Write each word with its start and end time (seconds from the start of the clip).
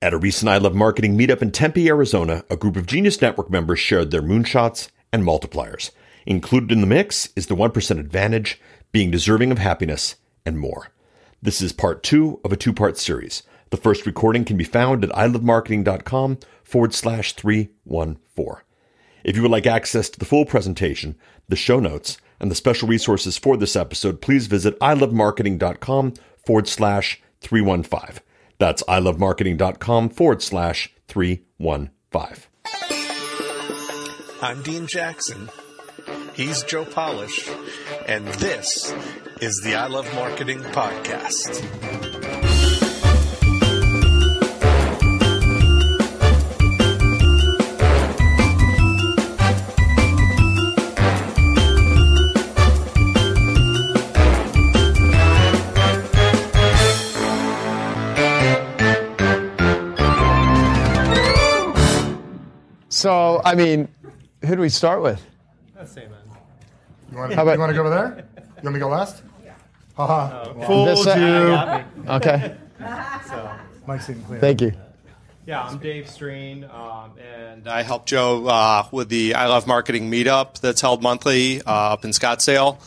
At 0.00 0.14
a 0.14 0.18
recent 0.18 0.48
I 0.48 0.58
Love 0.58 0.76
Marketing 0.76 1.18
meetup 1.18 1.42
in 1.42 1.50
Tempe, 1.50 1.88
Arizona, 1.88 2.44
a 2.48 2.56
group 2.56 2.76
of 2.76 2.86
Genius 2.86 3.20
Network 3.20 3.50
members 3.50 3.80
shared 3.80 4.12
their 4.12 4.22
moonshots 4.22 4.90
and 5.12 5.24
multipliers. 5.24 5.90
Included 6.24 6.70
in 6.70 6.80
the 6.80 6.86
mix 6.86 7.30
is 7.34 7.48
the 7.48 7.56
1% 7.56 7.98
advantage, 7.98 8.60
being 8.92 9.10
deserving 9.10 9.50
of 9.50 9.58
happiness, 9.58 10.14
and 10.46 10.56
more. 10.56 10.90
This 11.42 11.60
is 11.60 11.72
part 11.72 12.04
two 12.04 12.38
of 12.44 12.52
a 12.52 12.56
two 12.56 12.72
part 12.72 12.96
series. 12.96 13.42
The 13.70 13.76
first 13.76 14.06
recording 14.06 14.44
can 14.44 14.56
be 14.56 14.62
found 14.62 15.02
at 15.02 15.10
ilovemarketing.com 15.10 16.38
forward 16.62 16.94
slash 16.94 17.32
314. 17.32 18.62
If 19.24 19.34
you 19.34 19.42
would 19.42 19.50
like 19.50 19.66
access 19.66 20.08
to 20.10 20.18
the 20.20 20.24
full 20.24 20.44
presentation, 20.44 21.16
the 21.48 21.56
show 21.56 21.80
notes, 21.80 22.18
and 22.38 22.52
the 22.52 22.54
special 22.54 22.86
resources 22.86 23.36
for 23.36 23.56
this 23.56 23.74
episode, 23.74 24.20
please 24.20 24.46
visit 24.46 24.78
ilovemarketing.com 24.78 26.14
forward 26.46 26.68
slash 26.68 27.20
315. 27.40 28.22
That's 28.58 28.82
ilovemarketing.com 28.84 30.10
forward 30.10 30.42
slash 30.42 30.92
315. 31.08 32.44
I'm 34.40 34.62
Dean 34.62 34.86
Jackson. 34.86 35.50
He's 36.34 36.62
Joe 36.62 36.84
Polish. 36.84 37.48
And 38.06 38.26
this 38.26 38.94
is 39.40 39.60
the 39.64 39.74
I 39.74 39.86
Love 39.88 40.12
Marketing 40.14 40.60
Podcast. 40.60 42.47
So, 62.98 63.40
I 63.44 63.54
mean, 63.54 63.86
who 64.44 64.56
do 64.56 64.60
we 64.60 64.68
start 64.68 65.02
with? 65.02 65.24
You 65.76 67.16
want, 67.16 67.32
How 67.32 67.42
about- 67.42 67.52
you 67.54 67.60
want 67.60 67.70
to 67.70 67.74
go 67.74 67.80
over 67.82 67.90
there? 67.90 68.24
You 68.36 68.62
want 68.64 68.66
me 68.66 68.72
to 68.72 68.78
go 68.80 68.88
last? 68.88 69.22
Haha. 69.96 70.52
This 70.54 70.66
Fooled 70.66 70.98
side? 70.98 71.84
you. 72.04 72.10
Okay, 72.12 72.56
so, 73.28 73.50
Mike's 73.86 74.06
sitting 74.06 74.22
clear. 74.24 74.40
thank 74.40 74.60
you. 74.60 74.72
Yeah, 75.46 75.62
I'm 75.62 75.78
Dave 75.78 76.06
Streen, 76.06 76.64
um, 76.74 77.12
and 77.18 77.68
I 77.68 77.82
help 77.82 78.04
Joe 78.04 78.46
uh, 78.48 78.86
with 78.90 79.08
the 79.10 79.34
I 79.36 79.46
Love 79.46 79.68
Marketing 79.68 80.10
meetup 80.10 80.58
that's 80.58 80.80
held 80.80 81.00
monthly 81.00 81.62
uh, 81.62 81.70
up 81.70 82.04
in 82.04 82.10
Scottsdale. 82.10 82.78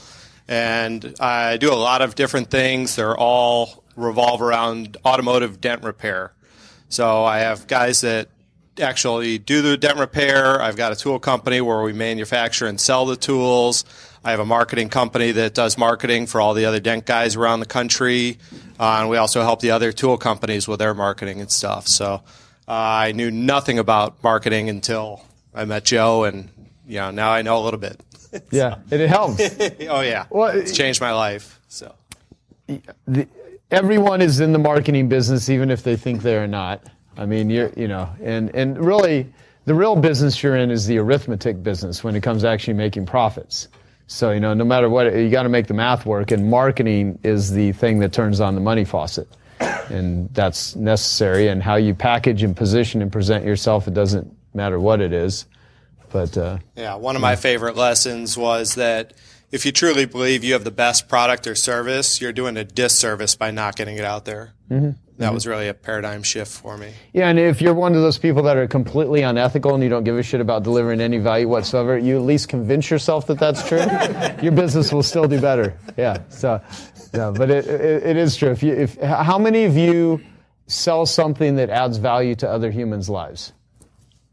And 0.49 1.15
I 1.21 1.55
do 1.55 1.71
a 1.71 1.75
lot 1.75 2.01
of 2.01 2.15
different 2.15 2.49
things. 2.49 2.97
They're 2.97 3.17
all 3.17 3.81
revolve 3.95 4.41
around 4.41 4.97
automotive 5.05 5.61
dent 5.61 5.83
repair. 5.83 6.33
So 6.89 7.23
I 7.23 7.39
have 7.39 7.67
guys 7.67 8.01
that 8.01 8.27
actually 8.81 9.37
do 9.37 9.61
the 9.61 9.77
dent 9.77 9.97
repair. 9.97 10.61
I've 10.61 10.75
got 10.75 10.91
a 10.91 10.95
tool 10.95 11.19
company 11.19 11.61
where 11.61 11.81
we 11.81 11.93
manufacture 11.93 12.65
and 12.67 12.79
sell 12.79 13.05
the 13.05 13.15
tools. 13.15 13.85
I 14.23 14.31
have 14.31 14.39
a 14.39 14.45
marketing 14.45 14.89
company 14.89 15.31
that 15.31 15.53
does 15.53 15.77
marketing 15.77 16.27
for 16.27 16.41
all 16.41 16.53
the 16.53 16.65
other 16.65 16.79
dent 16.79 17.05
guys 17.05 17.35
around 17.35 17.59
the 17.59 17.65
country. 17.65 18.37
Uh, 18.79 18.97
and 18.99 19.09
we 19.09 19.17
also 19.17 19.41
help 19.41 19.61
the 19.61 19.71
other 19.71 19.91
tool 19.91 20.17
companies 20.17 20.67
with 20.67 20.79
their 20.79 20.93
marketing 20.93 21.41
and 21.41 21.51
stuff. 21.51 21.87
So 21.87 22.21
uh, 22.67 22.71
I 22.71 23.11
knew 23.13 23.31
nothing 23.31 23.79
about 23.79 24.23
marketing 24.23 24.69
until 24.69 25.25
I 25.53 25.65
met 25.65 25.83
Joe, 25.83 26.23
and 26.23 26.49
you 26.87 26.97
know 26.99 27.11
now 27.11 27.31
I 27.31 27.41
know 27.41 27.57
a 27.57 27.63
little 27.63 27.79
bit. 27.79 27.99
Yeah, 28.49 28.75
and 28.89 29.01
it 29.01 29.09
helps. 29.09 29.41
oh 29.89 29.99
yeah, 29.99 30.25
Well, 30.29 30.57
it's 30.57 30.71
changed 30.71 31.01
my 31.01 31.11
life. 31.11 31.59
So 31.67 31.93
Everyone 33.69 34.21
is 34.21 34.39
in 34.39 34.53
the 34.53 34.59
marketing 34.59 35.09
business, 35.09 35.49
even 35.49 35.69
if 35.69 35.83
they 35.83 35.97
think 35.97 36.21
they're 36.21 36.47
not. 36.47 36.81
I 37.17 37.25
mean, 37.25 37.49
you're, 37.49 37.71
you 37.75 37.87
know, 37.87 38.09
and, 38.21 38.53
and 38.55 38.83
really, 38.83 39.27
the 39.65 39.73
real 39.75 39.95
business 39.95 40.41
you're 40.41 40.55
in 40.55 40.71
is 40.71 40.87
the 40.87 40.97
arithmetic 40.97 41.61
business 41.61 42.03
when 42.03 42.15
it 42.15 42.23
comes 42.23 42.41
to 42.41 42.49
actually 42.49 42.73
making 42.73 43.05
profits. 43.05 43.67
So, 44.07 44.31
you 44.31 44.39
know, 44.39 44.53
no 44.53 44.65
matter 44.65 44.89
what, 44.89 45.15
you 45.15 45.29
got 45.29 45.43
to 45.43 45.49
make 45.49 45.67
the 45.67 45.73
math 45.73 46.05
work, 46.05 46.31
and 46.31 46.49
marketing 46.49 47.19
is 47.23 47.51
the 47.51 47.71
thing 47.73 47.99
that 47.99 48.11
turns 48.11 48.41
on 48.41 48.55
the 48.55 48.61
money 48.61 48.83
faucet. 48.83 49.27
And 49.59 50.33
that's 50.33 50.75
necessary. 50.75 51.47
And 51.47 51.61
how 51.61 51.75
you 51.75 51.93
package 51.93 52.43
and 52.43 52.57
position 52.57 53.01
and 53.01 53.11
present 53.11 53.45
yourself, 53.45 53.87
it 53.87 53.93
doesn't 53.93 54.35
matter 54.53 54.79
what 54.79 54.99
it 54.99 55.13
is. 55.13 55.45
But, 56.11 56.37
uh, 56.37 56.57
Yeah, 56.75 56.95
one 56.95 57.15
of 57.15 57.21
my 57.21 57.35
favorite 57.35 57.77
lessons 57.77 58.37
was 58.37 58.75
that 58.75 59.13
if 59.51 59.65
you 59.65 59.71
truly 59.71 60.05
believe 60.05 60.43
you 60.43 60.53
have 60.53 60.63
the 60.63 60.71
best 60.71 61.07
product 61.07 61.45
or 61.47 61.55
service, 61.55 62.19
you're 62.19 62.33
doing 62.33 62.57
a 62.57 62.63
disservice 62.63 63.35
by 63.35 63.51
not 63.51 63.75
getting 63.75 63.97
it 63.97 64.05
out 64.05 64.25
there. 64.25 64.53
Mm-hmm. 64.69 64.91
That 65.21 65.33
was 65.33 65.47
really 65.47 65.67
a 65.67 65.73
paradigm 65.73 66.23
shift 66.23 66.51
for 66.51 66.77
me. 66.77 66.93
Yeah, 67.13 67.29
and 67.29 67.39
if 67.39 67.61
you're 67.61 67.73
one 67.73 67.95
of 67.95 68.01
those 68.01 68.17
people 68.17 68.43
that 68.43 68.57
are 68.57 68.67
completely 68.67 69.21
unethical 69.21 69.73
and 69.73 69.83
you 69.83 69.89
don't 69.89 70.03
give 70.03 70.17
a 70.17 70.23
shit 70.23 70.41
about 70.41 70.63
delivering 70.63 70.99
any 70.99 71.17
value 71.17 71.47
whatsoever, 71.47 71.97
you 71.97 72.17
at 72.17 72.23
least 72.23 72.49
convince 72.49 72.89
yourself 72.89 73.27
that 73.27 73.39
that's 73.39 73.67
true. 73.67 73.83
your 74.41 74.51
business 74.51 74.91
will 74.91 75.03
still 75.03 75.27
do 75.27 75.39
better. 75.39 75.77
Yeah. 75.97 76.23
So, 76.29 76.61
yeah, 77.13 77.31
but 77.35 77.49
it, 77.49 77.67
it, 77.67 78.03
it 78.03 78.17
is 78.17 78.35
true. 78.35 78.49
If 78.49 78.63
you, 78.63 78.73
if 78.73 78.99
how 78.99 79.37
many 79.37 79.65
of 79.65 79.77
you 79.77 80.21
sell 80.67 81.05
something 81.05 81.55
that 81.57 81.69
adds 81.69 81.97
value 81.97 82.35
to 82.35 82.49
other 82.49 82.71
humans' 82.71 83.09
lives? 83.09 83.53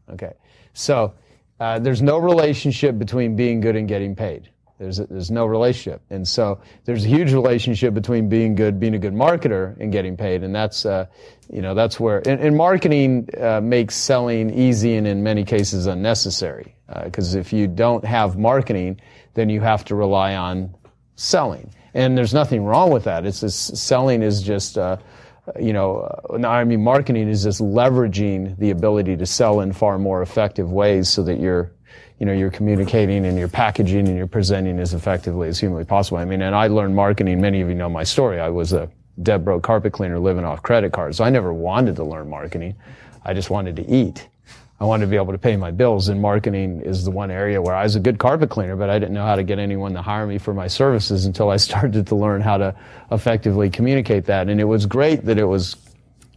Okay. 0.09 0.33
So, 0.73 1.13
uh, 1.59 1.77
there's 1.79 2.01
no 2.01 2.17
relationship 2.17 2.97
between 2.97 3.35
being 3.35 3.59
good 3.59 3.75
and 3.75 3.87
getting 3.87 4.15
paid. 4.15 4.49
There's, 4.79 4.97
there's 4.97 5.29
no 5.29 5.45
relationship. 5.45 6.01
And 6.09 6.25
so 6.25 6.61
there's 6.85 7.03
a 7.03 7.07
huge 7.09 7.33
relationship 7.33 7.93
between 7.93 8.29
being 8.29 8.55
good, 8.55 8.79
being 8.79 8.95
a 8.95 8.99
good 8.99 9.13
marketer 9.13 9.77
and 9.79 9.91
getting 9.91 10.15
paid. 10.15 10.41
And 10.41 10.55
that's, 10.55 10.85
uh, 10.85 11.05
you 11.51 11.61
know, 11.61 11.73
that's 11.73 11.99
where, 11.99 12.27
and, 12.27 12.39
and 12.39 12.55
marketing 12.55 13.27
uh, 13.37 13.59
makes 13.61 13.95
selling 13.95 14.49
easy 14.49 14.95
and 14.95 15.05
in 15.05 15.21
many 15.21 15.43
cases 15.43 15.85
unnecessary. 15.85 16.75
Because 17.03 17.35
if 17.35 17.53
you 17.53 17.67
don't 17.67 18.03
have 18.05 18.37
marketing, 18.37 18.99
then 19.35 19.49
you 19.49 19.61
have 19.61 19.83
to 19.85 19.95
rely 19.95 20.35
on 20.35 20.73
selling. 21.15 21.71
And 21.93 22.17
there's 22.17 22.33
nothing 22.33 22.63
wrong 22.63 22.91
with 22.91 23.03
that. 23.03 23.25
It's 23.25 23.41
just, 23.41 23.77
selling 23.77 24.23
is 24.23 24.41
just, 24.41 24.77
uh, 24.77 24.97
you 25.59 25.73
know, 25.73 26.01
uh, 26.29 26.47
I 26.47 26.63
mean, 26.63 26.83
marketing 26.83 27.27
is 27.27 27.43
just 27.43 27.59
leveraging 27.59 28.57
the 28.59 28.69
ability 28.69 29.17
to 29.17 29.25
sell 29.25 29.59
in 29.59 29.73
far 29.73 29.99
more 29.99 30.21
effective 30.21 30.71
ways 30.71 31.09
so 31.09 31.21
that 31.23 31.39
you're, 31.39 31.73
you 32.19 32.25
know, 32.25 32.33
you're 32.33 32.51
communicating 32.51 33.25
and 33.25 33.37
you're 33.37 33.47
packaging 33.47 34.07
and 34.07 34.17
you're 34.17 34.27
presenting 34.27 34.77
as 34.79 34.93
effectively 34.93 35.47
as 35.47 35.59
humanly 35.59 35.85
possible. 35.85 36.17
I 36.17 36.25
mean, 36.25 36.41
and 36.41 36.53
I 36.53 36.67
learned 36.67 36.95
marketing. 36.95 37.39
Many 37.39 37.61
of 37.61 37.69
you 37.69 37.75
know 37.75 37.89
my 37.89 38.03
story. 38.03 38.39
I 38.39 38.49
was 38.49 38.73
a 38.73 38.89
dead 39.23 39.45
broke 39.45 39.63
carpet 39.63 39.93
cleaner 39.93 40.19
living 40.19 40.43
off 40.43 40.61
credit 40.61 40.91
cards. 40.91 41.17
So 41.17 41.23
I 41.23 41.29
never 41.29 41.53
wanted 41.53 41.95
to 41.95 42.03
learn 42.03 42.29
marketing. 42.29 42.75
I 43.23 43.33
just 43.33 43.49
wanted 43.49 43.75
to 43.77 43.89
eat. 43.89 44.27
I 44.81 44.85
wanted 44.85 45.05
to 45.05 45.09
be 45.09 45.17
able 45.17 45.33
to 45.33 45.37
pay 45.37 45.57
my 45.57 45.71
bills, 45.71 46.07
and 46.07 46.21
marketing 46.21 46.81
is 46.81 47.03
the 47.03 47.11
one 47.11 47.31
area 47.31 47.61
where 47.61 47.75
I 47.75 47.83
was 47.83 47.97
a 47.97 47.99
good 47.99 48.17
carpet 48.17 48.49
cleaner, 48.49 48.77
but 48.77 48.89
I 48.89 48.97
didn't 48.97 49.13
know 49.13 49.25
how 49.25 49.35
to 49.35 49.43
get 49.43 49.59
anyone 49.59 49.93
to 49.93 50.01
hire 50.01 50.25
me 50.25 50.37
for 50.37 50.53
my 50.53 50.67
services 50.67 51.25
until 51.25 51.49
I 51.49 51.57
started 51.67 52.07
to 52.07 52.15
learn 52.15 52.39
how 52.39 52.57
to 52.57 52.75
effectively 53.11 53.69
communicate 53.69 54.25
that. 54.25 54.47
And 54.47 54.59
it 54.59 54.65
was 54.65 54.85
great 54.85 55.25
that 55.25 55.37
it 55.37 55.43
was, 55.43 55.75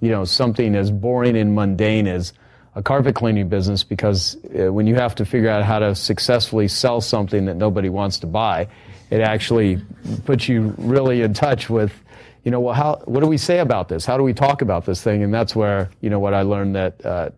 you 0.01 0.11
know, 0.11 0.25
something 0.25 0.75
as 0.75 0.91
boring 0.91 1.37
and 1.37 1.55
mundane 1.55 2.09
as 2.09 2.33
a 2.75 2.83
carpet 2.83 3.15
cleaning 3.15 3.49
business 3.49 3.85
because 3.85 4.37
uh, 4.59 4.73
when 4.73 4.87
you 4.87 4.95
have 4.95 5.15
to 5.15 5.25
figure 5.25 5.51
out 5.51 5.63
how 5.63 5.79
to 5.79 5.95
successfully 5.95 6.69
sell 6.69 7.01
something 7.01 7.45
that 7.45 7.57
nobody 7.57 7.89
wants 7.89 8.19
to 8.21 8.27
buy, 8.27 8.69
it 9.11 9.21
actually 9.21 9.81
puts 10.25 10.49
you 10.49 10.75
really 10.79 11.21
in 11.21 11.35
touch 11.35 11.69
with, 11.69 11.93
you 12.45 12.51
know, 12.51 12.61
well, 12.61 12.75
how, 12.75 13.03
what 13.05 13.21
do 13.21 13.27
we 13.27 13.37
say 13.37 13.59
about 13.59 13.89
this? 13.89 14.07
How 14.07 14.17
do 14.17 14.23
we 14.23 14.33
talk 14.33 14.63
about 14.63 14.87
this 14.87 15.03
thing? 15.03 15.23
And 15.23 15.35
that's 15.35 15.55
where, 15.55 15.91
you 16.01 16.09
know, 16.09 16.19
what 16.19 16.33
I 16.33 16.43
learned 16.43 16.75
that, 16.77 17.05
uh, 17.05 17.31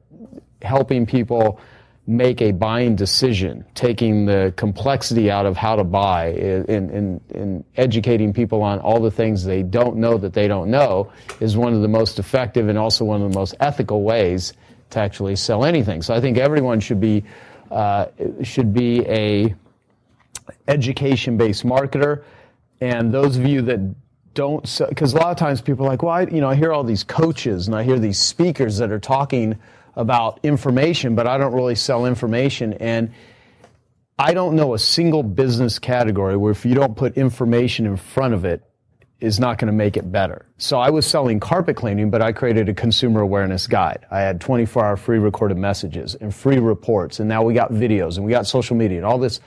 helping 0.62 1.04
people 1.04 1.60
make 2.06 2.40
a 2.42 2.52
buying 2.52 2.94
decision, 2.94 3.64
taking 3.74 4.26
the 4.26 4.52
complexity 4.56 5.30
out 5.30 5.46
of 5.46 5.56
how 5.56 5.74
to 5.74 5.84
buy, 5.84 6.26
and, 6.28 6.90
and, 6.90 7.20
and 7.34 7.64
educating 7.76 8.32
people 8.32 8.62
on 8.62 8.78
all 8.80 9.00
the 9.00 9.10
things 9.10 9.44
they 9.44 9.62
don't 9.62 9.96
know 9.96 10.18
that 10.18 10.34
they 10.34 10.46
don't 10.46 10.70
know 10.70 11.10
is 11.40 11.56
one 11.56 11.72
of 11.72 11.80
the 11.80 11.88
most 11.88 12.18
effective 12.18 12.68
and 12.68 12.78
also 12.78 13.04
one 13.04 13.22
of 13.22 13.32
the 13.32 13.38
most 13.38 13.54
ethical 13.58 14.02
ways 14.02 14.52
to 14.90 14.98
actually 14.98 15.36
sell 15.36 15.64
anything. 15.64 16.02
So 16.02 16.14
I 16.14 16.20
think 16.20 16.38
everyone 16.38 16.80
should 16.80 17.00
be 17.00 17.24
uh, 17.70 18.06
should 18.42 18.72
be 18.72 19.00
a 19.08 19.54
education-based 20.68 21.64
marketer, 21.64 22.22
and 22.80 23.12
those 23.12 23.36
of 23.36 23.46
you 23.46 23.62
that 23.62 23.80
don't, 24.34 24.62
because 24.88 25.14
a 25.14 25.16
lot 25.16 25.30
of 25.30 25.36
times 25.36 25.60
people 25.60 25.86
are 25.86 25.88
like, 25.88 26.02
well, 26.02 26.12
I, 26.12 26.22
you 26.22 26.40
know, 26.40 26.48
I 26.48 26.56
hear 26.56 26.72
all 26.72 26.84
these 26.84 27.04
coaches 27.04 27.66
and 27.68 27.74
I 27.74 27.84
hear 27.84 27.98
these 27.98 28.18
speakers 28.18 28.78
that 28.78 28.90
are 28.90 28.98
talking 28.98 29.58
about 29.96 30.40
information, 30.42 31.14
but 31.14 31.26
I 31.26 31.38
don't 31.38 31.54
really 31.54 31.76
sell 31.76 32.04
information. 32.04 32.74
And 32.74 33.12
I 34.18 34.34
don't 34.34 34.56
know 34.56 34.74
a 34.74 34.78
single 34.78 35.22
business 35.22 35.78
category 35.78 36.36
where 36.36 36.52
if 36.52 36.66
you 36.66 36.74
don't 36.74 36.96
put 36.96 37.16
information 37.16 37.86
in 37.86 37.96
front 37.96 38.34
of 38.34 38.44
it, 38.44 38.62
is 39.24 39.40
not 39.40 39.58
going 39.58 39.66
to 39.66 39.72
make 39.72 39.96
it 39.96 40.12
better. 40.12 40.46
So 40.58 40.78
I 40.78 40.90
was 40.90 41.06
selling 41.06 41.40
carpet 41.40 41.76
cleaning, 41.76 42.10
but 42.10 42.20
I 42.20 42.32
created 42.32 42.68
a 42.68 42.74
consumer 42.74 43.22
awareness 43.22 43.66
guide. 43.66 44.06
I 44.10 44.20
had 44.20 44.40
24 44.40 44.84
hour 44.84 44.96
free 44.96 45.18
recorded 45.18 45.56
messages 45.56 46.14
and 46.14 46.34
free 46.34 46.58
reports. 46.58 47.20
And 47.20 47.28
now 47.28 47.42
we 47.42 47.54
got 47.54 47.72
videos 47.72 48.16
and 48.16 48.24
we 48.24 48.30
got 48.30 48.46
social 48.46 48.76
media 48.76 48.98
and 48.98 49.06
all 49.06 49.18
this 49.18 49.40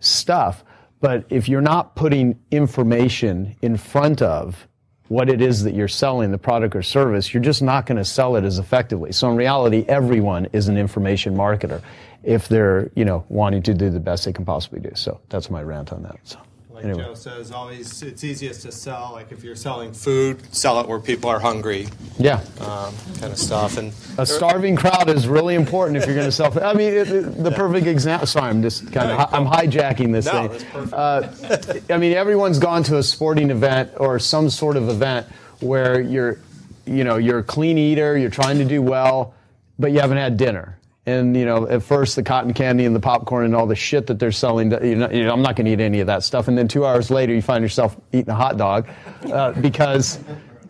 stuff. 0.00 0.64
But 1.00 1.26
if 1.28 1.48
you're 1.48 1.60
not 1.60 1.94
putting 1.94 2.40
information 2.50 3.54
in 3.62 3.76
front 3.76 4.22
of 4.22 4.66
what 5.08 5.28
it 5.28 5.40
is 5.40 5.62
that 5.62 5.74
you're 5.74 5.88
selling, 5.88 6.30
the 6.30 6.38
product 6.38 6.74
or 6.74 6.82
service, 6.82 7.32
you're 7.32 7.42
just 7.42 7.62
not 7.62 7.86
going 7.86 7.98
to 7.98 8.04
sell 8.04 8.36
it 8.36 8.44
as 8.44 8.58
effectively. 8.58 9.12
So 9.12 9.30
in 9.30 9.36
reality, 9.36 9.84
everyone 9.88 10.46
is 10.52 10.68
an 10.68 10.76
information 10.76 11.34
marketer 11.34 11.82
if 12.24 12.48
they're, 12.48 12.90
you 12.94 13.04
know, 13.04 13.24
wanting 13.28 13.62
to 13.62 13.74
do 13.74 13.90
the 13.90 14.00
best 14.00 14.24
they 14.24 14.32
can 14.32 14.44
possibly 14.44 14.80
do. 14.80 14.90
So 14.94 15.20
that's 15.28 15.50
my 15.50 15.62
rant 15.62 15.92
on 15.92 16.02
that. 16.02 16.18
So. 16.24 16.38
Like 16.78 16.84
Anyway. 16.84 17.02
Joe 17.02 17.14
says, 17.14 17.50
always 17.50 18.02
it's 18.04 18.22
easiest 18.22 18.62
to 18.62 18.70
sell. 18.70 19.10
Like 19.12 19.32
if 19.32 19.42
you're 19.42 19.56
selling 19.56 19.92
food, 19.92 20.38
sell 20.54 20.78
it 20.80 20.86
where 20.86 21.00
people 21.00 21.28
are 21.28 21.40
hungry, 21.40 21.88
Yeah. 22.18 22.36
um, 22.60 22.94
kind 23.18 23.32
of 23.32 23.36
stuff. 23.38 23.78
And 23.78 23.92
A 24.16 24.24
starving 24.24 24.76
crowd 24.76 25.10
is 25.10 25.26
really 25.26 25.56
important 25.56 25.96
if 25.98 26.06
you're 26.06 26.14
going 26.14 26.28
to 26.28 26.32
sell. 26.32 26.56
I 26.62 26.74
mean, 26.74 26.92
it, 26.94 27.08
it- 27.10 27.42
the 27.42 27.50
perfect 27.50 27.88
example. 27.88 28.28
Sorry, 28.28 28.48
I'm 28.48 28.62
just 28.62 28.92
kind 28.92 29.10
of 29.10 29.34
I'm 29.34 29.44
hijacking 29.46 30.12
this 30.12 30.26
No, 30.26 30.46
thing. 30.46 30.94
Uh, 30.94 31.34
I 31.90 31.96
mean, 31.98 32.12
everyone's 32.12 32.60
gone 32.60 32.84
to 32.84 32.98
a 32.98 33.02
sporting 33.02 33.50
event 33.50 33.90
or 33.96 34.20
some 34.20 34.48
sort 34.48 34.76
of 34.76 34.88
event 34.88 35.26
where 35.58 36.00
you're, 36.00 36.38
you 36.86 37.02
know, 37.02 37.16
you're 37.16 37.40
a 37.40 37.42
clean 37.44 37.76
eater, 37.76 38.16
you're 38.16 38.30
trying 38.30 38.58
to 38.58 38.64
do 38.64 38.80
well, 38.82 39.34
but 39.80 39.90
you 39.90 39.98
haven't 39.98 40.18
had 40.18 40.36
dinner. 40.36 40.78
And 41.08 41.34
you 41.34 41.46
know, 41.46 41.66
at 41.66 41.82
first 41.82 42.16
the 42.16 42.22
cotton 42.22 42.52
candy 42.52 42.84
and 42.84 42.94
the 42.94 43.00
popcorn 43.00 43.46
and 43.46 43.56
all 43.56 43.66
the 43.66 43.74
shit 43.74 44.06
that 44.08 44.18
they're 44.18 44.30
selling, 44.30 44.70
you 44.84 44.94
know, 44.94 45.10
you 45.10 45.24
know, 45.24 45.32
I'm 45.32 45.40
not 45.40 45.56
going 45.56 45.64
to 45.64 45.72
eat 45.72 45.80
any 45.80 46.00
of 46.00 46.06
that 46.08 46.22
stuff. 46.22 46.48
And 46.48 46.58
then 46.58 46.68
two 46.68 46.84
hours 46.84 47.10
later, 47.10 47.32
you 47.32 47.40
find 47.40 47.62
yourself 47.62 47.96
eating 48.12 48.28
a 48.28 48.34
hot 48.34 48.58
dog 48.58 48.90
uh, 49.32 49.52
because 49.52 50.18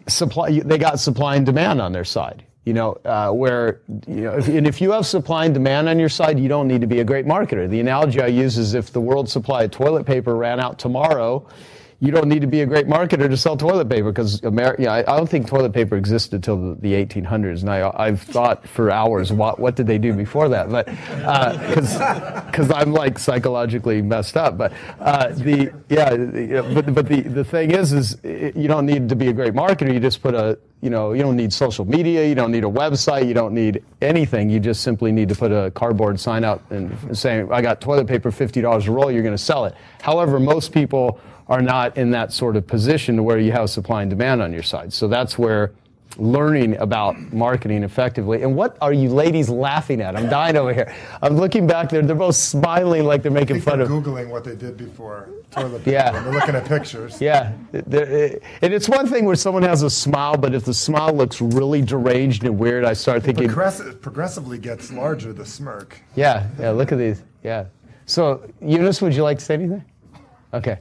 supply 0.06 0.60
they 0.60 0.78
got 0.78 1.00
supply 1.00 1.34
and 1.34 1.44
demand 1.44 1.80
on 1.80 1.90
their 1.90 2.04
side. 2.04 2.44
You 2.64 2.74
know, 2.74 2.92
uh, 3.04 3.32
where 3.32 3.80
you 4.06 4.22
know, 4.22 4.34
if, 4.34 4.46
and 4.46 4.64
if 4.64 4.80
you 4.80 4.92
have 4.92 5.06
supply 5.06 5.46
and 5.46 5.54
demand 5.54 5.88
on 5.88 5.98
your 5.98 6.08
side, 6.08 6.38
you 6.38 6.48
don't 6.48 6.68
need 6.68 6.82
to 6.82 6.86
be 6.86 7.00
a 7.00 7.04
great 7.04 7.26
marketer. 7.26 7.68
The 7.68 7.80
analogy 7.80 8.20
I 8.20 8.26
use 8.28 8.58
is 8.58 8.74
if 8.74 8.92
the 8.92 9.00
world 9.00 9.28
supply 9.28 9.64
of 9.64 9.72
toilet 9.72 10.06
paper 10.06 10.36
ran 10.36 10.60
out 10.60 10.78
tomorrow, 10.78 11.48
you 12.00 12.12
don't 12.12 12.28
need 12.28 12.42
to 12.42 12.46
be 12.46 12.60
a 12.60 12.66
great 12.66 12.86
marketer 12.86 13.28
to 13.28 13.36
sell 13.36 13.56
toilet 13.56 13.88
paper 13.88 14.12
because 14.12 14.40
America. 14.44 14.82
Yeah, 14.82 14.92
I, 14.92 14.98
I 15.00 15.16
don't 15.16 15.28
think 15.28 15.48
toilet 15.48 15.72
paper 15.72 15.96
existed 15.96 16.36
until 16.36 16.74
the, 16.74 16.80
the 16.80 16.92
1800s, 17.04 17.62
and 17.62 17.70
I, 17.70 17.90
I've 17.96 18.22
thought 18.22 18.66
for 18.68 18.90
hours 18.90 19.32
what 19.32 19.58
what 19.58 19.74
did 19.74 19.88
they 19.88 19.98
do 19.98 20.12
before 20.12 20.48
that, 20.48 20.70
but 20.70 20.86
because 20.86 22.70
I'm 22.70 22.92
like 22.92 23.18
psychologically 23.18 24.00
messed 24.00 24.36
up. 24.36 24.56
But 24.56 24.72
uh, 25.00 25.30
the 25.30 25.72
yeah, 25.88 26.14
yeah, 26.14 26.72
but 26.72 26.94
but 26.94 27.08
the 27.08 27.22
the 27.22 27.44
thing 27.44 27.72
is, 27.72 27.92
is 27.92 28.16
you 28.22 28.68
don't 28.68 28.86
need 28.86 29.08
to 29.08 29.16
be 29.16 29.26
a 29.26 29.32
great 29.32 29.54
marketer. 29.54 29.92
You 29.92 29.98
just 29.98 30.22
put 30.22 30.34
a 30.34 30.56
you 30.82 30.90
know 30.90 31.14
you 31.14 31.22
don't 31.22 31.36
need 31.36 31.52
social 31.52 31.84
media, 31.84 32.24
you 32.28 32.36
don't 32.36 32.52
need 32.52 32.62
a 32.62 32.68
website, 32.68 33.26
you 33.26 33.34
don't 33.34 33.54
need 33.54 33.82
anything. 34.02 34.48
You 34.50 34.60
just 34.60 34.82
simply 34.82 35.10
need 35.10 35.28
to 35.30 35.34
put 35.34 35.50
a 35.50 35.72
cardboard 35.72 36.20
sign 36.20 36.44
out 36.44 36.62
and 36.70 36.96
saying, 37.18 37.52
"I 37.52 37.60
got 37.60 37.80
toilet 37.80 38.06
paper, 38.06 38.30
fifty 38.30 38.60
dollars 38.60 38.86
a 38.86 38.92
roll. 38.92 39.10
You're 39.10 39.24
going 39.24 39.34
to 39.34 39.42
sell 39.42 39.64
it." 39.64 39.74
However, 40.00 40.38
most 40.38 40.70
people 40.72 41.20
are 41.48 41.62
not 41.62 41.96
in 41.96 42.10
that 42.10 42.32
sort 42.32 42.56
of 42.56 42.66
position 42.66 43.24
where 43.24 43.38
you 43.38 43.52
have 43.52 43.70
supply 43.70 44.02
and 44.02 44.10
demand 44.10 44.42
on 44.42 44.52
your 44.52 44.62
side. 44.62 44.92
So 44.92 45.08
that's 45.08 45.38
where 45.38 45.72
learning 46.16 46.76
about 46.78 47.16
marketing 47.32 47.84
effectively. 47.84 48.42
And 48.42 48.56
what 48.56 48.76
are 48.80 48.92
you 48.92 49.08
ladies 49.08 49.48
laughing 49.48 50.00
at? 50.00 50.16
I'm 50.16 50.28
dying 50.28 50.56
over 50.56 50.72
here. 50.74 50.92
I'm 51.22 51.36
looking 51.36 51.66
back 51.66 51.90
there. 51.90 52.02
They're 52.02 52.16
both 52.16 52.34
smiling 52.34 53.04
like 53.04 53.22
they're 53.22 53.30
making 53.30 53.60
fun 53.60 53.78
they're 53.78 53.86
of. 53.86 53.92
googling 54.04 54.28
what 54.28 54.42
they 54.42 54.56
did 54.56 54.76
before 54.76 55.28
toilet 55.50 55.78
paper. 55.84 55.90
Yeah. 55.90 56.10
They're 56.10 56.32
looking 56.32 56.54
at 56.56 56.64
pictures. 56.66 57.20
Yeah, 57.28 57.52
eh, 57.72 58.38
and 58.62 58.74
it's 58.74 58.88
one 58.88 59.06
thing 59.06 59.26
where 59.26 59.36
someone 59.36 59.62
has 59.62 59.82
a 59.82 59.90
smile, 59.90 60.36
but 60.36 60.54
if 60.54 60.64
the 60.64 60.74
smile 60.74 61.12
looks 61.12 61.40
really 61.40 61.82
deranged 61.82 62.42
and 62.44 62.58
weird, 62.58 62.84
I 62.84 62.94
start 62.94 63.22
thinking, 63.22 63.48
Progress- 63.48 63.82
progressively 64.00 64.58
gets 64.58 64.90
larger. 64.92 65.32
The 65.32 65.46
smirk. 65.46 66.00
yeah, 66.16 66.48
yeah, 66.58 66.70
look 66.70 66.90
at 66.90 66.98
these. 66.98 67.22
Yeah. 67.44 67.66
So, 68.06 68.42
Eunice, 68.60 69.00
would 69.02 69.14
you 69.14 69.22
like 69.22 69.38
to 69.38 69.44
say 69.44 69.54
anything? 69.54 69.84
Okay. 70.52 70.78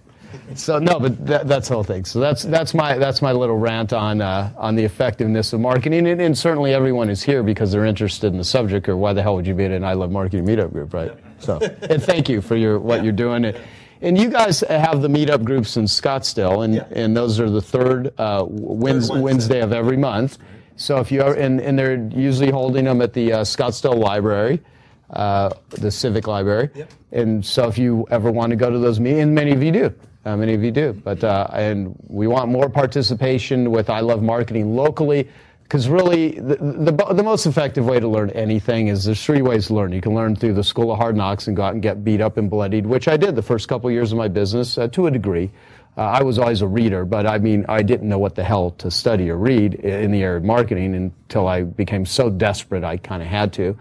So 0.56 0.80
no, 0.80 1.00
but 1.00 1.26
that, 1.26 1.48
that's 1.48 1.68
the 1.70 1.76
whole 1.76 1.84
thing. 1.84 2.06
So 2.06 2.20
that's 2.20 2.44
that's 2.44 2.74
my 2.74 2.98
that's 2.98 3.22
my 3.22 3.32
little 3.32 3.58
rant 3.58 3.94
on 3.94 4.22
uh, 4.22 4.52
on 4.58 4.76
the 4.76 4.84
effectiveness 4.84 5.54
of 5.54 5.60
marketing, 5.60 6.08
and, 6.08 6.22
and 6.22 6.38
certainly 6.38 6.74
everyone 6.74 7.10
is 7.10 7.24
here 7.24 7.44
because 7.44 7.72
they're 7.72 7.86
interested 7.86 8.28
in 8.28 8.38
the 8.38 8.44
subject, 8.44 8.90
or 8.90 8.98
why 8.98 9.14
the 9.14 9.22
hell 9.22 9.36
would 9.36 9.48
you 9.48 9.54
be 9.54 9.66
at 9.66 9.72
an 9.72 9.84
I 9.84 9.94
Love 9.94 10.12
Marketing 10.12 10.46
meetup 10.46 10.72
group, 10.72 10.94
right? 10.94 11.12
So, 11.40 11.60
and 11.90 12.02
thank 12.02 12.30
you 12.30 12.42
for 12.42 12.56
your 12.56 12.80
what 12.80 13.04
you're 13.04 13.14
doing. 13.14 13.46
And, 13.46 13.62
and 14.02 14.18
you 14.18 14.30
guys 14.30 14.62
have 14.62 15.02
the 15.02 15.08
meetup 15.08 15.44
groups 15.44 15.78
in 15.78 15.86
Scottsdale, 15.86 16.64
and, 16.64 16.76
and 16.96 17.18
those 17.18 17.40
are 17.40 17.50
the 17.50 17.62
third 17.62 18.14
uh, 18.20 18.46
Wednesday, 18.48 19.14
Wednesday. 19.14 19.22
Wednesday 19.22 19.62
of 19.62 19.74
every 19.74 19.98
month. 19.98 20.38
So 20.76 20.98
if 20.98 21.12
you 21.12 21.24
are, 21.24 21.34
and, 21.34 21.60
and 21.60 21.78
they're 21.78 22.08
usually 22.16 22.52
holding 22.52 22.86
them 22.86 23.02
at 23.02 23.14
the 23.14 23.34
uh, 23.34 23.42
Scottsdale 23.42 23.98
Library, 23.98 24.62
uh, 25.10 25.50
the 25.70 25.90
Civic 25.90 26.28
Library. 26.28 26.70
And 27.12 27.44
so 27.44 27.68
if 27.68 27.80
you 27.80 28.06
ever 28.12 28.32
want 28.32 28.52
to 28.52 28.56
go 28.56 28.70
to 28.70 28.78
those 28.78 29.00
meetings, 29.00 29.24
and 29.24 29.34
many 29.34 29.52
of 29.52 29.64
you 29.64 29.72
do, 29.72 29.94
uh, 30.28 30.36
many 30.36 30.54
of 30.54 30.64
you 30.64 30.72
do, 30.72 30.94
but 30.94 31.24
uh, 31.24 31.48
and 31.54 31.96
we 32.08 32.28
want 32.28 32.50
more 32.50 32.70
participation 32.70 33.72
with 33.72 33.90
I 33.90 34.02
Love 34.02 34.22
Marketing 34.22 34.76
locally. 34.76 35.30
Because 35.64 35.90
really, 35.90 36.32
the, 36.40 36.56
the, 36.56 37.14
the 37.14 37.24
most 37.24 37.46
effective 37.46 37.86
way 37.86 38.00
to 38.00 38.08
learn 38.08 38.30
anything 38.30 38.88
is 38.88 39.04
there's 39.04 39.22
three 39.22 39.42
ways 39.42 39.68
to 39.68 39.74
learn. 39.74 39.92
You 39.92 40.00
can 40.00 40.16
learn 40.16 40.34
through 40.34 40.54
the 40.54 40.64
school 40.64 40.94
of 40.94 40.98
hard 40.98 41.18
knocks 41.18 41.48
and 41.48 41.58
go 41.58 41.64
out 41.64 41.74
and 41.74 41.82
get 41.82 42.06
beat 42.06 42.22
up 42.22 42.38
and 42.38 42.50
bloodied, 42.50 42.86
which 42.86 43.10
I 43.10 43.18
did 43.18 43.36
the 43.36 43.42
first 43.42 43.68
couple 43.68 43.92
years 43.92 44.14
of 44.14 44.18
my 44.18 44.30
business 44.30 44.78
uh, 44.78 44.88
to 44.90 45.08
a 45.08 45.12
degree. 45.12 45.52
Uh, 45.98 46.02
I 46.02 46.24
was 46.24 46.40
always 46.40 46.62
a 46.62 46.68
reader, 46.68 47.04
but 47.04 47.28
I 47.28 47.38
mean, 47.40 47.66
I 47.68 47.82
didn't 47.82 48.08
know 48.08 48.20
what 48.20 48.36
the 48.36 48.46
hell 48.46 48.72
to 48.78 48.90
study 48.90 49.30
or 49.30 49.36
read 49.36 49.74
in 49.74 50.12
the 50.12 50.24
area 50.24 50.38
of 50.38 50.46
marketing 50.46 50.96
until 50.96 51.48
I 51.50 51.64
became 51.64 52.06
so 52.06 52.30
desperate 52.30 52.86
I 52.86 52.98
kind 52.98 53.22
of 53.22 53.28
had 53.28 53.52
to. 53.54 53.78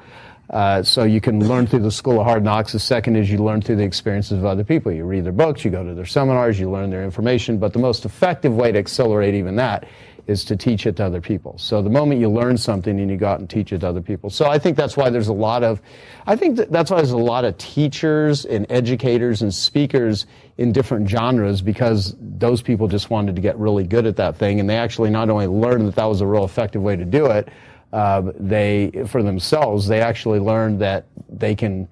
Uh, 0.50 0.82
so 0.82 1.02
you 1.04 1.20
can 1.20 1.46
learn 1.46 1.66
through 1.66 1.80
the 1.80 1.90
school 1.90 2.20
of 2.20 2.26
hard 2.26 2.44
knocks. 2.44 2.72
The 2.72 2.78
second 2.78 3.16
is 3.16 3.30
you 3.30 3.38
learn 3.38 3.60
through 3.60 3.76
the 3.76 3.84
experiences 3.84 4.38
of 4.38 4.44
other 4.44 4.64
people. 4.64 4.92
You 4.92 5.04
read 5.04 5.24
their 5.24 5.32
books, 5.32 5.64
you 5.64 5.70
go 5.70 5.84
to 5.84 5.94
their 5.94 6.06
seminars, 6.06 6.58
you 6.60 6.70
learn 6.70 6.90
their 6.90 7.04
information. 7.04 7.58
But 7.58 7.72
the 7.72 7.80
most 7.80 8.04
effective 8.04 8.54
way 8.54 8.70
to 8.72 8.78
accelerate 8.78 9.34
even 9.34 9.56
that 9.56 9.86
is 10.26 10.44
to 10.44 10.56
teach 10.56 10.86
it 10.86 10.96
to 10.96 11.04
other 11.04 11.20
people. 11.20 11.56
So 11.56 11.82
the 11.82 11.90
moment 11.90 12.20
you 12.20 12.28
learn 12.28 12.56
something 12.58 12.98
and 12.98 13.10
you 13.10 13.16
go 13.16 13.28
out 13.28 13.38
and 13.38 13.48
teach 13.48 13.72
it 13.72 13.78
to 13.78 13.88
other 13.88 14.00
people. 14.00 14.28
So 14.28 14.46
I 14.46 14.58
think 14.58 14.76
that's 14.76 14.96
why 14.96 15.08
there's 15.08 15.28
a 15.28 15.32
lot 15.32 15.62
of, 15.62 15.80
I 16.26 16.34
think 16.34 16.56
that 16.56 16.72
that's 16.72 16.90
why 16.90 16.96
there's 16.96 17.12
a 17.12 17.16
lot 17.16 17.44
of 17.44 17.56
teachers 17.58 18.44
and 18.44 18.66
educators 18.68 19.42
and 19.42 19.54
speakers 19.54 20.26
in 20.58 20.72
different 20.72 21.08
genres 21.08 21.62
because 21.62 22.16
those 22.18 22.60
people 22.60 22.88
just 22.88 23.08
wanted 23.08 23.36
to 23.36 23.42
get 23.42 23.56
really 23.56 23.84
good 23.84 24.06
at 24.06 24.16
that 24.16 24.36
thing 24.36 24.58
and 24.58 24.68
they 24.68 24.76
actually 24.76 25.10
not 25.10 25.30
only 25.30 25.46
learned 25.46 25.86
that 25.86 25.94
that 25.94 26.06
was 26.06 26.20
a 26.20 26.26
real 26.26 26.44
effective 26.44 26.82
way 26.82 26.96
to 26.96 27.04
do 27.04 27.26
it, 27.26 27.48
uh, 27.92 28.32
they, 28.38 28.90
for 29.06 29.22
themselves, 29.22 29.86
they 29.86 30.00
actually 30.00 30.40
learned 30.40 30.80
that 30.80 31.06
they 31.28 31.54
can 31.54 31.88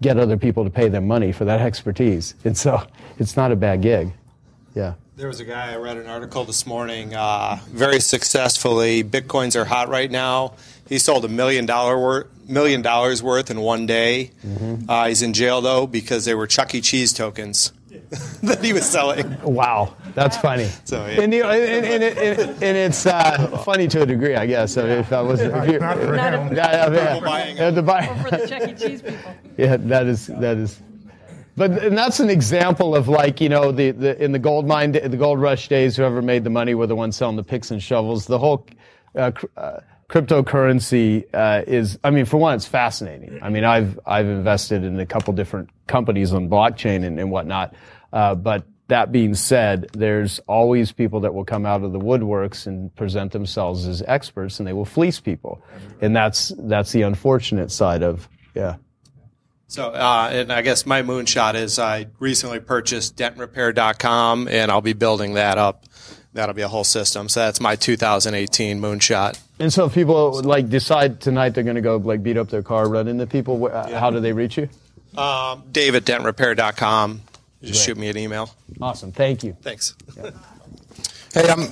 get 0.00 0.18
other 0.18 0.36
people 0.36 0.64
to 0.64 0.70
pay 0.70 0.88
them 0.88 1.06
money 1.06 1.32
for 1.32 1.44
that 1.44 1.60
expertise. 1.66 2.34
And 2.44 2.56
so 2.56 2.86
it's 3.18 3.36
not 3.36 3.52
a 3.52 3.56
bad 3.56 3.82
gig. 3.82 4.12
Yeah. 4.74 4.94
There 5.16 5.28
was 5.28 5.40
a 5.40 5.44
guy 5.44 5.72
I 5.72 5.76
read 5.76 5.96
an 5.96 6.06
article 6.06 6.44
this 6.44 6.66
morning. 6.66 7.14
Uh, 7.14 7.58
very 7.68 8.00
successfully, 8.00 9.02
bitcoins 9.02 9.56
are 9.56 9.64
hot 9.64 9.88
right 9.88 10.10
now. 10.10 10.52
He 10.88 10.98
sold 10.98 11.24
a 11.24 11.28
million 11.28 11.64
dollar 11.64 11.98
worth, 11.98 12.26
million 12.46 12.82
dollars 12.82 13.22
worth 13.22 13.50
in 13.50 13.60
one 13.60 13.86
day. 13.86 14.32
Uh, 14.86 15.08
he's 15.08 15.22
in 15.22 15.32
jail 15.32 15.62
though 15.62 15.86
because 15.86 16.26
they 16.26 16.34
were 16.34 16.46
Chuck 16.46 16.74
E. 16.74 16.82
Cheese 16.82 17.14
tokens 17.14 17.72
that 18.42 18.62
he 18.62 18.72
was 18.72 18.88
selling. 18.88 19.36
Wow, 19.42 19.96
that's 20.14 20.36
funny. 20.36 20.68
So, 20.84 21.04
yeah. 21.06 21.22
and, 21.22 21.32
you 21.32 21.42
know, 21.42 21.50
and, 21.50 21.84
and, 21.86 22.02
and, 22.04 22.18
and, 22.18 22.62
and 22.62 22.76
it's 22.76 23.04
uh, 23.06 23.48
funny 23.64 23.88
to 23.88 24.02
a 24.02 24.06
degree, 24.06 24.36
I 24.36 24.46
guess. 24.46 24.76
I 24.76 24.82
mean, 24.82 24.90
if 24.98 25.12
I 25.12 25.20
was, 25.22 25.40
if 25.40 25.48
you, 25.70 25.78
Not 25.80 25.98
for 25.98 26.14
Not 26.16 26.34
him. 26.34 26.52
a- 26.52 26.54
yeah, 26.54 26.90
yeah, 26.92 27.14
People 27.14 27.28
buying 27.28 27.56
yeah, 27.56 27.70
the 27.70 27.82
buy- 27.82 28.06
for 28.22 28.30
the 28.30 28.46
Chuck 28.46 28.68
E. 28.68 28.72
Cheese 28.74 29.02
people. 29.02 29.34
yeah, 29.56 29.76
that 29.78 30.06
is 30.06 30.26
that 30.28 30.56
is. 30.56 30.80
But 31.56 31.82
and 31.82 31.96
that's 31.96 32.20
an 32.20 32.28
example 32.30 32.94
of 32.94 33.08
like 33.08 33.40
you 33.40 33.48
know 33.48 33.72
the, 33.72 33.90
the 33.90 34.22
in 34.22 34.30
the 34.32 34.38
gold 34.38 34.66
mine 34.66 34.92
the 34.92 35.08
gold 35.08 35.40
rush 35.40 35.68
days 35.68 35.96
whoever 35.96 36.20
made 36.22 36.44
the 36.44 36.50
money 36.50 36.74
were 36.74 36.86
the 36.86 36.94
ones 36.96 37.16
selling 37.16 37.36
the 37.36 37.42
picks 37.44 37.70
and 37.70 37.82
shovels. 37.82 38.26
The 38.26 38.38
whole 38.38 38.66
uh, 39.14 39.30
cr- 39.30 39.46
uh, 39.56 39.80
cryptocurrency 40.08 41.24
uh, 41.34 41.64
is 41.66 41.98
I 42.04 42.10
mean 42.10 42.26
for 42.26 42.36
one 42.36 42.54
it's 42.54 42.66
fascinating. 42.66 43.38
I 43.42 43.48
mean 43.48 43.64
I've 43.64 43.98
I've 44.06 44.26
invested 44.26 44.84
in 44.84 45.00
a 45.00 45.06
couple 45.06 45.32
different 45.32 45.70
companies 45.86 46.32
on 46.34 46.48
blockchain 46.48 47.04
and, 47.04 47.18
and 47.18 47.30
whatnot. 47.30 47.74
Uh, 48.12 48.34
but 48.34 48.64
that 48.88 49.10
being 49.10 49.34
said, 49.34 49.88
there's 49.92 50.38
always 50.46 50.92
people 50.92 51.20
that 51.20 51.34
will 51.34 51.44
come 51.44 51.66
out 51.66 51.82
of 51.82 51.92
the 51.92 51.98
woodworks 51.98 52.66
and 52.66 52.94
present 52.94 53.32
themselves 53.32 53.86
as 53.86 54.02
experts, 54.06 54.60
and 54.60 54.66
they 54.66 54.72
will 54.72 54.84
fleece 54.84 55.18
people, 55.18 55.62
and 56.00 56.14
that's 56.14 56.52
that's 56.56 56.92
the 56.92 57.02
unfortunate 57.02 57.70
side 57.70 58.02
of 58.02 58.28
yeah. 58.54 58.76
So, 59.68 59.88
uh, 59.88 60.30
and 60.32 60.52
I 60.52 60.62
guess 60.62 60.86
my 60.86 61.02
moonshot 61.02 61.56
is 61.56 61.78
I 61.78 62.06
recently 62.20 62.60
purchased 62.60 63.16
dentrepair.com 63.16 64.46
and 64.46 64.70
I'll 64.70 64.80
be 64.80 64.92
building 64.92 65.34
that 65.34 65.58
up. 65.58 65.84
That'll 66.34 66.54
be 66.54 66.62
a 66.62 66.68
whole 66.68 66.84
system. 66.84 67.28
So 67.28 67.40
that's 67.40 67.60
my 67.60 67.74
2018 67.74 68.80
moonshot. 68.80 69.40
And 69.58 69.72
so 69.72 69.86
if 69.86 69.94
people 69.94 70.40
like 70.42 70.68
decide 70.68 71.20
tonight 71.20 71.50
they're 71.50 71.64
going 71.64 71.76
to 71.76 71.82
go 71.82 71.96
like 71.96 72.22
beat 72.22 72.36
up 72.36 72.48
their 72.48 72.62
car, 72.62 72.88
run 72.88 73.08
into 73.08 73.26
people, 73.26 73.68
how 73.70 74.10
do 74.10 74.20
they 74.20 74.32
reach 74.32 74.56
you? 74.56 74.68
Um, 75.20 75.64
Dave 75.72 75.96
at 75.96 76.04
dentrepair.com. 76.04 77.22
Just 77.62 77.84
shoot 77.84 77.96
me 77.96 78.08
an 78.08 78.16
email. 78.16 78.50
Awesome, 78.80 79.12
thank 79.12 79.42
you. 79.44 79.56
Thanks. 79.62 79.94
Hey, 81.34 81.48
I'm 81.48 81.68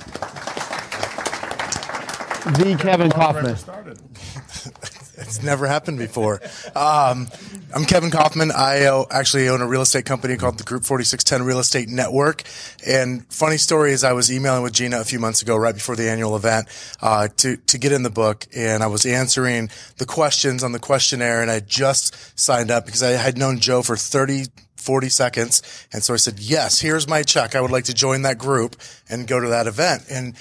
The 2.53 2.77
Kevin 2.79 3.11
Kaufman. 3.11 3.55
It's 5.17 5.41
never 5.41 5.65
happened 5.65 5.97
before. 5.97 6.41
Um, 6.75 7.27
I'm 7.73 7.85
Kevin 7.85 8.11
Kaufman. 8.11 8.51
I 8.51 8.85
uh, 8.85 9.05
actually 9.09 9.49
own 9.49 9.61
a 9.61 9.67
real 9.67 9.81
estate 9.81 10.05
company 10.05 10.37
called 10.37 10.57
the 10.57 10.63
Group 10.63 10.83
4610 10.83 11.45
Real 11.45 11.59
Estate 11.59 11.89
Network. 11.89 12.43
And 12.85 13.25
funny 13.31 13.57
story 13.57 13.91
is 13.91 14.03
I 14.03 14.13
was 14.13 14.31
emailing 14.31 14.63
with 14.63 14.73
Gina 14.73 14.99
a 14.99 15.03
few 15.03 15.19
months 15.19 15.41
ago, 15.41 15.55
right 15.55 15.73
before 15.73 15.95
the 15.95 16.09
annual 16.09 16.35
event, 16.35 16.67
uh, 17.01 17.29
to, 17.37 17.57
to 17.57 17.77
get 17.77 17.91
in 17.91 18.03
the 18.03 18.09
book. 18.09 18.45
And 18.55 18.83
I 18.83 18.87
was 18.87 19.05
answering 19.05 19.69
the 19.97 20.05
questions 20.05 20.63
on 20.63 20.73
the 20.73 20.79
questionnaire 20.79 21.41
and 21.41 21.49
I 21.49 21.59
just 21.59 22.37
signed 22.37 22.71
up 22.71 22.85
because 22.85 23.03
I 23.03 23.11
had 23.11 23.37
known 23.37 23.59
Joe 23.59 23.81
for 23.81 23.95
30 23.95 24.45
40 24.85 25.09
seconds. 25.09 25.87
And 25.91 26.03
so 26.03 26.13
I 26.13 26.17
said, 26.17 26.39
yes, 26.39 26.79
here's 26.79 27.07
my 27.07 27.23
check. 27.23 27.55
I 27.55 27.61
would 27.61 27.71
like 27.71 27.85
to 27.85 27.93
join 27.93 28.21
that 28.21 28.37
group 28.37 28.75
and 29.09 29.27
go 29.27 29.39
to 29.39 29.47
that 29.49 29.67
event. 29.67 30.03
And 30.09 30.35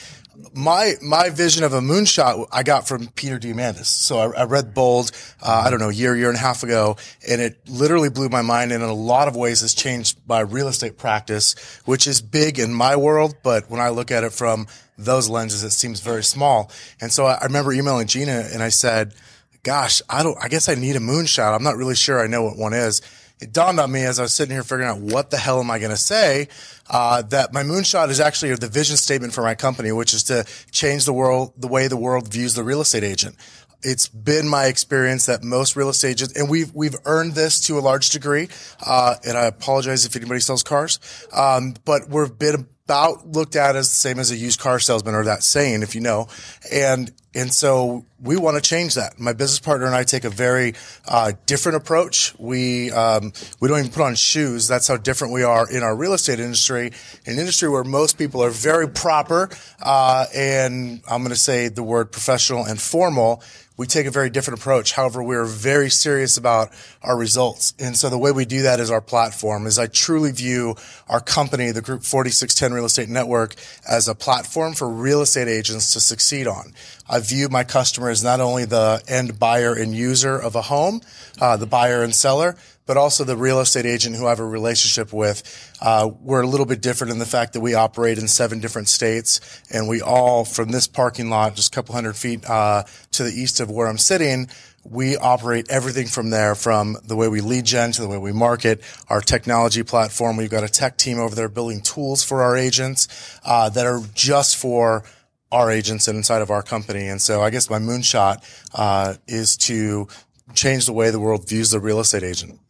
my 0.52 0.94
my 1.02 1.30
vision 1.30 1.64
of 1.64 1.72
a 1.72 1.80
moonshot 1.80 2.48
I 2.52 2.62
got 2.62 2.86
from 2.86 3.08
Peter 3.08 3.38
Diamandis. 3.38 3.86
So 3.86 4.18
I, 4.18 4.42
I 4.42 4.44
read 4.44 4.74
Bold, 4.74 5.12
uh, 5.42 5.62
I 5.64 5.70
don't 5.70 5.80
know, 5.80 5.90
a 5.90 5.94
year, 5.94 6.16
year 6.16 6.28
and 6.28 6.36
a 6.36 6.40
half 6.40 6.62
ago, 6.62 6.96
and 7.28 7.40
it 7.40 7.58
literally 7.68 8.10
blew 8.10 8.28
my 8.28 8.42
mind. 8.42 8.72
And 8.72 8.82
in 8.82 8.88
a 8.88 8.94
lot 8.94 9.28
of 9.28 9.36
ways, 9.36 9.60
has 9.60 9.74
changed 9.74 10.18
my 10.26 10.40
real 10.40 10.68
estate 10.68 10.98
practice, 10.98 11.54
which 11.84 12.06
is 12.06 12.20
big 12.20 12.58
in 12.58 12.72
my 12.72 12.96
world. 12.96 13.36
But 13.42 13.70
when 13.70 13.80
I 13.80 13.90
look 13.90 14.10
at 14.10 14.24
it 14.24 14.32
from 14.32 14.66
those 14.98 15.28
lenses, 15.28 15.62
it 15.64 15.70
seems 15.70 16.00
very 16.00 16.24
small. 16.24 16.70
And 17.00 17.12
so 17.12 17.26
I, 17.26 17.34
I 17.34 17.44
remember 17.44 17.72
emailing 17.72 18.06
Gina, 18.06 18.48
and 18.52 18.62
I 18.62 18.68
said, 18.68 19.14
"Gosh, 19.62 20.02
I 20.08 20.22
don't. 20.22 20.36
I 20.42 20.48
guess 20.48 20.68
I 20.68 20.74
need 20.74 20.96
a 20.96 21.00
moonshot. 21.00 21.54
I'm 21.54 21.64
not 21.64 21.76
really 21.76 21.96
sure 21.96 22.22
I 22.22 22.26
know 22.26 22.42
what 22.42 22.56
one 22.56 22.74
is." 22.74 23.02
It 23.40 23.52
dawned 23.52 23.80
on 23.80 23.90
me 23.90 24.04
as 24.04 24.18
I 24.18 24.22
was 24.22 24.34
sitting 24.34 24.54
here 24.54 24.62
figuring 24.62 24.88
out 24.88 24.98
what 24.98 25.30
the 25.30 25.36
hell 25.36 25.60
am 25.60 25.70
I 25.70 25.78
going 25.78 25.90
to 25.90 25.96
say, 25.96 26.48
uh, 26.88 27.22
that 27.22 27.52
my 27.52 27.62
moonshot 27.62 28.08
is 28.08 28.20
actually 28.20 28.54
the 28.54 28.68
vision 28.68 28.96
statement 28.96 29.32
for 29.32 29.42
my 29.42 29.54
company, 29.54 29.92
which 29.92 30.14
is 30.14 30.22
to 30.24 30.46
change 30.70 31.04
the 31.04 31.12
world, 31.12 31.52
the 31.56 31.68
way 31.68 31.88
the 31.88 31.96
world 31.96 32.32
views 32.32 32.54
the 32.54 32.64
real 32.64 32.80
estate 32.80 33.04
agent. 33.04 33.36
It's 33.82 34.08
been 34.08 34.48
my 34.48 34.66
experience 34.66 35.26
that 35.26 35.42
most 35.42 35.76
real 35.76 35.90
estate 35.90 36.12
agents, 36.12 36.34
and 36.38 36.48
we've 36.48 36.74
we've 36.74 36.96
earned 37.04 37.34
this 37.34 37.60
to 37.66 37.78
a 37.78 37.80
large 37.80 38.08
degree. 38.08 38.48
Uh, 38.84 39.16
and 39.26 39.36
I 39.36 39.44
apologize 39.44 40.06
if 40.06 40.16
anybody 40.16 40.40
sells 40.40 40.62
cars, 40.62 40.98
um, 41.34 41.74
but 41.84 42.08
we've 42.08 42.38
been 42.38 42.66
about 42.86 43.26
looked 43.26 43.56
at 43.56 43.76
as 43.76 43.88
the 43.88 43.94
same 43.94 44.18
as 44.18 44.30
a 44.30 44.36
used 44.36 44.60
car 44.60 44.78
salesman 44.78 45.14
or 45.14 45.24
that 45.24 45.42
saying, 45.42 45.82
if 45.82 45.94
you 45.94 46.02
know. 46.02 46.28
And, 46.70 47.10
and 47.34 47.52
so 47.52 48.04
we 48.22 48.36
want 48.36 48.62
to 48.62 48.62
change 48.62 48.94
that. 48.94 49.18
My 49.18 49.32
business 49.32 49.58
partner 49.58 49.86
and 49.86 49.94
I 49.94 50.04
take 50.04 50.24
a 50.24 50.30
very, 50.30 50.74
uh, 51.08 51.32
different 51.46 51.76
approach. 51.76 52.34
We, 52.38 52.90
um, 52.92 53.32
we 53.58 53.68
don't 53.68 53.78
even 53.78 53.90
put 53.90 54.02
on 54.02 54.14
shoes. 54.16 54.68
That's 54.68 54.86
how 54.86 54.98
different 54.98 55.32
we 55.32 55.42
are 55.42 55.68
in 55.70 55.82
our 55.82 55.96
real 55.96 56.12
estate 56.12 56.40
industry, 56.40 56.92
an 57.24 57.38
industry 57.38 57.70
where 57.70 57.84
most 57.84 58.18
people 58.18 58.44
are 58.44 58.50
very 58.50 58.88
proper, 58.88 59.48
uh, 59.80 60.26
and 60.34 61.02
I'm 61.08 61.22
going 61.22 61.30
to 61.30 61.36
say 61.36 61.68
the 61.68 61.82
word 61.82 62.12
professional 62.12 62.66
and 62.66 62.78
formal 62.78 63.42
we 63.76 63.86
take 63.86 64.06
a 64.06 64.10
very 64.10 64.30
different 64.30 64.60
approach. 64.60 64.92
However, 64.92 65.22
we're 65.22 65.44
very 65.44 65.90
serious 65.90 66.36
about 66.36 66.70
our 67.02 67.18
results. 67.18 67.74
And 67.78 67.96
so 67.96 68.08
the 68.08 68.18
way 68.18 68.30
we 68.30 68.44
do 68.44 68.62
that 68.62 68.78
is 68.78 68.90
our 68.90 69.00
platform 69.00 69.66
is 69.66 69.78
I 69.78 69.88
truly 69.88 70.30
view 70.30 70.76
our 71.08 71.20
company, 71.20 71.72
the 71.72 71.82
Group 71.82 72.04
4610 72.04 72.72
Real 72.72 72.84
Estate 72.84 73.08
Network, 73.08 73.56
as 73.88 74.06
a 74.06 74.14
platform 74.14 74.74
for 74.74 74.88
real 74.88 75.22
estate 75.22 75.48
agents 75.48 75.92
to 75.94 76.00
succeed 76.00 76.46
on. 76.46 76.72
I 77.08 77.18
view 77.18 77.48
my 77.48 77.64
customer 77.64 78.10
as 78.10 78.22
not 78.22 78.40
only 78.40 78.64
the 78.64 79.02
end 79.08 79.38
buyer 79.38 79.74
and 79.74 79.94
user 79.94 80.38
of 80.38 80.54
a 80.54 80.62
home, 80.62 81.00
uh, 81.40 81.56
the 81.56 81.66
buyer 81.66 82.02
and 82.02 82.14
seller, 82.14 82.56
but 82.86 82.96
also 82.96 83.24
the 83.24 83.36
real 83.36 83.60
estate 83.60 83.86
agent 83.86 84.16
who 84.16 84.26
I 84.26 84.30
have 84.30 84.40
a 84.40 84.46
relationship 84.46 85.12
with. 85.12 85.42
Uh, 85.80 86.10
we're 86.20 86.42
a 86.42 86.46
little 86.46 86.66
bit 86.66 86.80
different 86.80 87.12
in 87.12 87.18
the 87.18 87.26
fact 87.26 87.52
that 87.54 87.60
we 87.60 87.74
operate 87.74 88.18
in 88.18 88.28
seven 88.28 88.60
different 88.60 88.88
states, 88.88 89.40
and 89.70 89.88
we 89.88 90.00
all, 90.00 90.44
from 90.44 90.70
this 90.70 90.86
parking 90.86 91.30
lot, 91.30 91.54
just 91.54 91.72
a 91.72 91.74
couple 91.74 91.94
hundred 91.94 92.16
feet 92.16 92.44
uh, 92.48 92.84
to 93.12 93.24
the 93.24 93.32
east 93.32 93.60
of 93.60 93.70
where 93.70 93.86
I'm 93.86 93.98
sitting, 93.98 94.48
we 94.84 95.16
operate 95.16 95.70
everything 95.70 96.06
from 96.06 96.30
there, 96.30 96.54
from 96.54 96.96
the 97.04 97.16
way 97.16 97.28
we 97.28 97.40
lead 97.40 97.64
gen 97.64 97.92
to 97.92 98.02
the 98.02 98.08
way 98.08 98.18
we 98.18 98.32
market, 98.32 98.82
our 99.08 99.20
technology 99.20 99.82
platform. 99.82 100.36
We've 100.36 100.50
got 100.50 100.64
a 100.64 100.68
tech 100.68 100.98
team 100.98 101.18
over 101.18 101.34
there 101.34 101.48
building 101.48 101.80
tools 101.80 102.22
for 102.22 102.42
our 102.42 102.56
agents 102.56 103.38
uh, 103.44 103.70
that 103.70 103.86
are 103.86 104.00
just 104.14 104.56
for 104.56 105.04
our 105.50 105.70
agents 105.70 106.08
and 106.08 106.16
inside 106.16 106.42
of 106.42 106.50
our 106.50 106.62
company. 106.62 107.08
And 107.08 107.22
so 107.22 107.40
I 107.40 107.50
guess 107.50 107.70
my 107.70 107.78
moonshot 107.78 108.44
uh, 108.74 109.14
is 109.26 109.56
to 109.58 110.08
change 110.54 110.86
the 110.86 110.92
way 110.92 111.10
the 111.10 111.20
world 111.20 111.48
views 111.48 111.70
the 111.70 111.80
real 111.80 112.00
estate 112.00 112.22
agent. 112.22 112.60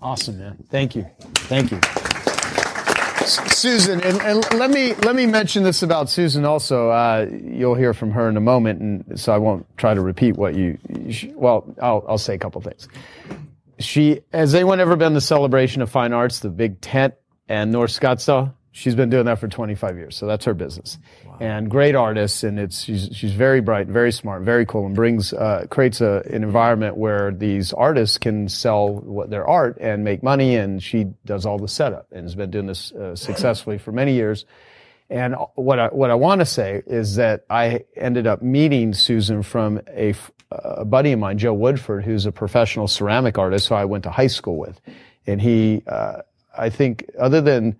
Awesome, 0.00 0.38
man. 0.38 0.56
Thank 0.70 0.94
you. 0.94 1.06
Thank 1.34 1.70
you. 1.72 1.80
Susan, 3.26 4.00
and, 4.02 4.20
and, 4.22 4.54
let 4.54 4.70
me 4.70 4.94
let 4.94 5.14
me 5.14 5.26
mention 5.26 5.62
this 5.62 5.82
about 5.82 6.08
Susan 6.08 6.46
also. 6.46 6.88
Uh, 6.88 7.26
you'll 7.30 7.74
hear 7.74 7.92
from 7.92 8.10
her 8.12 8.28
in 8.28 8.36
a 8.38 8.40
moment, 8.40 8.80
and 8.80 9.20
so 9.20 9.34
I 9.34 9.38
won't 9.38 9.66
try 9.76 9.92
to 9.92 10.00
repeat 10.00 10.36
what 10.36 10.54
you. 10.54 10.78
Well, 11.34 11.74
I'll 11.82 12.04
I'll 12.08 12.18
say 12.18 12.34
a 12.34 12.38
couple 12.38 12.62
things. 12.62 12.88
She 13.78 14.20
has 14.32 14.54
anyone 14.54 14.80
ever 14.80 14.96
been 14.96 15.10
to 15.10 15.14
the 15.14 15.20
celebration 15.20 15.82
of 15.82 15.90
fine 15.90 16.14
arts, 16.14 16.40
the 16.40 16.48
big 16.48 16.80
tent 16.80 17.14
and 17.48 17.72
North 17.72 17.90
Scottsdale? 17.90 18.54
She's 18.70 18.94
been 18.94 19.10
doing 19.10 19.24
that 19.24 19.38
for 19.38 19.48
25 19.48 19.96
years, 19.96 20.16
so 20.16 20.26
that's 20.26 20.44
her 20.44 20.54
business. 20.54 20.98
Wow. 21.26 21.38
And 21.40 21.70
great 21.70 21.94
artist, 21.94 22.44
and 22.44 22.60
it's 22.60 22.82
she's 22.82 23.08
she's 23.12 23.32
very 23.32 23.60
bright, 23.60 23.88
very 23.88 24.12
smart, 24.12 24.42
very 24.42 24.66
cool, 24.66 24.86
and 24.86 24.94
brings 24.94 25.32
uh, 25.32 25.66
creates 25.70 26.00
a, 26.00 26.22
an 26.30 26.44
environment 26.44 26.96
where 26.96 27.32
these 27.32 27.72
artists 27.72 28.18
can 28.18 28.48
sell 28.48 28.90
what 28.90 29.30
their 29.30 29.46
art 29.46 29.78
and 29.80 30.04
make 30.04 30.22
money. 30.22 30.56
And 30.56 30.82
she 30.82 31.06
does 31.24 31.46
all 31.46 31.58
the 31.58 31.66
setup 31.68 32.06
and 32.12 32.24
has 32.24 32.34
been 32.34 32.50
doing 32.50 32.66
this 32.66 32.92
uh, 32.92 33.16
successfully 33.16 33.78
for 33.78 33.90
many 33.90 34.14
years. 34.14 34.44
And 35.10 35.34
what 35.54 35.78
I 35.78 35.86
what 35.88 36.10
I 36.10 36.14
want 36.14 36.40
to 36.40 36.46
say 36.46 36.82
is 36.86 37.16
that 37.16 37.46
I 37.48 37.84
ended 37.96 38.26
up 38.26 38.42
meeting 38.42 38.92
Susan 38.92 39.42
from 39.42 39.80
a, 39.88 40.14
a 40.50 40.84
buddy 40.84 41.12
of 41.12 41.18
mine, 41.18 41.38
Joe 41.38 41.54
Woodford, 41.54 42.04
who's 42.04 42.26
a 42.26 42.32
professional 42.32 42.86
ceramic 42.86 43.38
artist 43.38 43.68
who 43.68 43.74
I 43.74 43.86
went 43.86 44.04
to 44.04 44.10
high 44.10 44.26
school 44.26 44.58
with, 44.58 44.78
and 45.26 45.40
he, 45.40 45.82
uh, 45.86 46.22
I 46.56 46.68
think, 46.68 47.06
other 47.18 47.40
than 47.40 47.78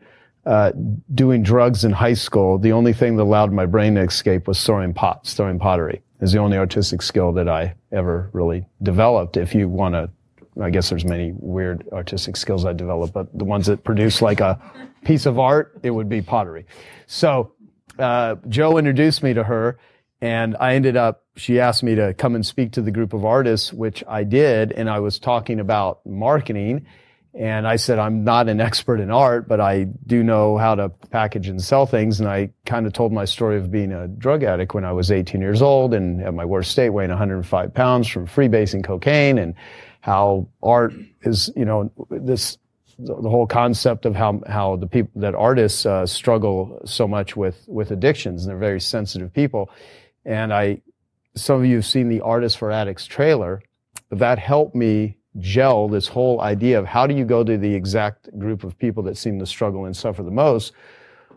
uh, 0.49 0.73
doing 1.15 1.43
drugs 1.43 1.85
in 1.85 1.93
high 1.93 2.15
school, 2.15 2.57
the 2.57 2.73
only 2.73 2.95
thing 2.95 3.17
that 3.17 3.23
allowed 3.23 3.53
my 3.53 3.67
brain 3.67 3.97
to 3.97 4.01
escape 4.01 4.49
was 4.49 4.65
throwing 4.65 4.95
pots, 4.95 5.35
throwing 5.35 5.59
pottery. 5.59 6.01
Is 6.23 6.33
the 6.33 6.39
only 6.39 6.57
artistic 6.57 7.03
skill 7.03 7.33
that 7.35 7.51
I 7.51 7.75
ever 7.93 8.31
really 8.33 8.65
developed. 8.83 9.37
If 9.37 9.55
you 9.55 9.69
want 9.69 9.95
to, 9.95 10.11
I 10.61 10.71
guess 10.71 10.89
there's 10.89 11.05
many 11.05 11.33
weird 11.37 11.87
artistic 11.93 12.37
skills 12.37 12.65
I 12.65 12.73
developed, 12.73 13.13
but 13.13 13.29
the 13.39 13.45
ones 13.45 13.67
that 13.67 13.85
produce 13.85 14.23
like 14.23 14.41
a 14.41 14.59
piece 15.05 15.27
of 15.27 15.39
art, 15.39 15.79
it 15.83 15.91
would 15.91 16.09
be 16.09 16.23
pottery. 16.23 16.65
So 17.07 17.53
uh, 17.99 18.37
Joe 18.49 18.79
introduced 18.79 19.23
me 19.23 19.35
to 19.35 19.45
her, 19.45 19.79
and 20.23 20.57
I 20.59 20.75
ended 20.77 20.97
up. 20.97 21.25
She 21.37 21.61
asked 21.61 21.83
me 21.83 21.95
to 21.95 22.15
come 22.15 22.35
and 22.35 22.45
speak 22.45 22.73
to 22.73 22.83
the 22.83 22.91
group 22.91 23.13
of 23.13 23.27
artists, 23.27 23.71
which 23.71 24.03
I 24.09 24.25
did, 24.25 24.73
and 24.73 24.89
I 24.89 25.01
was 25.01 25.19
talking 25.19 25.61
about 25.61 26.05
marketing 26.07 26.87
and 27.39 27.69
I 27.69 27.77
said, 27.77 28.01
I'm 28.01 28.25
not 28.25 28.49
an 28.49 28.61
expert 28.61 28.99
in 28.99 29.13
art, 29.13 29.47
but 29.47 29.61
I 29.61 29.85
do 29.85 30.25
know 30.25 30.59
how 30.59 30.75
to 30.75 30.89
package 30.89 31.47
and 31.47 31.63
sell 31.63 31.87
things. 31.87 32.19
And 32.19 32.29
I 32.29 32.51
kind 32.67 32.85
of 32.85 32.93
told 32.93 33.13
my 33.13 33.27
story 33.27 33.59
of 33.59 33.71
being 33.71 33.93
a 33.93 34.09
drug 34.09 34.43
addict 34.43 34.75
when 34.75 34.85
I 34.85 34.91
was 34.91 35.13
18 35.13 35.41
years 35.41 35.63
old 35.63 35.95
and 35.95 36.21
at 36.21 36.35
my 36.35 36.45
worst 36.45 36.73
state 36.73 36.91
weighing 36.91 37.11
105 37.11 37.73
pounds 37.73 38.09
from 38.09 38.27
freebasing 38.27 38.83
cocaine 38.83 39.39
and 39.39 39.55
how 40.01 40.49
art 40.65 40.93
is, 41.23 41.49
you 41.55 41.65
know, 41.65 41.93
this, 42.11 42.59
the 42.99 43.31
whole 43.31 43.47
concept 43.47 44.05
of 44.05 44.17
how, 44.17 44.43
how 44.49 44.75
the 44.75 44.89
people, 44.89 45.21
that 45.21 45.37
artists 45.37 45.87
uh, 45.87 46.07
struggle 46.07 46.81
so 46.87 47.07
much 47.07 47.37
with, 47.37 47.65
with 47.69 47.93
addictions 47.93 48.43
and 48.43 48.51
they're 48.51 48.59
very 48.59 48.81
sensitive 48.81 49.33
people. 49.33 49.71
And 50.25 50.53
I, 50.53 50.83
some 51.37 51.61
of 51.61 51.67
you 51.67 51.77
have 51.77 51.87
seen 51.87 52.09
the 52.09 52.21
Artists 52.21 52.59
for 52.59 52.73
Addicts 52.73 53.07
trailer. 53.07 53.63
That 54.11 54.41
helped 54.41 54.75
me 54.75 55.18
gel 55.41 55.89
this 55.89 56.09
whole 56.09 56.41
idea 56.41 56.79
of 56.79 56.87
how 56.87 57.07
do 57.07 57.15
you 57.15 57.25
go 57.25 57.45
to 57.45 57.57
the 57.57 57.75
exact 57.75 58.37
group 58.39 58.65
of 58.65 58.79
people 58.79 59.03
that 59.05 59.17
seem 59.17 59.39
to 59.39 59.47
struggle 59.47 59.85
and 59.85 59.97
suffer 59.97 60.23
the 60.23 60.31
most 60.31 60.73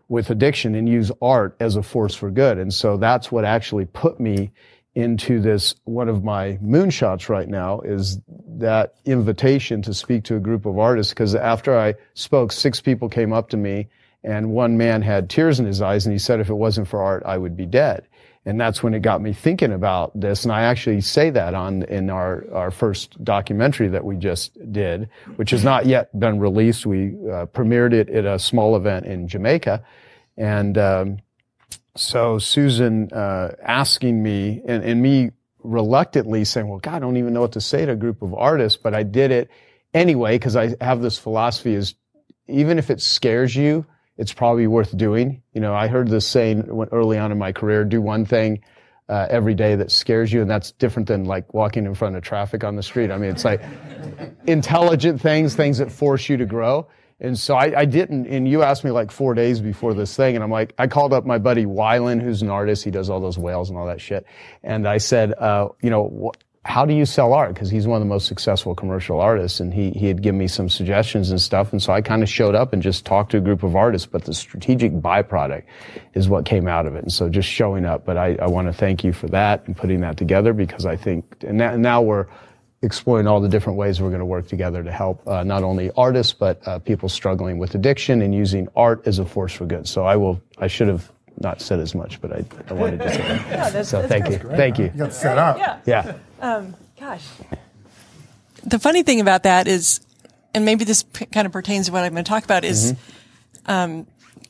with 0.09 0.29
addiction 0.29 0.75
and 0.75 0.89
use 0.89 1.09
art 1.21 1.55
as 1.59 1.77
a 1.77 1.83
force 1.83 2.13
for 2.13 2.29
good. 2.29 2.57
And 2.57 2.73
so 2.73 2.97
that's 2.97 3.31
what 3.31 3.45
actually 3.45 3.85
put 3.85 4.19
me 4.19 4.51
into 4.93 5.39
this. 5.39 5.75
One 5.85 6.09
of 6.09 6.23
my 6.23 6.57
moonshots 6.61 7.29
right 7.29 7.47
now 7.47 7.79
is 7.79 8.19
that 8.57 8.95
invitation 9.05 9.81
to 9.83 9.93
speak 9.93 10.25
to 10.25 10.35
a 10.35 10.39
group 10.39 10.65
of 10.65 10.77
artists. 10.77 11.13
Because 11.13 11.33
after 11.33 11.77
I 11.77 11.95
spoke, 12.13 12.51
six 12.51 12.81
people 12.81 13.07
came 13.07 13.31
up 13.31 13.49
to 13.49 13.57
me 13.57 13.87
and 14.23 14.51
one 14.51 14.77
man 14.77 15.01
had 15.01 15.29
tears 15.29 15.59
in 15.59 15.65
his 15.65 15.81
eyes 15.81 16.05
and 16.05 16.11
he 16.13 16.19
said, 16.19 16.41
if 16.41 16.49
it 16.49 16.55
wasn't 16.55 16.89
for 16.89 17.01
art, 17.01 17.23
I 17.25 17.37
would 17.37 17.55
be 17.55 17.65
dead. 17.65 18.05
And 18.45 18.59
that's 18.59 18.81
when 18.81 18.95
it 18.95 19.01
got 19.01 19.21
me 19.21 19.33
thinking 19.33 19.71
about 19.71 20.19
this. 20.19 20.43
And 20.43 20.51
I 20.51 20.63
actually 20.63 21.01
say 21.01 21.29
that 21.29 21.53
on, 21.53 21.83
in 21.83 22.09
our, 22.09 22.45
our 22.51 22.71
first 22.71 23.23
documentary 23.23 23.87
that 23.89 24.03
we 24.03 24.15
just 24.15 24.57
did, 24.71 25.09
which 25.35 25.51
has 25.51 25.63
not 25.63 25.85
yet 25.85 26.17
been 26.19 26.39
released. 26.39 26.85
We 26.85 27.09
uh, 27.09 27.45
premiered 27.45 27.93
it 27.93 28.09
at 28.09 28.25
a 28.25 28.39
small 28.39 28.75
event 28.75 29.05
in 29.05 29.27
Jamaica. 29.27 29.83
And, 30.37 30.77
um, 30.77 31.17
so 31.95 32.39
Susan, 32.39 33.11
uh, 33.11 33.55
asking 33.61 34.23
me 34.23 34.61
and, 34.65 34.83
and 34.83 35.01
me 35.01 35.31
reluctantly 35.63 36.45
saying, 36.45 36.67
well, 36.67 36.79
God, 36.79 36.95
I 36.95 36.99
don't 36.99 37.17
even 37.17 37.33
know 37.33 37.41
what 37.41 37.51
to 37.53 37.61
say 37.61 37.85
to 37.85 37.91
a 37.91 37.95
group 37.95 38.21
of 38.21 38.33
artists, 38.33 38.79
but 38.81 38.93
I 38.93 39.03
did 39.03 39.31
it 39.31 39.49
anyway 39.93 40.35
because 40.35 40.55
I 40.55 40.75
have 40.81 41.01
this 41.01 41.17
philosophy 41.17 41.73
is 41.73 41.95
even 42.47 42.79
if 42.79 42.89
it 42.89 43.01
scares 43.01 43.55
you, 43.55 43.85
it's 44.21 44.33
probably 44.33 44.67
worth 44.67 44.95
doing. 44.95 45.41
You 45.51 45.61
know, 45.61 45.73
I 45.73 45.87
heard 45.87 46.07
this 46.07 46.27
saying 46.27 46.69
early 46.91 47.17
on 47.17 47.31
in 47.31 47.39
my 47.39 47.51
career, 47.51 47.83
do 47.83 47.99
one 47.99 48.23
thing 48.23 48.61
uh, 49.09 49.25
every 49.31 49.55
day 49.55 49.75
that 49.75 49.89
scares 49.89 50.31
you, 50.31 50.41
and 50.43 50.49
that's 50.49 50.73
different 50.73 51.07
than 51.07 51.25
like 51.25 51.55
walking 51.55 51.87
in 51.87 51.95
front 51.95 52.15
of 52.15 52.21
traffic 52.21 52.63
on 52.63 52.75
the 52.75 52.83
street. 52.83 53.09
I 53.09 53.17
mean, 53.17 53.31
it's 53.31 53.43
like 53.43 53.63
intelligent 54.45 55.21
things, 55.21 55.55
things 55.55 55.79
that 55.79 55.91
force 55.91 56.29
you 56.29 56.37
to 56.37 56.45
grow. 56.45 56.87
And 57.19 57.37
so 57.37 57.55
I, 57.55 57.79
I, 57.79 57.85
didn't, 57.85 58.27
and 58.27 58.47
you 58.47 58.61
asked 58.61 58.83
me 58.83 58.91
like 58.91 59.09
four 59.09 59.33
days 59.33 59.59
before 59.59 59.95
this 59.95 60.15
thing, 60.15 60.35
and 60.35 60.43
I'm 60.43 60.51
like, 60.51 60.75
I 60.77 60.85
called 60.85 61.13
up 61.13 61.25
my 61.25 61.39
buddy 61.39 61.65
Wyland, 61.65 62.21
who's 62.21 62.43
an 62.43 62.49
artist. 62.49 62.83
He 62.83 62.91
does 62.91 63.09
all 63.09 63.19
those 63.19 63.39
whales 63.39 63.69
and 63.71 63.77
all 63.77 63.87
that 63.87 64.01
shit. 64.01 64.27
And 64.61 64.87
I 64.87 64.99
said, 64.99 65.33
uh, 65.33 65.69
you 65.81 65.89
know, 65.89 66.29
wh- 66.31 66.37
how 66.63 66.85
do 66.85 66.93
you 66.93 67.05
sell 67.05 67.33
art? 67.33 67.53
Because 67.55 67.71
he's 67.71 67.87
one 67.87 67.99
of 67.99 68.07
the 68.07 68.09
most 68.13 68.27
successful 68.27 68.75
commercial 68.75 69.19
artists, 69.19 69.59
and 69.59 69.73
he 69.73 69.89
he 69.91 70.07
had 70.07 70.21
given 70.21 70.37
me 70.37 70.47
some 70.47 70.69
suggestions 70.69 71.31
and 71.31 71.41
stuff. 71.41 71.71
And 71.71 71.81
so 71.81 71.91
I 71.91 72.01
kind 72.01 72.21
of 72.21 72.29
showed 72.29 72.53
up 72.53 72.71
and 72.71 72.83
just 72.83 73.03
talked 73.03 73.31
to 73.31 73.37
a 73.37 73.41
group 73.41 73.63
of 73.63 73.75
artists. 73.75 74.05
But 74.05 74.25
the 74.25 74.33
strategic 74.33 74.91
byproduct 74.93 75.63
is 76.13 76.29
what 76.29 76.45
came 76.45 76.67
out 76.67 76.85
of 76.85 76.95
it. 76.95 77.03
And 77.03 77.11
so 77.11 77.29
just 77.29 77.49
showing 77.49 77.83
up. 77.83 78.05
But 78.05 78.17
I, 78.17 78.35
I 78.39 78.47
want 78.47 78.67
to 78.67 78.73
thank 78.73 79.03
you 79.03 79.11
for 79.11 79.27
that 79.29 79.65
and 79.65 79.75
putting 79.75 80.01
that 80.01 80.17
together 80.17 80.53
because 80.53 80.85
I 80.85 80.95
think 80.95 81.25
and 81.41 81.57
now, 81.57 81.75
now 81.75 82.01
we're 82.03 82.27
exploring 82.83 83.25
all 83.25 83.41
the 83.41 83.49
different 83.49 83.77
ways 83.77 83.99
we're 83.99 84.09
going 84.09 84.19
to 84.19 84.25
work 84.25 84.47
together 84.47 84.83
to 84.83 84.91
help 84.91 85.27
uh, 85.27 85.43
not 85.43 85.63
only 85.63 85.91
artists 85.97 86.33
but 86.33 86.67
uh, 86.67 86.79
people 86.79 87.09
struggling 87.09 87.59
with 87.59 87.75
addiction 87.75 88.21
and 88.23 88.33
using 88.33 88.67
art 88.75 89.01
as 89.07 89.19
a 89.19 89.25
force 89.25 89.53
for 89.53 89.65
good. 89.65 89.87
So 89.87 90.05
I 90.05 90.15
will. 90.15 90.39
I 90.59 90.67
should 90.67 90.89
have 90.89 91.11
not 91.39 91.59
said 91.59 91.79
as 91.79 91.95
much, 91.95 92.21
but 92.21 92.31
I, 92.31 92.45
I 92.69 92.73
wanted 92.73 92.99
to 92.99 93.09
say 93.09 93.17
that. 93.17 93.47
Yeah, 93.49 93.69
that's, 93.71 93.89
so 93.89 93.97
that's 94.01 94.11
thank 94.11 94.29
you, 94.29 94.37
great. 94.37 94.57
thank 94.57 94.77
you. 94.77 94.85
You 94.85 94.91
got 94.91 95.13
set 95.13 95.39
up. 95.39 95.57
Yeah. 95.57 95.79
Yeah. 95.85 96.13
Um, 96.41 96.75
gosh. 96.99 97.23
The 98.63 98.79
funny 98.79 99.03
thing 99.03 99.21
about 99.21 99.43
that 99.43 99.67
is, 99.67 100.01
and 100.53 100.65
maybe 100.65 100.83
this 100.83 101.03
p- 101.03 101.27
kind 101.27 101.45
of 101.45 101.53
pertains 101.53 101.85
to 101.85 101.91
what 101.91 102.03
I'm 102.03 102.11
going 102.11 102.25
to 102.25 102.29
talk 102.29 102.43
about, 102.43 102.65
is 102.65 102.95
um, 103.67 104.07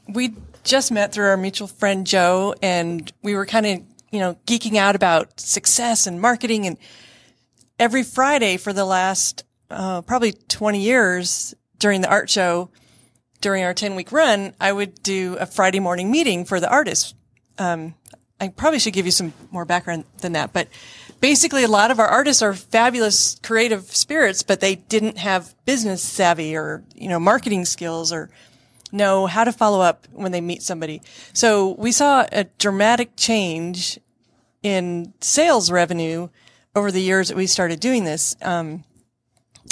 we 0.07 0.33
just 0.63 0.91
met 0.91 1.11
through 1.11 1.27
our 1.27 1.37
mutual 1.37 1.67
friend 1.67 2.07
Joe, 2.07 2.55
and 2.61 3.11
we 3.21 3.35
were 3.35 3.45
kind 3.45 3.65
of, 3.65 3.81
you 4.11 4.19
know, 4.19 4.37
geeking 4.45 4.77
out 4.77 4.95
about 4.95 5.39
success 5.39 6.07
and 6.07 6.19
marketing. 6.19 6.65
And 6.65 6.77
every 7.77 8.03
Friday 8.03 8.57
for 8.57 8.73
the 8.73 8.85
last 8.85 9.43
uh, 9.69 10.01
probably 10.01 10.33
20 10.33 10.79
years 10.79 11.53
during 11.77 12.01
the 12.01 12.09
art 12.09 12.29
show, 12.29 12.69
during 13.41 13.63
our 13.63 13.73
10 13.73 13.95
week 13.95 14.11
run, 14.11 14.53
I 14.59 14.71
would 14.71 15.01
do 15.03 15.35
a 15.39 15.45
Friday 15.45 15.79
morning 15.79 16.11
meeting 16.11 16.45
for 16.45 16.59
the 16.59 16.69
artists. 16.69 17.13
Um, 17.57 17.95
I 18.39 18.49
probably 18.49 18.79
should 18.79 18.93
give 18.93 19.05
you 19.05 19.11
some 19.11 19.33
more 19.51 19.65
background 19.65 20.05
than 20.19 20.33
that, 20.33 20.53
but 20.53 20.67
basically 21.21 21.63
a 21.63 21.67
lot 21.67 21.91
of 21.91 21.99
our 21.99 22.07
artists 22.07 22.41
are 22.41 22.53
fabulous 22.53 23.39
creative 23.43 23.95
spirits, 23.95 24.43
but 24.43 24.59
they 24.59 24.75
didn't 24.75 25.19
have 25.19 25.55
business 25.65 26.01
savvy 26.03 26.55
or, 26.55 26.83
you 26.95 27.07
know, 27.07 27.19
marketing 27.19 27.63
skills 27.63 28.11
or 28.11 28.29
know 28.91 29.27
how 29.27 29.43
to 29.43 29.53
follow 29.53 29.79
up 29.79 30.07
when 30.11 30.31
they 30.31 30.41
meet 30.41 30.61
somebody. 30.61 31.01
So 31.31 31.75
we 31.77 31.91
saw 31.91 32.25
a 32.31 32.45
dramatic 32.57 33.15
change 33.15 33.99
in 34.63 35.13
sales 35.21 35.71
revenue 35.71 36.27
over 36.75 36.91
the 36.91 37.01
years 37.01 37.29
that 37.29 37.37
we 37.37 37.47
started 37.47 37.79
doing 37.79 38.03
this. 38.03 38.35
Um, 38.41 38.83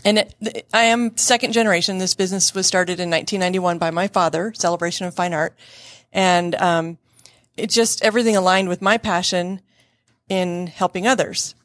and 0.05 0.19
it, 0.19 0.67
I 0.71 0.83
am 0.85 1.17
second 1.17 1.51
generation. 1.51 1.97
This 1.97 2.15
business 2.15 2.53
was 2.53 2.67
started 2.67 2.99
in 2.99 3.09
1991 3.09 3.79
by 3.79 3.91
my 3.91 4.07
father, 4.07 4.53
Celebration 4.55 5.07
of 5.07 5.15
Fine 5.15 5.33
Art. 5.33 5.57
And, 6.13 6.55
um, 6.55 6.97
it 7.57 7.69
just, 7.69 8.03
everything 8.03 8.37
aligned 8.37 8.69
with 8.69 8.81
my 8.81 8.97
passion 8.97 9.61
in 10.29 10.67
helping 10.67 11.07
others. 11.07 11.55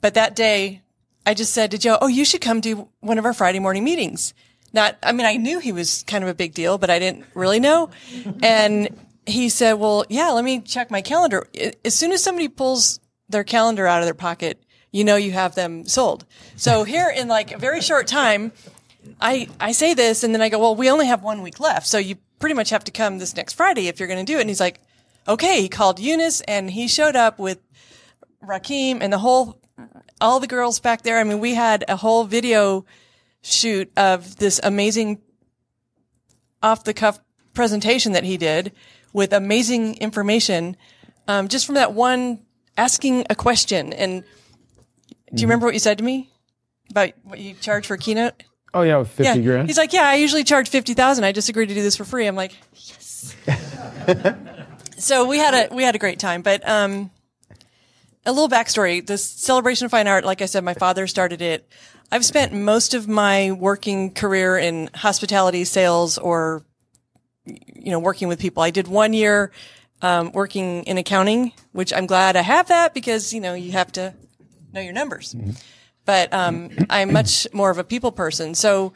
But 0.00 0.14
that 0.14 0.34
day, 0.34 0.82
I 1.26 1.34
just 1.34 1.52
said 1.52 1.70
to 1.72 1.78
Joe, 1.78 1.98
Oh, 2.00 2.08
you 2.08 2.24
should 2.24 2.40
come 2.40 2.60
do 2.60 2.88
one 3.00 3.18
of 3.18 3.24
our 3.24 3.34
Friday 3.34 3.58
morning 3.58 3.84
meetings. 3.84 4.34
Not, 4.72 4.96
I 5.02 5.12
mean, 5.12 5.26
I 5.26 5.36
knew 5.36 5.58
he 5.58 5.72
was 5.72 6.02
kind 6.06 6.24
of 6.24 6.30
a 6.30 6.34
big 6.34 6.54
deal, 6.54 6.78
but 6.78 6.88
I 6.88 6.98
didn't 6.98 7.26
really 7.34 7.60
know. 7.60 7.90
And 8.42 8.88
he 9.26 9.48
said, 9.48 9.74
Well, 9.74 10.04
yeah, 10.08 10.30
let 10.30 10.44
me 10.44 10.60
check 10.60 10.90
my 10.90 11.02
calendar. 11.02 11.46
As 11.84 11.94
soon 11.94 12.12
as 12.12 12.22
somebody 12.22 12.48
pulls 12.48 13.00
their 13.28 13.44
calendar 13.44 13.86
out 13.86 14.00
of 14.00 14.06
their 14.06 14.14
pocket, 14.14 14.62
you 14.90 15.04
know 15.04 15.16
you 15.16 15.32
have 15.32 15.54
them 15.54 15.86
sold. 15.86 16.24
So 16.56 16.84
here 16.84 17.12
in 17.14 17.28
like 17.28 17.52
a 17.52 17.58
very 17.58 17.80
short 17.80 18.06
time, 18.06 18.52
I, 19.20 19.48
I 19.58 19.72
say 19.72 19.94
this 19.94 20.22
and 20.22 20.34
then 20.34 20.42
I 20.42 20.48
go, 20.48 20.58
well, 20.58 20.76
we 20.76 20.90
only 20.90 21.06
have 21.06 21.22
one 21.22 21.42
week 21.42 21.60
left. 21.60 21.86
So 21.86 21.98
you 21.98 22.16
pretty 22.38 22.54
much 22.54 22.70
have 22.70 22.84
to 22.84 22.92
come 22.92 23.18
this 23.18 23.36
next 23.36 23.54
Friday 23.54 23.88
if 23.88 23.98
you're 23.98 24.08
going 24.08 24.24
to 24.24 24.30
do 24.30 24.38
it. 24.38 24.42
And 24.42 24.50
he's 24.50 24.60
like, 24.60 24.80
okay. 25.26 25.62
He 25.62 25.68
called 25.68 25.98
Eunice 25.98 26.40
and 26.42 26.70
he 26.70 26.88
showed 26.88 27.16
up 27.16 27.38
with 27.38 27.58
Rakim 28.46 28.98
and 29.00 29.12
the 29.12 29.18
whole, 29.18 29.60
all 30.20 30.40
the 30.40 30.46
girls 30.46 30.80
back 30.80 31.02
there. 31.02 31.18
I 31.18 31.24
mean, 31.24 31.40
we 31.40 31.54
had 31.54 31.84
a 31.88 31.96
whole 31.96 32.24
video 32.24 32.84
shoot 33.42 33.90
of 33.96 34.36
this 34.36 34.60
amazing 34.62 35.20
off 36.62 36.84
the 36.84 36.94
cuff 36.94 37.18
presentation 37.54 38.12
that 38.12 38.24
he 38.24 38.36
did 38.36 38.72
with 39.12 39.32
amazing 39.32 39.96
information, 39.98 40.76
um, 41.28 41.48
just 41.48 41.66
from 41.66 41.74
that 41.74 41.92
one 41.92 42.40
asking 42.76 43.26
a 43.28 43.34
question. 43.34 43.92
And 43.92 44.24
do 45.34 45.40
you 45.40 45.46
remember 45.46 45.66
what 45.66 45.74
you 45.74 45.80
said 45.80 45.98
to 45.98 46.04
me 46.04 46.30
about 46.90 47.10
what 47.24 47.38
you 47.38 47.54
charge 47.54 47.86
for 47.86 47.94
a 47.94 47.98
keynote? 47.98 48.42
Oh 48.74 48.82
yeah, 48.82 49.02
fifty 49.04 49.40
yeah. 49.40 49.46
grand. 49.46 49.68
He's 49.68 49.76
like, 49.76 49.92
yeah, 49.92 50.08
I 50.08 50.14
usually 50.14 50.44
charge 50.44 50.68
fifty 50.68 50.94
thousand. 50.94 51.24
I 51.24 51.32
just 51.32 51.48
agreed 51.48 51.66
to 51.66 51.74
do 51.74 51.82
this 51.82 51.96
for 51.96 52.04
free. 52.04 52.26
I'm 52.26 52.36
like, 52.36 52.56
yes. 52.74 53.36
so 54.98 55.26
we 55.26 55.38
had 55.38 55.70
a 55.70 55.74
we 55.74 55.82
had 55.82 55.94
a 55.94 55.98
great 55.98 56.18
time. 56.18 56.40
But 56.40 56.66
um, 56.66 57.10
a 58.24 58.32
little 58.32 58.48
backstory: 58.48 59.04
the 59.04 59.18
celebration 59.18 59.84
of 59.84 59.90
fine 59.90 60.08
art. 60.08 60.24
Like 60.24 60.42
I 60.42 60.46
said, 60.46 60.64
my 60.64 60.74
father 60.74 61.06
started 61.06 61.42
it. 61.42 61.68
I've 62.10 62.24
spent 62.24 62.52
most 62.52 62.94
of 62.94 63.08
my 63.08 63.52
working 63.52 64.12
career 64.12 64.58
in 64.58 64.90
hospitality, 64.94 65.64
sales, 65.64 66.18
or 66.18 66.62
you 67.46 67.90
know, 67.90 67.98
working 67.98 68.28
with 68.28 68.38
people. 68.38 68.62
I 68.62 68.70
did 68.70 68.86
one 68.86 69.12
year 69.12 69.50
um, 70.02 70.32
working 70.32 70.82
in 70.84 70.98
accounting, 70.98 71.52
which 71.72 71.92
I'm 71.92 72.06
glad 72.06 72.36
I 72.36 72.42
have 72.42 72.68
that 72.68 72.92
because 72.92 73.32
you 73.32 73.40
know 73.40 73.54
you 73.54 73.72
have 73.72 73.92
to 73.92 74.14
know 74.72 74.80
your 74.80 74.92
numbers. 74.92 75.34
But 76.04 76.32
um, 76.32 76.70
I'm 76.90 77.12
much 77.12 77.46
more 77.52 77.70
of 77.70 77.78
a 77.78 77.84
people 77.84 78.10
person. 78.10 78.54
So 78.54 78.92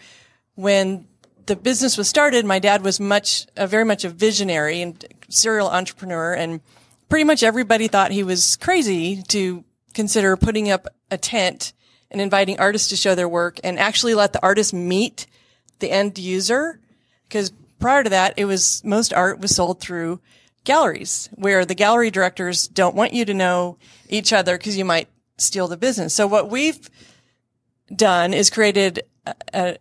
when 0.57 1.07
the 1.47 1.55
business 1.55 1.97
was 1.97 2.09
started, 2.09 2.45
my 2.45 2.59
dad 2.59 2.83
was 2.83 2.99
much, 2.99 3.47
uh, 3.57 3.69
very 3.69 3.85
much 3.85 4.05
a 4.05 4.09
visionary 4.09 4.83
and 4.83 5.05
serial 5.29 5.69
entrepreneur, 5.69 6.35
and 6.35 6.61
pretty 7.09 7.25
much 7.25 7.42
everybody 7.42 7.88
thought 7.88 8.11
he 8.11 8.23
was 8.23 8.57
crazy 8.57 9.23
to 9.29 9.64
consider 9.95 10.37
putting 10.37 10.71
up 10.71 10.87
a 11.11 11.19
tent 11.19 11.73
and 12.11 12.21
inviting 12.21 12.59
artists 12.59 12.88
to 12.88 12.97
show 12.97 13.14
their 13.14 13.29
work 13.29 13.59
and 13.64 13.79
actually 13.79 14.14
let 14.14 14.33
the 14.33 14.42
artist 14.42 14.73
meet 14.73 15.27
the 15.79 15.90
end 15.90 16.19
user. 16.19 16.81
Because 17.29 17.53
prior 17.79 18.05
to 18.05 18.11
that, 18.11 18.35
it 18.37 18.45
was 18.45 18.83
most 18.85 19.12
art 19.12 19.40
was 19.40 19.55
sold 19.55 19.81
through 19.81 20.21
galleries 20.64 21.29
where 21.35 21.64
the 21.64 21.75
gallery 21.75 22.11
directors 22.11 22.69
don't 22.69 22.97
want 22.97 23.12
you 23.12 23.25
to 23.25 23.35
know 23.35 23.79
each 24.09 24.33
other 24.33 24.57
because 24.57 24.77
you 24.77 24.85
might 24.85 25.09
steal 25.38 25.69
the 25.69 25.77
business. 25.77 26.14
So 26.14 26.27
what 26.27 26.51
we've 26.51 26.90
done 27.95 28.35
is 28.35 28.51
created 28.51 29.03
a, 29.27 29.35
a, 29.55 29.77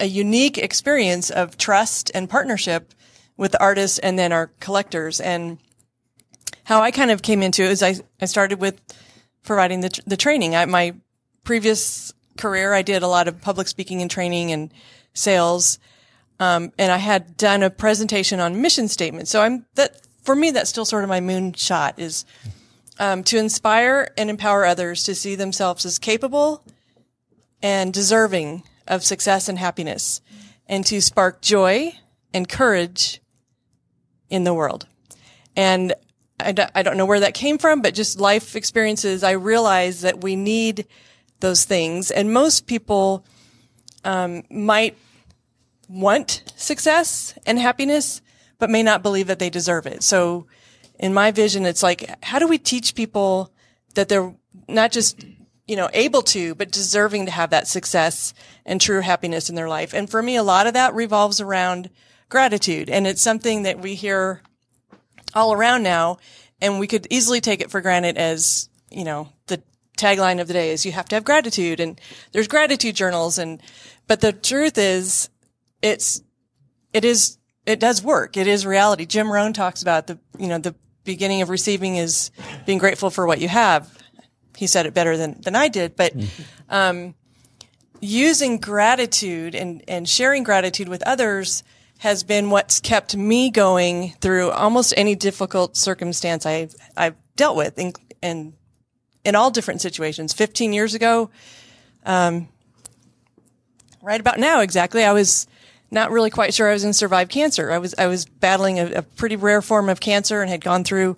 a 0.00 0.06
unique 0.06 0.58
experience 0.58 1.30
of 1.30 1.58
trust 1.58 2.10
and 2.14 2.28
partnership 2.30 2.94
with 3.36 3.52
the 3.52 3.62
artists 3.62 3.98
and 3.98 4.18
then 4.18 4.32
our 4.32 4.48
collectors. 4.60 5.20
And 5.20 5.58
how 6.66 6.82
I 6.82 6.90
kind 6.90 7.12
of 7.12 7.22
came 7.22 7.42
into 7.42 7.62
it 7.62 7.70
is 7.70 7.80
I, 7.80 7.94
I 8.20 8.24
started 8.24 8.60
with 8.60 8.80
providing 9.44 9.82
the, 9.82 10.00
the 10.04 10.16
training. 10.16 10.56
I, 10.56 10.64
my 10.64 10.96
previous 11.44 12.12
career, 12.36 12.74
I 12.74 12.82
did 12.82 13.04
a 13.04 13.06
lot 13.06 13.28
of 13.28 13.40
public 13.40 13.68
speaking 13.68 14.02
and 14.02 14.10
training 14.10 14.50
and 14.50 14.74
sales. 15.14 15.78
Um, 16.40 16.72
and 16.76 16.90
I 16.90 16.96
had 16.96 17.36
done 17.36 17.62
a 17.62 17.70
presentation 17.70 18.40
on 18.40 18.60
mission 18.60 18.88
statement. 18.88 19.28
So 19.28 19.42
I'm 19.42 19.64
that 19.76 20.00
for 20.22 20.34
me, 20.34 20.50
that's 20.50 20.68
still 20.68 20.84
sort 20.84 21.04
of 21.04 21.08
my 21.08 21.20
moonshot 21.20 22.00
is 22.00 22.24
um, 22.98 23.22
to 23.22 23.38
inspire 23.38 24.12
and 24.18 24.28
empower 24.28 24.66
others 24.66 25.04
to 25.04 25.14
see 25.14 25.36
themselves 25.36 25.86
as 25.86 26.00
capable 26.00 26.64
and 27.62 27.94
deserving 27.94 28.64
of 28.88 29.04
success 29.04 29.48
and 29.48 29.58
happiness, 29.58 30.20
and 30.66 30.84
to 30.86 31.00
spark 31.00 31.42
joy 31.42 31.92
and 32.34 32.48
courage 32.48 33.20
in 34.28 34.42
the 34.42 34.52
world. 34.52 34.88
And 35.54 35.94
I 36.38 36.52
d- 36.52 36.62
I 36.74 36.82
don't 36.82 36.96
know 36.96 37.06
where 37.06 37.20
that 37.20 37.34
came 37.34 37.58
from, 37.58 37.82
but 37.82 37.94
just 37.94 38.20
life 38.20 38.56
experiences, 38.56 39.22
I 39.24 39.32
realize 39.32 40.02
that 40.02 40.22
we 40.22 40.36
need 40.36 40.86
those 41.40 41.64
things. 41.64 42.10
And 42.10 42.32
most 42.32 42.66
people 42.66 43.24
um, 44.04 44.42
might 44.50 44.96
want 45.88 46.42
success 46.56 47.34
and 47.46 47.58
happiness, 47.58 48.20
but 48.58 48.70
may 48.70 48.82
not 48.82 49.02
believe 49.02 49.26
that 49.28 49.38
they 49.38 49.50
deserve 49.50 49.86
it. 49.86 50.02
So 50.02 50.46
in 50.98 51.14
my 51.14 51.30
vision, 51.30 51.66
it's 51.66 51.82
like, 51.82 52.24
how 52.24 52.38
do 52.38 52.48
we 52.48 52.58
teach 52.58 52.94
people 52.94 53.52
that 53.94 54.08
they're 54.08 54.34
not 54.68 54.92
just, 54.92 55.24
you 55.66 55.76
know, 55.76 55.88
able 55.92 56.22
to, 56.22 56.54
but 56.54 56.70
deserving 56.70 57.26
to 57.26 57.32
have 57.32 57.50
that 57.50 57.68
success 57.68 58.34
and 58.64 58.80
true 58.80 59.00
happiness 59.00 59.48
in 59.48 59.54
their 59.54 59.68
life? 59.68 59.94
And 59.94 60.08
for 60.08 60.22
me, 60.22 60.36
a 60.36 60.42
lot 60.42 60.66
of 60.66 60.74
that 60.74 60.94
revolves 60.94 61.40
around 61.40 61.90
gratitude. 62.28 62.90
And 62.90 63.06
it's 63.06 63.22
something 63.22 63.62
that 63.62 63.80
we 63.80 63.94
hear 63.94 64.42
all 65.36 65.52
around 65.52 65.82
now. 65.82 66.18
And 66.60 66.80
we 66.80 66.86
could 66.86 67.06
easily 67.10 67.40
take 67.40 67.60
it 67.60 67.70
for 67.70 67.80
granted 67.80 68.16
as, 68.16 68.68
you 68.90 69.04
know, 69.04 69.28
the 69.46 69.62
tagline 69.96 70.40
of 70.40 70.48
the 70.48 70.54
day 70.54 70.70
is 70.70 70.86
you 70.86 70.92
have 70.92 71.08
to 71.08 71.16
have 71.16 71.24
gratitude 71.24 71.80
and 71.80 72.00
there's 72.32 72.48
gratitude 72.48 72.96
journals. 72.96 73.38
And, 73.38 73.62
but 74.06 74.20
the 74.20 74.32
truth 74.32 74.78
is 74.78 75.28
it's, 75.82 76.22
it 76.92 77.04
is, 77.04 77.38
it 77.66 77.78
does 77.78 78.02
work. 78.02 78.36
It 78.36 78.46
is 78.46 78.64
reality. 78.64 79.04
Jim 79.04 79.30
Rohn 79.30 79.52
talks 79.52 79.82
about 79.82 80.06
the, 80.06 80.18
you 80.38 80.48
know, 80.48 80.58
the 80.58 80.74
beginning 81.04 81.42
of 81.42 81.50
receiving 81.50 81.96
is 81.96 82.30
being 82.64 82.78
grateful 82.78 83.10
for 83.10 83.26
what 83.26 83.40
you 83.40 83.48
have. 83.48 83.92
He 84.56 84.66
said 84.66 84.86
it 84.86 84.94
better 84.94 85.16
than, 85.18 85.40
than 85.42 85.54
I 85.54 85.68
did, 85.68 85.96
but, 85.96 86.14
um, 86.70 87.14
using 88.00 88.58
gratitude 88.58 89.54
and, 89.54 89.82
and 89.88 90.08
sharing 90.08 90.42
gratitude 90.42 90.88
with 90.88 91.02
others 91.06 91.62
has 91.98 92.22
been 92.22 92.50
what's 92.50 92.80
kept 92.80 93.16
me 93.16 93.50
going 93.50 94.12
through 94.20 94.50
almost 94.50 94.92
any 94.96 95.14
difficult 95.14 95.76
circumstance 95.76 96.44
I've, 96.44 96.74
I've 96.96 97.16
dealt 97.36 97.56
with 97.56 97.78
in, 97.78 97.92
in, 98.22 98.54
in 99.24 99.34
all 99.34 99.50
different 99.50 99.80
situations. 99.80 100.32
15 100.32 100.72
years 100.72 100.94
ago, 100.94 101.30
um, 102.04 102.48
right 104.02 104.20
about 104.20 104.38
now 104.38 104.60
exactly, 104.60 105.04
I 105.04 105.12
was 105.12 105.46
not 105.90 106.10
really 106.10 106.30
quite 106.30 106.52
sure 106.52 106.68
I 106.68 106.72
was 106.72 106.82
going 106.82 106.92
to 106.92 106.98
survive 106.98 107.28
cancer. 107.28 107.72
I 107.72 107.78
was, 107.78 107.94
I 107.96 108.06
was 108.06 108.26
battling 108.26 108.78
a, 108.78 108.86
a 108.96 109.02
pretty 109.02 109.36
rare 109.36 109.62
form 109.62 109.88
of 109.88 110.00
cancer 110.00 110.42
and 110.42 110.50
had 110.50 110.62
gone 110.62 110.84
through, 110.84 111.16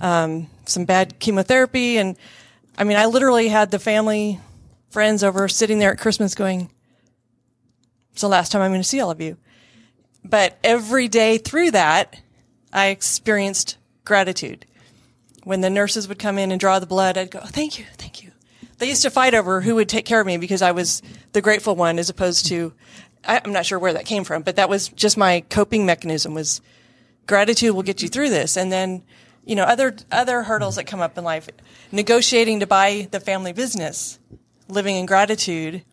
um, 0.00 0.48
some 0.66 0.84
bad 0.84 1.18
chemotherapy. 1.18 1.98
And 1.98 2.16
I 2.78 2.84
mean, 2.84 2.96
I 2.96 3.06
literally 3.06 3.48
had 3.48 3.70
the 3.70 3.78
family 3.78 4.40
friends 4.90 5.24
over 5.24 5.48
sitting 5.48 5.78
there 5.78 5.92
at 5.92 5.98
Christmas 5.98 6.34
going, 6.34 6.70
it's 8.12 8.20
the 8.20 8.28
last 8.28 8.52
time 8.52 8.62
I'm 8.62 8.70
going 8.70 8.80
to 8.80 8.88
see 8.88 9.00
all 9.00 9.10
of 9.10 9.20
you. 9.20 9.36
But 10.24 10.58
every 10.64 11.08
day 11.08 11.38
through 11.38 11.72
that, 11.72 12.20
I 12.72 12.86
experienced 12.86 13.76
gratitude. 14.04 14.66
When 15.44 15.60
the 15.60 15.70
nurses 15.70 16.08
would 16.08 16.18
come 16.18 16.38
in 16.38 16.50
and 16.50 16.58
draw 16.58 16.78
the 16.78 16.86
blood, 16.86 17.18
I'd 17.18 17.30
go, 17.30 17.40
oh, 17.42 17.46
thank 17.46 17.78
you, 17.78 17.84
thank 17.98 18.22
you. 18.22 18.30
They 18.78 18.88
used 18.88 19.02
to 19.02 19.10
fight 19.10 19.34
over 19.34 19.60
who 19.60 19.74
would 19.76 19.88
take 19.88 20.06
care 20.06 20.20
of 20.20 20.26
me 20.26 20.36
because 20.36 20.62
I 20.62 20.72
was 20.72 21.02
the 21.32 21.42
grateful 21.42 21.76
one 21.76 21.98
as 21.98 22.08
opposed 22.08 22.46
to, 22.46 22.72
I'm 23.24 23.52
not 23.52 23.66
sure 23.66 23.78
where 23.78 23.92
that 23.92 24.06
came 24.06 24.24
from, 24.24 24.42
but 24.42 24.56
that 24.56 24.68
was 24.68 24.88
just 24.88 25.16
my 25.16 25.42
coping 25.50 25.86
mechanism 25.86 26.34
was 26.34 26.60
gratitude 27.26 27.74
will 27.74 27.82
get 27.82 28.02
you 28.02 28.08
through 28.08 28.30
this. 28.30 28.56
And 28.56 28.72
then, 28.72 29.02
you 29.44 29.54
know, 29.54 29.64
other, 29.64 29.96
other 30.10 30.42
hurdles 30.42 30.76
that 30.76 30.86
come 30.86 31.00
up 31.00 31.16
in 31.16 31.24
life, 31.24 31.48
negotiating 31.92 32.60
to 32.60 32.66
buy 32.66 33.08
the 33.10 33.20
family 33.20 33.52
business, 33.52 34.18
living 34.68 34.96
in 34.96 35.06
gratitude 35.06 35.84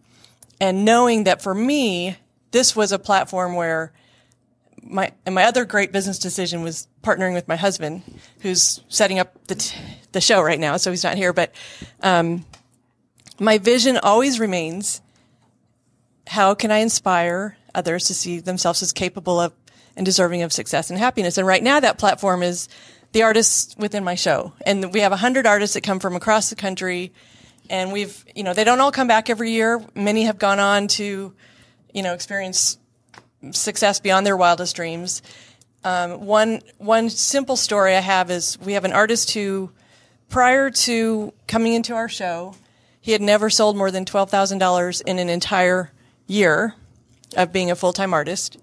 and 0.59 0.85
knowing 0.85 1.25
that 1.25 1.41
for 1.41 1.53
me, 1.53 2.17
this 2.51 2.75
was 2.75 2.91
a 2.91 2.99
platform 2.99 3.55
where 3.55 3.91
my 4.83 5.11
and 5.25 5.35
my 5.35 5.43
other 5.43 5.65
great 5.65 5.91
business 5.91 6.19
decision 6.19 6.63
was 6.63 6.87
partnering 7.03 7.33
with 7.33 7.47
my 7.47 7.55
husband, 7.55 8.03
who's 8.39 8.81
setting 8.89 9.19
up 9.19 9.47
the 9.47 9.55
t- 9.55 9.77
the 10.11 10.21
show 10.21 10.41
right 10.41 10.59
now, 10.59 10.77
so 10.77 10.91
he's 10.91 11.03
not 11.03 11.17
here. 11.17 11.33
But 11.33 11.53
um, 12.01 12.45
my 13.39 13.57
vision 13.57 13.97
always 13.97 14.39
remains: 14.39 15.01
how 16.27 16.53
can 16.53 16.71
I 16.71 16.79
inspire 16.79 17.57
others 17.73 18.05
to 18.05 18.13
see 18.13 18.39
themselves 18.39 18.81
as 18.81 18.91
capable 18.91 19.39
of 19.39 19.53
and 19.95 20.05
deserving 20.05 20.41
of 20.41 20.51
success 20.51 20.89
and 20.89 20.99
happiness? 20.99 21.37
And 21.37 21.47
right 21.47 21.63
now, 21.63 21.79
that 21.79 21.97
platform 21.97 22.43
is 22.43 22.67
the 23.11 23.23
artists 23.23 23.75
within 23.77 24.03
my 24.03 24.15
show, 24.15 24.53
and 24.65 24.93
we 24.93 25.01
have 25.01 25.11
hundred 25.13 25.45
artists 25.45 25.75
that 25.75 25.81
come 25.81 25.99
from 25.99 26.15
across 26.15 26.49
the 26.49 26.55
country, 26.55 27.11
and 27.69 27.91
we've 27.91 28.25
you 28.35 28.43
know 28.43 28.53
they 28.53 28.63
don't 28.63 28.79
all 28.79 28.91
come 28.91 29.07
back 29.07 29.29
every 29.29 29.51
year. 29.51 29.83
Many 29.95 30.23
have 30.23 30.39
gone 30.39 30.59
on 30.59 30.87
to 30.89 31.33
you 31.93 32.03
know 32.03 32.13
experience 32.13 32.77
success 33.51 33.99
beyond 33.99 34.25
their 34.25 34.37
wildest 34.37 34.75
dreams. 34.75 35.21
Um, 35.83 36.25
one 36.25 36.61
one 36.77 37.09
simple 37.09 37.55
story 37.55 37.95
I 37.95 38.01
have 38.01 38.29
is 38.29 38.59
we 38.59 38.73
have 38.73 38.85
an 38.85 38.93
artist 38.93 39.31
who, 39.31 39.71
prior 40.29 40.69
to 40.69 41.33
coming 41.47 41.73
into 41.73 41.95
our 41.95 42.07
show, 42.07 42.55
he 42.99 43.13
had 43.13 43.21
never 43.21 43.49
sold 43.49 43.75
more 43.75 43.89
than 43.89 44.05
twelve 44.05 44.29
thousand 44.29 44.59
dollars 44.59 45.01
in 45.01 45.17
an 45.17 45.29
entire 45.29 45.91
year 46.27 46.75
of 47.35 47.51
being 47.51 47.71
a 47.71 47.75
full 47.75 47.93
time 47.93 48.13
artist 48.13 48.57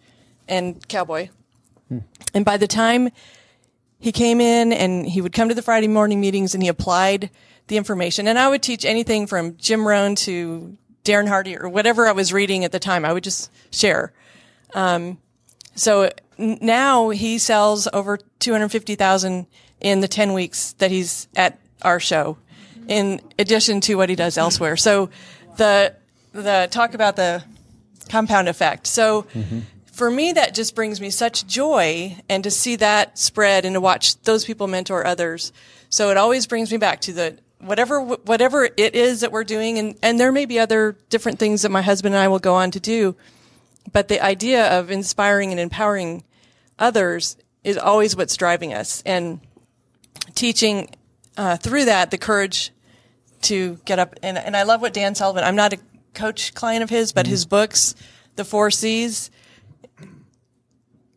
and 0.47 0.87
cowboy. 0.87 1.29
Hmm. 1.89 1.99
And 2.35 2.45
by 2.45 2.57
the 2.57 2.69
time 2.69 3.11
he 3.99 4.13
came 4.13 4.41
in 4.41 4.73
and 4.73 5.07
he 5.07 5.21
would 5.21 5.33
come 5.33 5.49
to 5.49 5.55
the 5.55 5.63
Friday 5.63 5.89
morning 5.89 6.21
meetings 6.21 6.55
and 6.55 6.63
he 6.63 6.69
applied 6.69 7.31
the 7.67 7.77
information, 7.77 8.29
and 8.29 8.39
I 8.39 8.49
would 8.49 8.63
teach 8.63 8.85
anything 8.85 9.27
from 9.27 9.57
Jim 9.57 9.87
Rohn 9.87 10.15
to 10.17 10.77
Darren 11.05 11.27
Hardy 11.27 11.57
or 11.57 11.69
whatever 11.69 12.07
I 12.07 12.13
was 12.13 12.33
reading 12.33 12.65
at 12.65 12.71
the 12.71 12.79
time. 12.79 13.05
I 13.05 13.13
would 13.13 13.25
just 13.25 13.51
share. 13.73 14.13
Um, 14.75 15.19
so 15.75 16.11
now 16.39 17.11
he 17.11 17.39
sells 17.39 17.89
over 17.93 18.19
250,000 18.39 19.47
in 19.81 20.01
the 20.01 20.09
10 20.09 20.33
weeks 20.33 20.73
that 20.75 20.91
he's 20.91 21.29
at 21.37 21.59
our 21.83 22.01
show 22.01 22.39
in 22.89 23.21
addition 23.39 23.81
to 23.83 23.95
what 23.97 24.09
he 24.09 24.17
does 24.17 24.39
elsewhere. 24.39 24.77
So 24.77 25.11
the, 25.57 25.95
the 26.33 26.69
talk 26.71 26.95
about 26.95 27.17
the 27.17 27.45
compound 28.09 28.49
effect. 28.49 28.87
So 28.87 29.23
mm-hmm. 29.23 29.61
for 29.93 30.11
me, 30.11 30.33
that 30.33 30.55
just 30.55 30.75
brings 30.75 31.01
me 31.01 31.11
such 31.11 31.47
joy 31.47 32.17
and 32.29 32.43
to 32.45 32.51
see 32.51 32.77
that 32.77 33.19
spread 33.19 33.65
and 33.65 33.75
to 33.75 33.81
watch 33.81 34.21
those 34.23 34.45
people 34.45 34.67
mentor 34.67 35.07
others. 35.07 35.53
So 35.91 36.11
it 36.11 36.17
always 36.17 36.47
brings 36.47 36.73
me 36.73 36.79
back 36.79 37.01
to 37.03 37.13
the, 37.13 37.39
whatever, 37.61 38.01
whatever 38.01 38.65
it 38.65 38.95
is 38.95 39.21
that 39.21 39.33
we're 39.33 39.45
doing. 39.45 39.79
And, 39.79 39.99
and 40.03 40.19
there 40.19 40.33
may 40.33 40.47
be 40.47 40.59
other 40.59 40.97
different 41.11 41.39
things 41.39 41.63
that 41.63 41.71
my 41.71 41.83
husband 41.83 42.15
and 42.15 42.23
I 42.23 42.29
will 42.29 42.39
go 42.39 42.55
on 42.55 42.71
to 42.73 42.81
do 42.81 43.17
but 43.91 44.09
the 44.09 44.23
idea 44.25 44.79
of 44.79 44.91
inspiring 44.91 45.51
and 45.51 45.61
empowering 45.61 46.25
others 46.79 47.37
is 47.65 47.77
always 47.77 48.17
what's 48.17 48.37
driving 48.37 48.73
us. 48.73 49.03
And 49.05 49.41
teaching 50.35 50.95
uh, 51.37 51.57
through 51.57 51.87
that 51.87 52.11
the 52.11 52.19
courage 52.19 52.73
to 53.43 53.79
get 53.85 53.99
up. 53.99 54.15
And, 54.23 54.37
and 54.37 54.57
i 54.57 54.65
love 54.65 54.81
what 54.81 54.93
dan 54.93 55.15
sullivan 55.15 55.45
i'm 55.45 55.57
not 55.57 55.73
a 55.73 55.79
coach 56.13 56.55
client 56.55 56.83
of 56.83 56.91
his 56.91 57.13
but 57.13 57.25
mm-hmm. 57.25 57.31
his 57.31 57.47
books 57.47 57.95
the 58.35 58.45
four 58.45 58.71
c's 58.71 59.31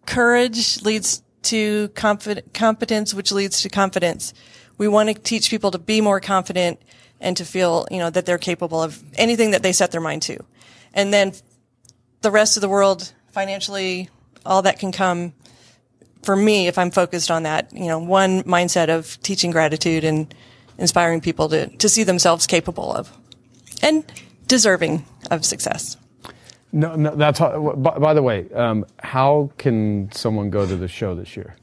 courage 0.06 0.82
leads 0.84 1.24
to 1.44 1.90
confid- 1.90 2.54
competence 2.54 3.14
which 3.14 3.32
leads 3.32 3.62
to 3.62 3.70
confidence. 3.70 4.34
We 4.78 4.88
want 4.88 5.10
to 5.10 5.16
teach 5.16 5.50
people 5.50 5.72
to 5.72 5.80
be 5.80 6.02
more 6.02 6.20
confident 6.20 6.82
and 7.20 7.38
to 7.38 7.46
feel 7.46 7.88
you 7.92 8.00
know 8.00 8.10
that 8.10 8.26
they're 8.26 8.38
capable 8.38 8.82
of 8.82 9.02
anything 9.16 9.52
that 9.52 9.64
they 9.64 9.72
set 9.72 9.92
their 9.92 10.02
mind 10.02 10.22
to. 10.24 10.44
And 10.94 11.14
then 11.14 11.34
the 12.22 12.32
rest 12.32 12.58
of 12.58 12.62
the 12.62 12.70
world 12.70 13.14
financially, 13.32 14.10
all 14.46 14.62
that 14.62 14.80
can 14.80 14.92
come 14.92 15.34
for 16.24 16.36
me 16.36 16.68
if 16.68 16.78
I'm 16.78 16.92
focused 16.92 17.32
on 17.32 17.44
that. 17.44 17.74
You 17.74 17.88
know, 17.88 18.00
one 18.00 18.44
mindset 18.44 18.90
of 18.90 19.22
teaching 19.22 19.52
gratitude 19.52 20.04
and 20.04 20.34
inspiring 20.78 21.22
people 21.22 21.50
to, 21.50 21.68
to 21.68 21.90
see 21.90 22.04
themselves 22.04 22.48
capable 22.48 22.94
of 22.94 23.12
and 23.82 24.04
deserving 24.48 25.06
of 25.30 25.46
success. 25.46 25.98
No, 26.72 26.96
no 26.96 27.16
that's 27.16 27.40
how, 27.40 27.74
by, 27.74 27.98
by 27.98 28.14
the 28.14 28.22
way, 28.22 28.50
um, 28.54 28.86
how 29.00 29.52
can 29.58 30.12
someone 30.12 30.50
go 30.50 30.66
to 30.66 30.76
the 30.76 30.88
show 30.88 31.16
this 31.16 31.36
year? 31.36 31.56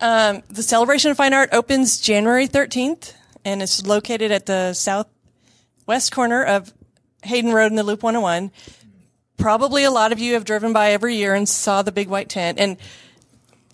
Um, 0.00 0.42
the 0.50 0.62
Celebration 0.62 1.10
of 1.10 1.16
Fine 1.16 1.32
Art 1.32 1.50
opens 1.52 2.00
January 2.00 2.48
13th 2.48 3.14
and 3.44 3.62
it's 3.62 3.86
located 3.86 4.30
at 4.30 4.46
the 4.46 4.72
southwest 4.74 6.12
corner 6.12 6.42
of 6.42 6.72
Hayden 7.22 7.52
Road 7.52 7.66
in 7.66 7.76
the 7.76 7.84
Loop 7.84 8.02
101 8.02 8.50
probably 9.36 9.84
a 9.84 9.90
lot 9.90 10.12
of 10.12 10.18
you 10.18 10.34
have 10.34 10.44
driven 10.44 10.72
by 10.72 10.90
every 10.90 11.16
year 11.16 11.34
and 11.34 11.48
saw 11.48 11.82
the 11.82 11.92
big 11.92 12.08
white 12.08 12.28
tent. 12.28 12.58
And 12.58 12.76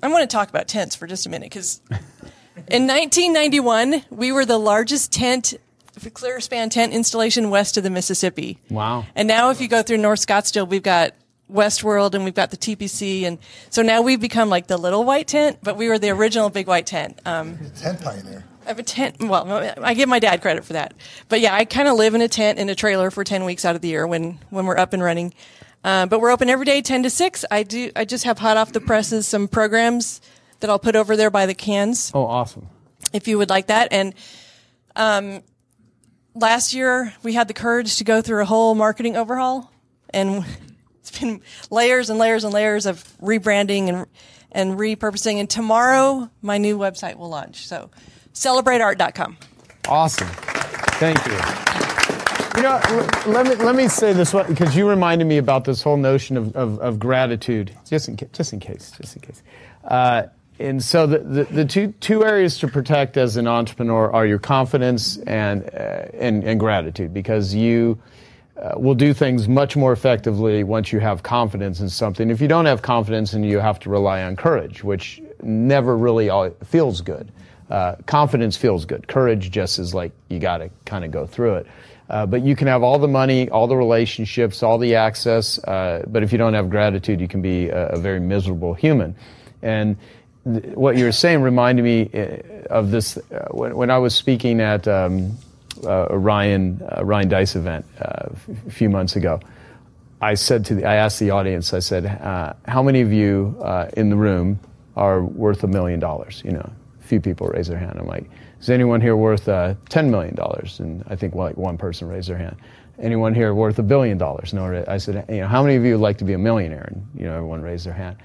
I 0.02 0.08
want 0.08 0.28
to 0.28 0.34
talk 0.34 0.48
about 0.48 0.68
tents 0.68 0.94
for 0.94 1.06
just 1.06 1.26
a 1.26 1.28
minute 1.28 1.50
because 1.50 1.80
in 2.68 2.86
1991, 2.86 4.04
we 4.10 4.32
were 4.32 4.44
the 4.44 4.58
largest 4.58 5.12
tent, 5.12 5.54
clear 6.14 6.40
span 6.40 6.70
tent 6.70 6.92
installation 6.92 7.50
west 7.50 7.76
of 7.76 7.82
the 7.82 7.90
Mississippi. 7.90 8.58
Wow. 8.70 9.06
And 9.14 9.26
now 9.26 9.50
if 9.50 9.60
you 9.60 9.68
go 9.68 9.82
through 9.82 9.98
North 9.98 10.24
Scottsdale, 10.24 10.68
we've 10.68 10.82
got 10.82 11.14
Westworld 11.52 12.14
and 12.14 12.24
we've 12.24 12.34
got 12.34 12.50
the 12.50 12.56
TPC. 12.56 13.22
And 13.22 13.38
so 13.70 13.82
now 13.82 14.02
we've 14.02 14.20
become 14.20 14.48
like 14.48 14.66
the 14.66 14.76
little 14.76 15.04
white 15.04 15.28
tent, 15.28 15.58
but 15.62 15.76
we 15.76 15.88
were 15.88 15.98
the 15.98 16.10
original 16.10 16.50
big 16.50 16.66
white 16.66 16.86
tent. 16.86 17.20
Um, 17.24 17.58
tent 17.76 18.00
pioneer. 18.02 18.44
I 18.68 18.72
have 18.72 18.78
a 18.78 18.82
tent. 18.82 19.16
Well, 19.18 19.72
I 19.82 19.94
give 19.94 20.10
my 20.10 20.18
dad 20.18 20.42
credit 20.42 20.62
for 20.62 20.74
that. 20.74 20.92
But 21.30 21.40
yeah, 21.40 21.54
I 21.54 21.64
kind 21.64 21.88
of 21.88 21.96
live 21.96 22.14
in 22.14 22.20
a 22.20 22.28
tent 22.28 22.58
in 22.58 22.68
a 22.68 22.74
trailer 22.74 23.10
for 23.10 23.24
10 23.24 23.46
weeks 23.46 23.64
out 23.64 23.74
of 23.74 23.80
the 23.80 23.88
year 23.88 24.06
when, 24.06 24.38
when 24.50 24.66
we're 24.66 24.76
up 24.76 24.92
and 24.92 25.02
running. 25.02 25.32
Uh, 25.82 26.04
but 26.04 26.20
we're 26.20 26.30
open 26.30 26.50
every 26.50 26.66
day, 26.66 26.82
10 26.82 27.04
to 27.04 27.08
6. 27.08 27.46
I 27.50 27.62
do, 27.62 27.90
I 27.96 28.04
just 28.04 28.24
have 28.24 28.38
hot 28.38 28.58
off 28.58 28.72
the 28.72 28.82
presses 28.82 29.26
some 29.26 29.48
programs 29.48 30.20
that 30.60 30.68
I'll 30.68 30.78
put 30.78 30.96
over 30.96 31.16
there 31.16 31.30
by 31.30 31.46
the 31.46 31.54
cans. 31.54 32.12
Oh, 32.14 32.26
awesome. 32.26 32.68
If 33.14 33.26
you 33.26 33.38
would 33.38 33.48
like 33.48 33.68
that. 33.68 33.88
And, 33.90 34.14
um, 34.96 35.42
last 36.34 36.74
year 36.74 37.14
we 37.22 37.32
had 37.32 37.48
the 37.48 37.54
courage 37.54 37.96
to 37.96 38.04
go 38.04 38.20
through 38.20 38.42
a 38.42 38.44
whole 38.44 38.74
marketing 38.74 39.16
overhaul 39.16 39.72
and 40.10 40.44
it's 41.00 41.18
been 41.18 41.40
layers 41.70 42.10
and 42.10 42.18
layers 42.18 42.44
and 42.44 42.52
layers 42.52 42.84
of 42.84 43.02
rebranding 43.18 43.88
and, 43.88 44.06
and 44.52 44.78
repurposing. 44.78 45.36
And 45.40 45.48
tomorrow 45.48 46.30
my 46.42 46.58
new 46.58 46.76
website 46.76 47.16
will 47.16 47.30
launch. 47.30 47.66
So 47.66 47.88
celebrateart.com. 48.34 49.36
Awesome. 49.88 50.28
Thank 50.98 51.24
you. 51.26 51.78
You 52.56 52.64
know, 52.64 52.80
let 53.26 53.46
me 53.46 53.54
let 53.64 53.76
me 53.76 53.86
say 53.86 54.12
this 54.12 54.32
because 54.32 54.74
you 54.74 54.88
reminded 54.88 55.26
me 55.26 55.38
about 55.38 55.64
this 55.64 55.80
whole 55.80 55.96
notion 55.96 56.36
of, 56.36 56.56
of, 56.56 56.80
of 56.80 56.98
gratitude. 56.98 57.72
Just 57.88 58.08
in 58.08 58.16
just 58.32 58.52
in 58.52 58.58
case, 58.58 58.90
just 59.00 59.14
in 59.14 59.22
case. 59.22 59.42
Uh, 59.84 60.24
and 60.58 60.82
so 60.82 61.06
the, 61.06 61.18
the, 61.18 61.44
the, 61.44 61.64
two 61.64 61.92
two 62.00 62.24
areas 62.24 62.58
to 62.58 62.68
protect 62.68 63.16
as 63.16 63.36
an 63.36 63.46
entrepreneur 63.46 64.10
are 64.12 64.26
your 64.26 64.40
confidence 64.40 65.18
and 65.18 65.70
uh, 65.72 66.06
and, 66.14 66.42
and 66.42 66.58
gratitude 66.58 67.14
because 67.14 67.54
you 67.54 67.96
uh, 68.60 68.72
will 68.76 68.96
do 68.96 69.14
things 69.14 69.46
much 69.46 69.76
more 69.76 69.92
effectively 69.92 70.64
once 70.64 70.92
you 70.92 70.98
have 70.98 71.22
confidence 71.22 71.78
in 71.78 71.88
something. 71.88 72.28
If 72.28 72.40
you 72.40 72.48
don't 72.48 72.66
have 72.66 72.82
confidence, 72.82 73.34
and 73.34 73.46
you 73.46 73.60
have 73.60 73.78
to 73.80 73.90
rely 73.90 74.24
on 74.24 74.34
courage, 74.34 74.82
which 74.82 75.22
never 75.42 75.96
really 75.96 76.28
feels 76.64 77.00
good. 77.02 77.30
Uh, 77.70 77.96
confidence 78.06 78.56
feels 78.56 78.84
good. 78.84 79.06
Courage 79.08 79.50
just 79.50 79.78
is 79.78 79.94
like 79.94 80.12
you 80.28 80.38
got 80.38 80.58
to 80.58 80.70
kind 80.86 81.04
of 81.04 81.10
go 81.10 81.26
through 81.26 81.56
it. 81.56 81.66
Uh, 82.08 82.24
but 82.24 82.42
you 82.42 82.56
can 82.56 82.66
have 82.66 82.82
all 82.82 82.98
the 82.98 83.08
money, 83.08 83.50
all 83.50 83.66
the 83.66 83.76
relationships, 83.76 84.62
all 84.62 84.78
the 84.78 84.94
access. 84.94 85.58
Uh, 85.64 86.02
but 86.08 86.22
if 86.22 86.32
you 86.32 86.38
don't 86.38 86.54
have 86.54 86.70
gratitude, 86.70 87.20
you 87.20 87.28
can 87.28 87.42
be 87.42 87.68
a, 87.68 87.88
a 87.88 87.98
very 87.98 88.20
miserable 88.20 88.72
human. 88.72 89.14
And 89.60 89.96
th- 90.44 90.74
what 90.74 90.96
you 90.96 91.04
were 91.04 91.12
saying 91.12 91.42
reminded 91.42 91.82
me 91.84 92.10
uh, 92.14 92.38
of 92.70 92.90
this 92.90 93.18
uh, 93.18 93.48
when, 93.50 93.76
when, 93.76 93.90
I 93.90 93.98
was 93.98 94.14
speaking 94.14 94.60
at 94.62 94.88
um, 94.88 95.36
a 95.84 96.16
Ryan 96.18 96.82
Ryan 97.02 97.28
Deiss 97.28 97.56
event 97.56 97.84
a 97.98 98.34
few 98.70 98.88
months 98.88 99.14
ago. 99.16 99.40
I 100.20 100.34
said 100.34 100.64
to 100.66 100.76
the, 100.76 100.84
I 100.86 100.94
asked 100.94 101.20
the 101.20 101.30
audience. 101.30 101.74
I 101.74 101.78
said, 101.78 102.06
"How 102.66 102.82
many 102.82 103.02
of 103.02 103.12
you 103.12 103.62
in 103.96 104.10
the 104.10 104.16
room 104.16 104.58
are 104.96 105.22
worth 105.22 105.62
a 105.62 105.68
million 105.68 106.00
dollars?" 106.00 106.42
You 106.44 106.52
know, 106.52 106.72
few 107.08 107.20
people 107.20 107.48
raise 107.48 107.68
their 107.68 107.78
hand. 107.78 107.98
I'm 107.98 108.06
like, 108.06 108.30
is 108.60 108.70
anyone 108.70 109.00
here 109.00 109.16
worth 109.16 109.48
uh, 109.48 109.74
$10 109.90 110.10
million? 110.10 110.36
And 110.78 111.04
I 111.08 111.16
think 111.16 111.34
like 111.34 111.56
one 111.56 111.78
person 111.78 112.08
raised 112.08 112.28
their 112.28 112.38
hand. 112.38 112.56
Anyone 113.00 113.34
here 113.34 113.54
worth 113.54 113.78
a 113.78 113.82
billion 113.82 114.18
dollars? 114.18 114.52
No, 114.52 114.84
I 114.88 114.98
said, 114.98 115.24
you 115.28 115.40
know, 115.40 115.46
how 115.48 115.62
many 115.62 115.76
of 115.76 115.84
you 115.84 115.92
would 115.94 116.02
like 116.02 116.18
to 116.18 116.24
be 116.24 116.34
a 116.34 116.38
millionaire? 116.38 116.88
And, 116.92 117.06
you 117.16 117.24
know, 117.26 117.34
everyone 117.36 117.62
raised 117.62 117.86
their 117.86 117.94
hand. 117.94 118.16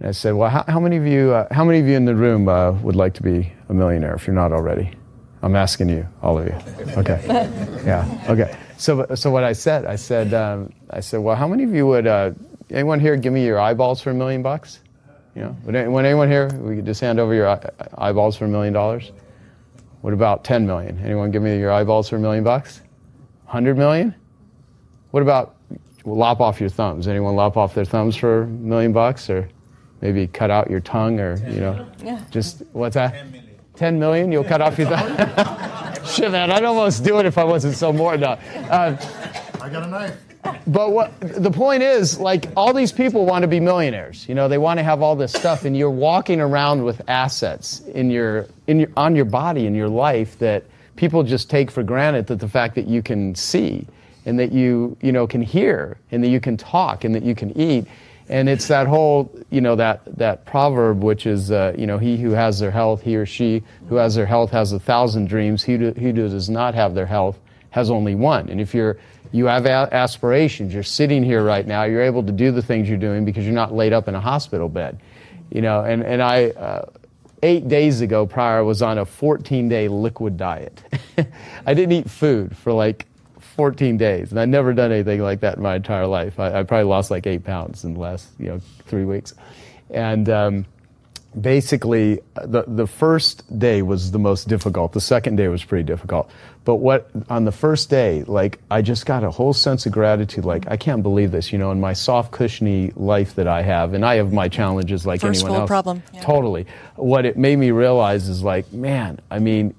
And 0.00 0.08
I 0.08 0.12
said, 0.12 0.34
well, 0.34 0.50
how, 0.50 0.64
how 0.68 0.78
many 0.80 0.96
of 0.96 1.06
you, 1.06 1.32
uh, 1.32 1.52
how 1.52 1.64
many 1.64 1.80
of 1.80 1.86
you 1.86 1.96
in 1.96 2.04
the 2.04 2.14
room 2.14 2.48
uh, 2.48 2.72
would 2.72 2.96
like 2.96 3.14
to 3.14 3.22
be 3.22 3.52
a 3.68 3.74
millionaire 3.74 4.14
if 4.14 4.26
you're 4.26 4.34
not 4.36 4.52
already? 4.52 4.90
I'm 5.42 5.56
asking 5.56 5.88
you, 5.90 6.06
all 6.22 6.38
of 6.38 6.46
you. 6.46 6.54
Okay. 6.98 7.20
Yeah. 7.84 8.08
Okay. 8.30 8.56
So, 8.78 9.06
so 9.14 9.30
what 9.30 9.44
I 9.44 9.52
said, 9.52 9.84
I 9.84 9.96
said, 9.96 10.32
um, 10.32 10.72
I 10.88 11.00
said, 11.00 11.20
well, 11.20 11.36
how 11.36 11.46
many 11.46 11.64
of 11.64 11.74
you 11.74 11.86
would, 11.86 12.06
uh, 12.06 12.30
anyone 12.70 12.98
here 12.98 13.14
give 13.16 13.32
me 13.32 13.44
your 13.44 13.60
eyeballs 13.60 14.00
for 14.00 14.10
a 14.10 14.14
million 14.14 14.42
bucks? 14.42 14.80
You 15.34 15.42
know, 15.42 15.56
would 15.64 15.74
anyone 15.74 16.30
here, 16.30 16.48
we 16.60 16.76
could 16.76 16.86
just 16.86 17.00
hand 17.00 17.18
over 17.18 17.34
your 17.34 17.60
eyeballs 17.98 18.36
for 18.36 18.44
a 18.44 18.48
million 18.48 18.72
dollars? 18.72 19.10
What 20.00 20.12
about 20.12 20.44
10 20.44 20.66
million? 20.66 20.98
Anyone 21.00 21.30
give 21.30 21.42
me 21.42 21.58
your 21.58 21.72
eyeballs 21.72 22.08
for 22.08 22.16
a 22.16 22.20
million 22.20 22.44
bucks? 22.44 22.82
100 23.44 23.76
million? 23.76 24.14
What 25.10 25.22
about 25.22 25.56
lop 26.04 26.40
off 26.40 26.60
your 26.60 26.68
thumbs? 26.68 27.08
Anyone 27.08 27.34
lop 27.34 27.56
off 27.56 27.74
their 27.74 27.84
thumbs 27.84 28.14
for 28.14 28.42
a 28.42 28.46
million 28.46 28.92
bucks 28.92 29.28
or 29.28 29.48
maybe 30.02 30.26
cut 30.28 30.50
out 30.50 30.70
your 30.70 30.80
tongue 30.80 31.18
or, 31.18 31.36
you 31.48 31.60
know, 31.60 31.86
yeah. 32.02 32.22
just 32.30 32.62
what's 32.72 32.94
that? 32.94 33.14
10 33.14 33.32
million. 33.32 33.54
10 33.76 33.98
million? 33.98 34.32
You'll 34.32 34.44
cut 34.44 34.60
off 34.60 34.78
your 34.78 34.88
thumb? 34.88 36.04
Shit, 36.06 36.30
man, 36.30 36.52
I'd 36.52 36.64
almost 36.64 37.02
do 37.02 37.18
it 37.18 37.26
if 37.26 37.38
I 37.38 37.44
wasn't 37.44 37.74
so 37.74 37.92
more. 37.92 38.14
Uh, 38.14 38.36
I 39.60 39.68
got 39.68 39.82
a 39.82 39.86
knife 39.86 40.33
but 40.66 40.92
what 40.92 41.18
the 41.20 41.50
point 41.50 41.82
is, 41.82 42.18
like 42.18 42.46
all 42.56 42.72
these 42.72 42.92
people 42.92 43.26
want 43.26 43.42
to 43.42 43.48
be 43.48 43.60
millionaires. 43.60 44.28
You 44.28 44.34
know, 44.34 44.48
they 44.48 44.58
want 44.58 44.78
to 44.78 44.84
have 44.84 45.02
all 45.02 45.16
this 45.16 45.32
stuff, 45.32 45.64
and 45.64 45.76
you're 45.76 45.90
walking 45.90 46.40
around 46.40 46.84
with 46.84 47.02
assets 47.08 47.80
in 47.80 48.10
your 48.10 48.46
in 48.66 48.80
your 48.80 48.90
on 48.96 49.16
your 49.16 49.24
body 49.24 49.66
in 49.66 49.74
your 49.74 49.88
life 49.88 50.38
that 50.38 50.64
people 50.96 51.22
just 51.22 51.50
take 51.50 51.70
for 51.70 51.82
granted. 51.82 52.26
That 52.26 52.40
the 52.40 52.48
fact 52.48 52.74
that 52.76 52.86
you 52.86 53.02
can 53.02 53.34
see 53.34 53.86
and 54.26 54.38
that 54.38 54.52
you 54.52 54.96
you 55.00 55.12
know 55.12 55.26
can 55.26 55.42
hear 55.42 55.98
and 56.10 56.22
that 56.24 56.28
you 56.28 56.40
can 56.40 56.56
talk 56.56 57.04
and 57.04 57.14
that 57.14 57.22
you 57.22 57.34
can 57.34 57.56
eat. 57.58 57.86
And 58.26 58.48
it's 58.48 58.68
that 58.68 58.86
whole, 58.86 59.30
you 59.50 59.60
know, 59.60 59.76
that, 59.76 60.00
that 60.16 60.46
proverb, 60.46 61.02
which 61.02 61.26
is, 61.26 61.50
uh, 61.50 61.74
you 61.76 61.86
know, 61.86 61.98
he 61.98 62.16
who 62.16 62.30
has 62.30 62.58
their 62.58 62.70
health, 62.70 63.02
he 63.02 63.16
or 63.16 63.26
she 63.26 63.62
who 63.90 63.96
has 63.96 64.14
their 64.14 64.24
health 64.24 64.50
has 64.50 64.72
a 64.72 64.78
thousand 64.78 65.28
dreams. 65.28 65.62
He 65.62 65.76
who, 65.76 65.90
who 65.90 66.10
does 66.10 66.48
not 66.48 66.74
have 66.74 66.94
their 66.94 67.04
health 67.04 67.38
has 67.68 67.90
only 67.90 68.14
one. 68.14 68.48
And 68.48 68.62
if 68.62 68.72
you're 68.72 68.96
you 69.34 69.46
have 69.46 69.66
aspirations. 69.66 70.72
You're 70.72 70.84
sitting 70.84 71.24
here 71.24 71.42
right 71.42 71.66
now. 71.66 71.82
You're 71.82 72.02
able 72.02 72.22
to 72.22 72.30
do 72.30 72.52
the 72.52 72.62
things 72.62 72.88
you're 72.88 72.96
doing 72.96 73.24
because 73.24 73.44
you're 73.44 73.52
not 73.52 73.74
laid 73.74 73.92
up 73.92 74.06
in 74.06 74.14
a 74.14 74.20
hospital 74.20 74.68
bed. 74.68 75.00
You 75.50 75.60
know, 75.60 75.82
and, 75.82 76.04
and 76.04 76.22
I, 76.22 76.50
uh, 76.50 76.88
eight 77.42 77.66
days 77.66 78.00
ago 78.00 78.26
prior, 78.26 78.62
was 78.62 78.80
on 78.80 78.96
a 78.96 79.04
14 79.04 79.68
day 79.68 79.88
liquid 79.88 80.36
diet. 80.36 80.80
I 81.66 81.74
didn't 81.74 81.90
eat 81.90 82.08
food 82.08 82.56
for 82.56 82.72
like 82.72 83.06
14 83.56 83.96
days, 83.96 84.30
and 84.30 84.38
I'd 84.38 84.48
never 84.48 84.72
done 84.72 84.92
anything 84.92 85.20
like 85.20 85.40
that 85.40 85.56
in 85.56 85.64
my 85.64 85.74
entire 85.74 86.06
life. 86.06 86.38
I, 86.38 86.60
I 86.60 86.62
probably 86.62 86.84
lost 86.84 87.10
like 87.10 87.26
eight 87.26 87.42
pounds 87.42 87.82
in 87.82 87.94
the 87.94 88.00
last, 88.00 88.28
you 88.38 88.46
know, 88.46 88.60
three 88.86 89.04
weeks. 89.04 89.34
And, 89.90 90.28
um, 90.28 90.66
basically 91.40 92.20
the 92.34 92.64
the 92.66 92.86
first 92.86 93.58
day 93.58 93.82
was 93.82 94.10
the 94.12 94.18
most 94.18 94.48
difficult. 94.48 94.92
The 94.92 95.00
second 95.00 95.36
day 95.36 95.48
was 95.48 95.64
pretty 95.64 95.84
difficult. 95.84 96.30
But 96.64 96.76
what 96.76 97.10
on 97.28 97.44
the 97.44 97.52
first 97.52 97.90
day, 97.90 98.24
like 98.24 98.58
I 98.70 98.82
just 98.82 99.04
got 99.06 99.24
a 99.24 99.30
whole 99.30 99.52
sense 99.52 99.86
of 99.86 99.92
gratitude. 99.92 100.44
Like 100.44 100.66
I 100.68 100.76
can't 100.76 101.02
believe 101.02 101.30
this, 101.30 101.52
you 101.52 101.58
know, 101.58 101.70
in 101.72 101.80
my 101.80 101.92
soft, 101.92 102.32
cushiony 102.32 102.92
life 102.96 103.34
that 103.34 103.46
I 103.48 103.62
have, 103.62 103.94
and 103.94 104.04
I 104.04 104.16
have 104.16 104.32
my 104.32 104.48
challenges 104.48 105.04
like 105.06 105.20
First 105.20 105.42
anyone 105.42 105.60
else. 105.60 105.68
problem. 105.68 106.02
Yeah. 106.12 106.20
Totally. 106.22 106.66
What 106.96 107.26
it 107.26 107.36
made 107.36 107.58
me 107.58 107.70
realize 107.70 108.28
is 108.28 108.42
like, 108.42 108.72
man, 108.72 109.20
I 109.30 109.38
mean, 109.40 109.74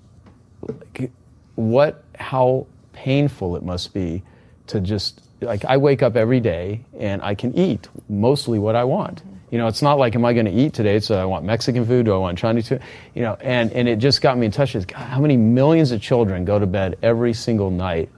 what 1.56 2.04
how 2.18 2.68
painful 2.94 3.56
it 3.56 3.63
must 3.63 3.94
be 3.94 4.24
to 4.68 4.80
just 4.80 5.22
like 5.41 5.65
I 5.65 5.78
wake 5.78 6.02
up 6.04 6.15
every 6.15 6.39
day 6.39 6.82
and 6.98 7.22
I 7.22 7.36
can 7.36 7.56
eat 7.58 7.88
mostly 8.10 8.60
what 8.60 8.76
I 8.76 8.84
want. 8.84 9.22
You 9.56 9.62
know, 9.62 9.68
it's 9.68 9.82
not 9.82 9.98
like, 9.98 10.15
am 10.15 10.26
I 10.26 10.34
going 10.34 10.48
to 10.48 10.52
eat 10.52 10.74
today? 10.74 11.00
So 11.00 11.18
I 11.18 11.24
want 11.24 11.46
Mexican 11.46 11.86
food. 11.86 12.08
Do 12.08 12.13
I 12.13 12.18
want 12.18 12.38
Chinese 12.38 12.68
food? 12.68 12.82
You 13.13 13.22
know, 13.22 13.38
and, 13.39 13.72
and 13.72 13.88
it 13.88 14.00
just 14.00 14.22
got 14.22 14.38
me 14.38 14.48
in 14.48 14.52
touch 14.52 14.74
with 14.74 14.86
God, 14.86 14.98
how 14.98 15.22
many 15.22 15.38
millions 15.38 15.94
of 15.94 16.02
children 16.02 16.44
go 16.44 16.60
to 16.60 16.68
bed 16.68 16.98
every 17.02 17.32
single 17.32 17.72
night 17.72 18.10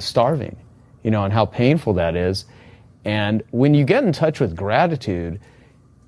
starving, 0.00 0.56
you 1.04 1.12
know, 1.12 1.22
and 1.22 1.32
how 1.32 1.44
painful 1.44 1.92
that 1.92 2.16
is. 2.16 2.44
And 3.04 3.44
when 3.52 3.72
you 3.72 3.84
get 3.84 4.02
in 4.02 4.12
touch 4.12 4.40
with 4.40 4.56
gratitude, 4.56 5.40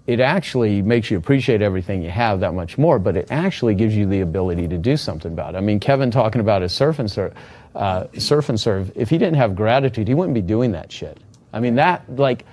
it 0.08 0.18
actually 0.18 0.82
makes 0.82 1.12
you 1.12 1.16
appreciate 1.16 1.62
everything 1.62 2.02
you 2.02 2.10
have 2.10 2.40
that 2.40 2.52
much 2.52 2.76
more, 2.76 2.98
but 2.98 3.16
it 3.16 3.30
actually 3.30 3.76
gives 3.76 3.94
you 3.94 4.04
the 4.04 4.22
ability 4.22 4.66
to 4.66 4.78
do 4.78 4.96
something 4.96 5.32
about 5.32 5.54
it. 5.54 5.58
I 5.58 5.60
mean, 5.60 5.78
Kevin 5.78 6.10
talking 6.10 6.40
about 6.40 6.62
his 6.62 6.72
surf 6.72 6.98
and 6.98 7.32
uh, 7.76 8.06
surf 8.18 8.48
and 8.48 8.58
serve, 8.58 8.90
if 8.96 9.10
he 9.10 9.16
didn't 9.16 9.36
have 9.36 9.54
gratitude, 9.54 10.08
he 10.08 10.14
wouldn't 10.14 10.34
be 10.34 10.42
doing 10.42 10.72
that 10.72 10.90
shit. 10.90 11.18
I 11.52 11.60
mean, 11.60 11.76
that, 11.76 12.02
like, 12.16 12.44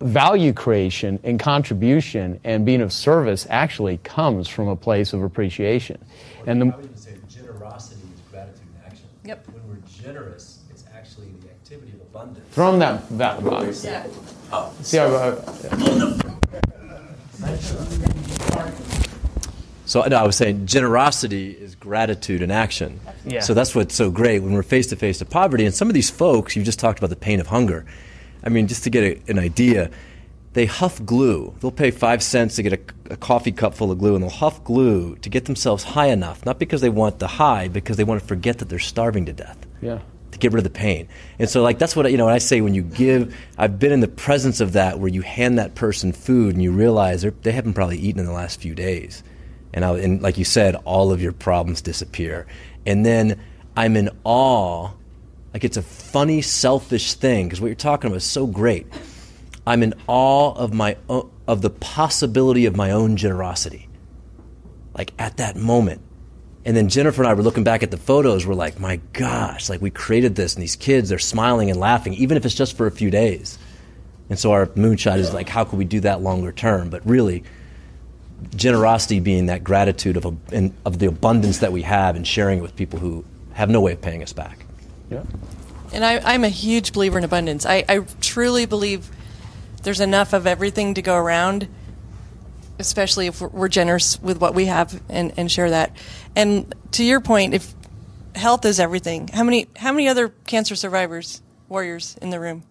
value 0.00 0.52
creation 0.52 1.18
and 1.24 1.38
contribution 1.38 2.40
and 2.44 2.66
being 2.66 2.80
of 2.80 2.92
service 2.92 3.46
actually 3.48 3.98
comes 3.98 4.48
from 4.48 4.68
a 4.68 4.76
place 4.76 5.12
of 5.12 5.22
appreciation. 5.22 5.98
Well, 6.38 6.48
and 6.48 6.62
the, 6.62 6.66
I 6.66 6.76
would 6.76 6.84
even 6.84 6.96
say 6.96 7.16
generosity 7.28 8.02
is 8.14 8.20
gratitude 8.30 8.66
in 8.74 8.90
action. 8.90 9.06
Yep. 9.24 9.48
When 9.48 9.68
we're 9.68 9.88
generous, 9.88 10.60
it's 10.70 10.84
actually 10.94 11.28
the 11.42 11.48
activity 11.48 11.92
of 11.92 12.00
abundance. 12.02 12.54
Throw 12.54 12.70
them 12.72 12.80
that, 12.80 13.18
that 13.18 13.44
box. 13.44 13.84
Yeah. 13.84 14.06
Oh. 14.52 14.72
See, 14.82 14.98
I, 14.98 15.04
uh, 15.04 16.20
so 19.86 20.02
no, 20.02 20.16
I 20.16 20.22
was 20.24 20.36
saying 20.36 20.66
generosity 20.66 21.50
is 21.50 21.74
gratitude 21.74 22.42
in 22.42 22.50
action. 22.50 23.00
Yeah. 23.24 23.40
So 23.40 23.54
that's 23.54 23.74
what's 23.74 23.94
so 23.94 24.10
great 24.10 24.42
when 24.42 24.52
we're 24.52 24.62
face 24.62 24.86
to 24.88 24.96
face 24.96 25.18
to 25.18 25.24
poverty. 25.24 25.64
And 25.64 25.74
some 25.74 25.88
of 25.88 25.94
these 25.94 26.10
folks, 26.10 26.56
you 26.56 26.62
just 26.62 26.78
talked 26.78 26.98
about 26.98 27.10
the 27.10 27.16
pain 27.16 27.40
of 27.40 27.48
hunger. 27.48 27.84
I 28.44 28.50
mean, 28.50 28.66
just 28.68 28.84
to 28.84 28.90
get 28.90 29.02
a, 29.02 29.30
an 29.30 29.38
idea, 29.38 29.90
they 30.52 30.66
huff 30.66 31.04
glue. 31.04 31.54
They'll 31.60 31.72
pay 31.72 31.90
five 31.90 32.22
cents 32.22 32.56
to 32.56 32.62
get 32.62 32.72
a, 32.72 33.12
a, 33.12 33.16
coffee 33.16 33.52
cup 33.52 33.74
full 33.74 33.90
of 33.90 33.98
glue, 33.98 34.14
and 34.14 34.22
they'll 34.22 34.30
huff 34.30 34.62
glue 34.62 35.16
to 35.16 35.28
get 35.28 35.46
themselves 35.46 35.82
high 35.82 36.06
enough, 36.06 36.46
not 36.46 36.58
because 36.58 36.80
they 36.80 36.88
want 36.88 37.18
the 37.18 37.26
high, 37.26 37.68
because 37.68 37.96
they 37.96 38.04
want 38.04 38.20
to 38.20 38.26
forget 38.26 38.58
that 38.58 38.68
they're 38.68 38.78
starving 38.78 39.26
to 39.26 39.32
death. 39.32 39.58
Yeah. 39.82 39.98
To 40.30 40.38
get 40.38 40.52
rid 40.52 40.58
of 40.58 40.64
the 40.64 40.78
pain. 40.78 41.08
And 41.38 41.48
so, 41.48 41.62
like, 41.62 41.78
that's 41.78 41.94
what, 41.94 42.10
you 42.10 42.16
know, 42.16 42.26
when 42.26 42.34
I 42.34 42.38
say 42.38 42.60
when 42.60 42.74
you 42.74 42.82
give, 42.82 43.36
I've 43.56 43.78
been 43.78 43.92
in 43.92 44.00
the 44.00 44.08
presence 44.08 44.60
of 44.60 44.72
that 44.72 44.98
where 44.98 45.08
you 45.08 45.22
hand 45.22 45.58
that 45.58 45.74
person 45.74 46.12
food 46.12 46.54
and 46.54 46.62
you 46.62 46.72
realize 46.72 47.22
they 47.22 47.52
haven't 47.52 47.74
probably 47.74 47.98
eaten 47.98 48.20
in 48.20 48.26
the 48.26 48.32
last 48.32 48.60
few 48.60 48.74
days. 48.74 49.22
And, 49.72 49.84
I, 49.84 49.96
and 49.98 50.22
like 50.22 50.38
you 50.38 50.44
said, 50.44 50.76
all 50.84 51.12
of 51.12 51.22
your 51.22 51.32
problems 51.32 51.82
disappear. 51.82 52.46
And 52.84 53.06
then 53.06 53.40
I'm 53.76 53.96
in 53.96 54.10
awe 54.24 54.90
like 55.54 55.62
it's 55.62 55.76
a 55.76 55.82
funny, 55.82 56.42
selfish 56.42 57.14
thing 57.14 57.46
because 57.46 57.60
what 57.60 57.68
you're 57.68 57.76
talking 57.76 58.08
about 58.08 58.16
is 58.16 58.24
so 58.24 58.46
great. 58.46 58.88
I'm 59.64 59.84
in 59.84 59.94
awe 60.08 60.52
of 60.52 60.74
my 60.74 60.96
of 61.08 61.62
the 61.62 61.70
possibility 61.70 62.66
of 62.66 62.76
my 62.76 62.90
own 62.90 63.16
generosity. 63.16 63.88
Like 64.94 65.12
at 65.18 65.38
that 65.38 65.56
moment. 65.56 66.02
And 66.66 66.76
then 66.76 66.88
Jennifer 66.88 67.22
and 67.22 67.28
I 67.28 67.34
were 67.34 67.42
looking 67.42 67.62
back 67.62 67.82
at 67.82 67.90
the 67.90 67.96
photos. 67.96 68.46
We're 68.46 68.54
like, 68.54 68.80
my 68.80 68.96
gosh, 69.12 69.68
like 69.68 69.80
we 69.80 69.90
created 69.90 70.34
this, 70.34 70.54
and 70.54 70.62
these 70.62 70.76
kids 70.76 71.12
are 71.12 71.18
smiling 71.18 71.70
and 71.70 71.78
laughing, 71.78 72.14
even 72.14 72.36
if 72.36 72.46
it's 72.46 72.54
just 72.54 72.76
for 72.76 72.86
a 72.86 72.90
few 72.90 73.10
days. 73.10 73.58
And 74.30 74.38
so 74.38 74.52
our 74.52 74.66
moonshot 74.68 75.18
is 75.18 75.34
like, 75.34 75.50
how 75.50 75.64
can 75.64 75.78
we 75.78 75.84
do 75.84 76.00
that 76.00 76.22
longer 76.22 76.52
term? 76.52 76.88
But 76.88 77.06
really, 77.06 77.44
generosity 78.56 79.20
being 79.20 79.46
that 79.46 79.62
gratitude 79.62 80.16
of, 80.16 80.24
a, 80.24 80.72
of 80.86 80.98
the 80.98 81.06
abundance 81.06 81.58
that 81.58 81.70
we 81.70 81.82
have 81.82 82.16
and 82.16 82.26
sharing 82.26 82.60
it 82.60 82.62
with 82.62 82.74
people 82.74 82.98
who 82.98 83.24
have 83.52 83.68
no 83.68 83.82
way 83.82 83.92
of 83.92 84.00
paying 84.00 84.22
us 84.22 84.32
back. 84.32 84.63
Yeah. 85.14 85.22
And 85.92 86.04
I, 86.04 86.34
am 86.34 86.44
a 86.44 86.48
huge 86.48 86.92
believer 86.92 87.18
in 87.18 87.24
abundance. 87.24 87.64
I, 87.64 87.84
I 87.88 88.00
truly 88.20 88.66
believe 88.66 89.08
there's 89.84 90.00
enough 90.00 90.32
of 90.32 90.46
everything 90.46 90.94
to 90.94 91.02
go 91.02 91.14
around, 91.16 91.68
especially 92.78 93.26
if 93.28 93.40
we're, 93.40 93.48
we're 93.48 93.68
generous 93.68 94.20
with 94.20 94.40
what 94.40 94.54
we 94.54 94.66
have 94.66 95.00
and, 95.08 95.32
and 95.36 95.50
share 95.50 95.70
that. 95.70 95.92
And 96.34 96.74
to 96.92 97.04
your 97.04 97.20
point, 97.20 97.54
if 97.54 97.72
health 98.34 98.64
is 98.64 98.80
everything, 98.80 99.28
how 99.28 99.44
many 99.44 99.68
how 99.76 99.92
many 99.92 100.08
other 100.08 100.30
cancer 100.46 100.74
survivors, 100.74 101.40
warriors 101.68 102.16
in 102.20 102.30
the 102.30 102.40
room? 102.40 102.64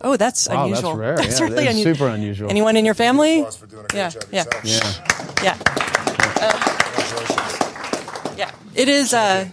Oh, 0.00 0.16
that's 0.16 0.48
Wow, 0.48 0.68
that's 0.68 0.82
rare. 0.82 1.16
That's 1.16 1.40
Yeah, 1.40 1.46
really 1.46 1.64
that's 1.64 1.70
unusual. 1.74 1.94
super 1.94 2.08
unusual. 2.08 2.50
Anyone 2.50 2.76
in 2.76 2.84
your 2.84 2.94
family? 2.94 3.38
Applause 3.40 3.56
for 3.56 3.66
doing 3.66 3.84
a 3.84 3.88
great 3.88 3.98
Yeah, 3.98 4.10
job 4.10 4.22
yeah. 4.30 4.44
yourself. 4.44 4.64
Yeah. 5.42 5.56
Yeah. 6.40 6.66
Yeah. 8.36 8.50
It 8.74 8.88
is. 8.88 9.14
Uh, 9.14 9.48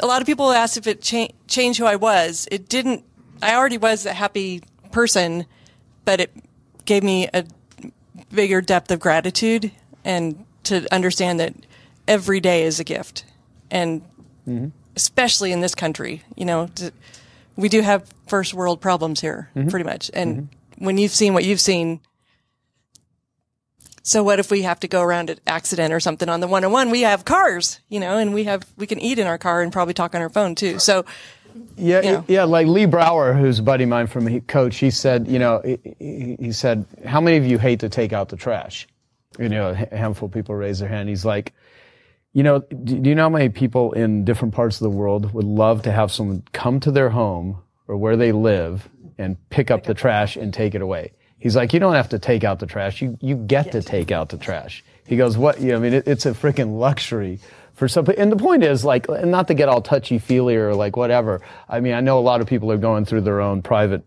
a 0.00 0.06
lot 0.06 0.20
of 0.20 0.26
people 0.26 0.50
asked 0.52 0.76
if 0.76 0.86
it 0.86 1.02
cha- 1.02 1.32
changed 1.48 1.78
who 1.78 1.86
I 1.86 1.96
was. 1.96 2.48
It 2.50 2.68
didn't. 2.68 3.04
I 3.42 3.54
already 3.54 3.78
was 3.78 4.06
a 4.06 4.12
happy 4.12 4.62
person, 4.90 5.46
but 6.04 6.20
it 6.20 6.30
gave 6.84 7.02
me 7.02 7.28
a 7.32 7.44
bigger 8.32 8.60
depth 8.60 8.90
of 8.90 9.00
gratitude 9.00 9.72
and 10.04 10.44
to 10.64 10.86
understand 10.92 11.40
that 11.40 11.54
every 12.06 12.40
day 12.40 12.64
is 12.64 12.80
a 12.80 12.84
gift, 12.84 13.24
and 13.70 14.02
mm-hmm. 14.46 14.68
especially 14.96 15.52
in 15.52 15.60
this 15.60 15.74
country, 15.74 16.22
you 16.36 16.44
know, 16.44 16.66
to, 16.76 16.92
we 17.56 17.68
do 17.68 17.80
have 17.80 18.08
first 18.26 18.54
world 18.54 18.80
problems 18.80 19.20
here, 19.20 19.50
mm-hmm. 19.54 19.68
pretty 19.68 19.84
much. 19.84 20.10
And 20.14 20.36
mm-hmm. 20.36 20.84
when 20.84 20.98
you've 20.98 21.12
seen 21.12 21.34
what 21.34 21.44
you've 21.44 21.60
seen, 21.60 22.00
so 24.02 24.22
what 24.22 24.38
if 24.38 24.50
we 24.50 24.62
have 24.62 24.80
to 24.80 24.88
go 24.88 25.00
around 25.02 25.30
an 25.30 25.38
accident 25.46 25.92
or 25.92 26.00
something 26.00 26.28
on 26.28 26.40
the 26.40 26.46
101? 26.48 26.90
We 26.90 27.02
have 27.02 27.24
cars, 27.24 27.80
you 27.88 28.00
know, 28.00 28.18
and 28.18 28.34
we 28.34 28.44
have, 28.44 28.64
we 28.76 28.86
can 28.86 28.98
eat 29.00 29.18
in 29.18 29.26
our 29.26 29.38
car 29.38 29.62
and 29.62 29.72
probably 29.72 29.94
talk 29.94 30.14
on 30.14 30.20
our 30.20 30.28
phone 30.30 30.54
too. 30.54 30.78
So 30.78 31.04
Yeah, 31.76 32.00
Yeah. 32.02 32.22
yeah. 32.28 32.44
Like 32.44 32.66
Lee 32.66 32.86
Brower, 32.86 33.32
who's 33.34 33.58
a 33.58 33.62
buddy 33.62 33.84
of 33.84 33.90
mine 33.90 34.06
from 34.06 34.40
coach, 34.42 34.76
he 34.78 34.90
said, 34.90 35.28
you 35.28 35.38
know, 35.38 35.60
he, 35.98 36.36
he 36.40 36.52
said, 36.52 36.86
how 37.06 37.20
many 37.20 37.36
of 37.36 37.46
you 37.46 37.58
hate 37.58 37.80
to 37.80 37.88
take 37.88 38.12
out 38.12 38.28
the 38.28 38.36
trash? 38.36 38.88
You 39.38 39.48
know, 39.48 39.70
a 39.70 39.96
handful 39.96 40.26
of 40.26 40.32
people 40.32 40.54
raise 40.54 40.78
their 40.80 40.88
hand. 40.88 41.08
He's 41.08 41.24
like, 41.24 41.52
you 42.32 42.42
know, 42.42 42.60
do 42.60 43.08
you 43.08 43.14
know 43.14 43.22
how 43.24 43.28
many 43.28 43.48
people 43.50 43.92
in 43.92 44.24
different 44.24 44.54
parts 44.54 44.80
of 44.80 44.84
the 44.84 44.96
world 44.96 45.32
would 45.34 45.44
love 45.44 45.82
to 45.82 45.92
have 45.92 46.10
someone 46.10 46.42
come 46.52 46.80
to 46.80 46.90
their 46.90 47.10
home 47.10 47.58
or 47.88 47.96
where 47.96 48.16
they 48.16 48.32
live 48.32 48.88
and 49.18 49.36
pick 49.50 49.70
up 49.70 49.84
the 49.84 49.94
trash 49.94 50.36
and 50.36 50.52
take 50.52 50.74
it 50.74 50.80
away? 50.82 51.12
He's 51.42 51.56
like, 51.56 51.72
you 51.72 51.80
don't 51.80 51.94
have 51.94 52.10
to 52.10 52.20
take 52.20 52.44
out 52.44 52.60
the 52.60 52.66
trash. 52.66 53.02
You, 53.02 53.18
you 53.20 53.34
get 53.34 53.72
to 53.72 53.82
take 53.82 54.12
out 54.12 54.28
the 54.28 54.38
trash. 54.38 54.84
He 55.04 55.16
goes, 55.16 55.36
what? 55.36 55.60
You 55.60 55.72
know, 55.72 55.78
I 55.78 55.80
mean, 55.80 55.92
it, 55.94 56.06
it's 56.06 56.24
a 56.24 56.30
freaking 56.30 56.78
luxury 56.78 57.40
for 57.74 57.88
some. 57.88 58.06
And 58.16 58.30
the 58.30 58.36
point 58.36 58.62
is, 58.62 58.84
like, 58.84 59.08
and 59.08 59.32
not 59.32 59.48
to 59.48 59.54
get 59.54 59.68
all 59.68 59.82
touchy 59.82 60.20
feely 60.20 60.54
or 60.54 60.72
like 60.72 60.96
whatever. 60.96 61.40
I 61.68 61.80
mean, 61.80 61.94
I 61.94 62.00
know 62.00 62.20
a 62.20 62.22
lot 62.22 62.40
of 62.42 62.46
people 62.46 62.70
are 62.70 62.78
going 62.78 63.06
through 63.06 63.22
their 63.22 63.40
own 63.40 63.60
private, 63.60 64.04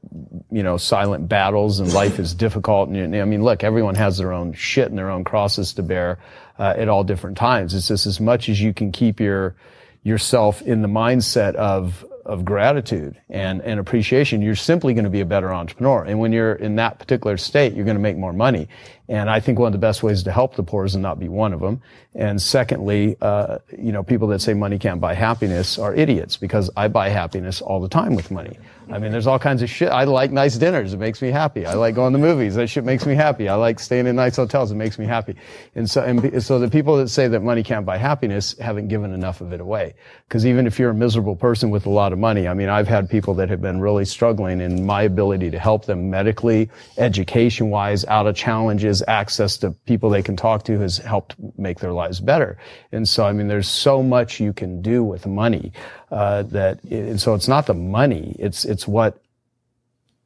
you 0.50 0.63
know, 0.63 0.78
silent 0.78 1.28
battles 1.28 1.82
and 1.82 1.91
life 1.91 2.19
is 2.19 2.34
difficult. 2.34 2.88
And 2.88 3.13
I 3.13 3.26
mean, 3.26 3.43
look, 3.43 3.65
everyone 3.65 3.95
has 3.95 4.17
their 4.17 4.32
own 4.32 4.54
shit 4.54 4.88
and 4.88 4.98
their 4.98 5.10
own 5.10 5.26
crosses 5.26 5.74
to 5.74 5.84
bear 5.84 6.19
uh, 6.58 6.74
at 6.78 6.88
all 6.88 7.04
different 7.04 7.36
times. 7.36 7.74
It's 7.74 7.89
just 7.89 8.06
as 8.06 8.21
much 8.21 8.48
as 8.48 8.62
you 8.62 8.74
can 8.74 8.93
keep 8.93 9.19
your, 9.19 9.58
yourself 10.04 10.62
in 10.62 10.82
the 10.82 10.88
mindset 10.88 11.56
of 11.56 12.06
of 12.26 12.44
gratitude 12.44 13.20
and, 13.30 13.62
and 13.62 13.80
appreciation, 13.80 14.42
you're 14.42 14.56
simply 14.56 14.94
going 14.94 15.04
to 15.06 15.10
be 15.10 15.22
a 15.22 15.26
better 15.26 15.54
entrepreneur. 15.54 16.04
And 16.04 16.20
when 16.20 16.32
you're 16.32 16.54
in 16.54 16.76
that 16.78 17.00
particular 17.00 17.38
state, 17.38 17.74
you're 17.74 17.86
going 17.86 17.98
to 17.98 18.02
make 18.02 18.18
more 18.18 18.34
money. 18.34 18.68
And 19.08 19.30
I 19.30 19.40
think 19.40 19.60
one 19.60 19.68
of 19.68 19.74
the 19.74 19.80
best 19.80 20.02
ways 20.04 20.24
to 20.24 20.32
help 20.32 20.56
the 20.56 20.64
poor 20.64 20.86
is 20.86 20.94
to 20.94 21.00
not 21.00 21.20
be 21.20 21.30
one 21.30 21.54
of 21.54 21.60
them. 21.60 21.82
And 22.16 22.42
secondly, 22.42 23.16
uh, 23.22 23.60
you 23.78 23.92
know, 23.92 24.04
people 24.04 24.28
that 24.30 24.40
say 24.40 24.54
money 24.54 24.80
can't 24.80 25.00
buy 25.00 25.14
happiness 25.14 25.78
are 25.78 25.94
idiots 25.94 26.38
because 26.38 26.70
I 26.76 26.88
buy 26.88 27.10
happiness 27.10 27.62
all 27.62 27.80
the 27.80 27.90
time 27.90 28.16
with 28.16 28.32
money. 28.32 28.58
I 28.91 29.00
mean, 29.00 29.12
there's 29.12 29.26
all 29.26 29.39
kinds 29.39 29.62
of 29.63 29.69
shit. 29.69 29.89
I 29.89 30.04
like 30.04 30.32
nice 30.32 30.58
dinners. 30.58 30.93
It 30.93 31.00
makes 31.00 31.21
me 31.21 31.32
happy. 31.32 31.65
I 31.65 31.74
like 31.74 31.95
going 31.95 32.13
to 32.13 32.19
movies. 32.19 32.56
That 32.56 32.67
shit 32.67 32.84
makes 32.84 33.06
me 33.06 33.15
happy. 33.15 33.50
I 33.50 33.56
like 33.56 33.80
staying 33.80 34.06
in 34.06 34.15
nice 34.15 34.36
hotels. 34.36 34.71
It 34.71 34.76
makes 34.76 35.00
me 35.00 35.06
happy. 35.06 35.36
And 35.74 35.89
so, 35.89 36.04
and 36.04 36.43
so 36.43 36.60
the 36.60 36.69
people 36.69 36.98
that 36.98 37.10
say 37.10 37.28
that 37.28 37.41
money 37.41 37.63
can't 37.63 37.86
buy 37.86 37.98
happiness 37.98 38.58
haven't 38.60 38.88
given 38.88 39.12
enough 39.12 39.41
of 39.41 39.54
it 39.54 39.60
away. 39.60 39.95
Because 40.28 40.45
even 40.45 40.67
if 40.67 40.78
you're 40.78 40.91
a 40.91 40.95
miserable 40.95 41.36
person 41.36 41.71
with 41.71 41.88
a 41.88 41.89
lot 41.89 42.13
of 42.13 42.19
money, 42.19 42.48
I 42.48 42.54
mean, 42.54 42.69
I've 42.69 42.88
had 42.88 43.10
people 43.10 43.34
that 43.36 43.50
have 43.50 43.62
been 43.62 43.82
really 43.82 44.06
struggling 44.06 44.62
and 44.62 44.86
my 44.86 45.02
ability 45.02 45.50
to 45.52 45.60
help 45.60 45.86
them 45.86 46.12
medically, 46.12 46.69
education 46.98 47.71
wise, 47.71 48.06
out 48.06 48.28
of 48.28 48.36
challenges, 48.36 49.02
access 49.08 49.58
to 49.58 49.71
people 49.71 50.10
they 50.10 50.24
can 50.24 50.36
talk 50.36 50.63
to 50.65 50.80
has 50.80 51.00
helped 51.00 51.36
make 51.58 51.80
their 51.80 51.93
lives 51.93 52.19
better. 52.19 52.58
And 52.91 53.08
so, 53.08 53.26
I 53.26 53.34
mean, 53.34 53.48
there's 53.48 53.67
so 53.67 54.04
much 54.04 54.39
you 54.39 54.54
can 54.54 54.82
do 54.82 55.04
with 55.04 55.26
money, 55.26 55.74
uh, 56.15 56.43
that, 56.43 56.82
and 56.86 57.19
so 57.19 57.34
it's 57.34 57.49
not 57.49 57.65
the 57.65 57.73
money, 57.73 58.36
it's, 58.39 58.63
it's 58.63 58.88
what 58.88 59.21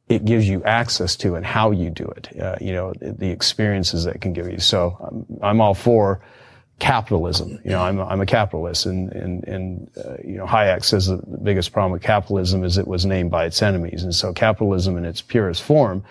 it 0.08 0.24
gives 0.24 0.48
you 0.48 0.62
access 0.64 1.16
to 1.16 1.34
and 1.34 1.44
how 1.44 1.72
you 1.72 1.90
do 1.90 2.04
it, 2.04 2.40
uh, 2.40 2.56
you 2.60 2.72
know, 2.72 2.92
the 3.00 3.30
experiences 3.30 4.04
that 4.04 4.20
can 4.20 4.32
give 4.32 4.48
you. 4.48 4.60
So 4.60 4.96
I'm, 5.00 5.26
I'm 5.42 5.60
all 5.60 5.74
for 5.74 6.20
capitalism. 6.78 7.58
You 7.64 7.70
know, 7.72 7.82
I'm, 7.82 8.00
I'm 8.00 8.20
a 8.20 8.26
capitalist 8.26 8.86
and, 8.86 9.12
and, 9.12 9.44
and, 9.44 9.90
uh, 9.96 10.16
you 10.24 10.36
know, 10.36 10.46
Hayek 10.46 10.84
says 10.84 11.06
the 11.06 11.16
biggest 11.42 11.72
problem 11.72 11.92
with 11.92 12.02
capitalism 12.02 12.62
is 12.62 12.78
it 12.78 12.86
was 12.86 13.04
named 13.04 13.32
by 13.32 13.44
its 13.46 13.60
enemies. 13.60 14.04
And 14.04 14.14
so 14.14 14.32
capitalism 14.32 14.96
in 14.96 15.04
its 15.04 15.20
purest 15.20 15.62
form 15.62 16.04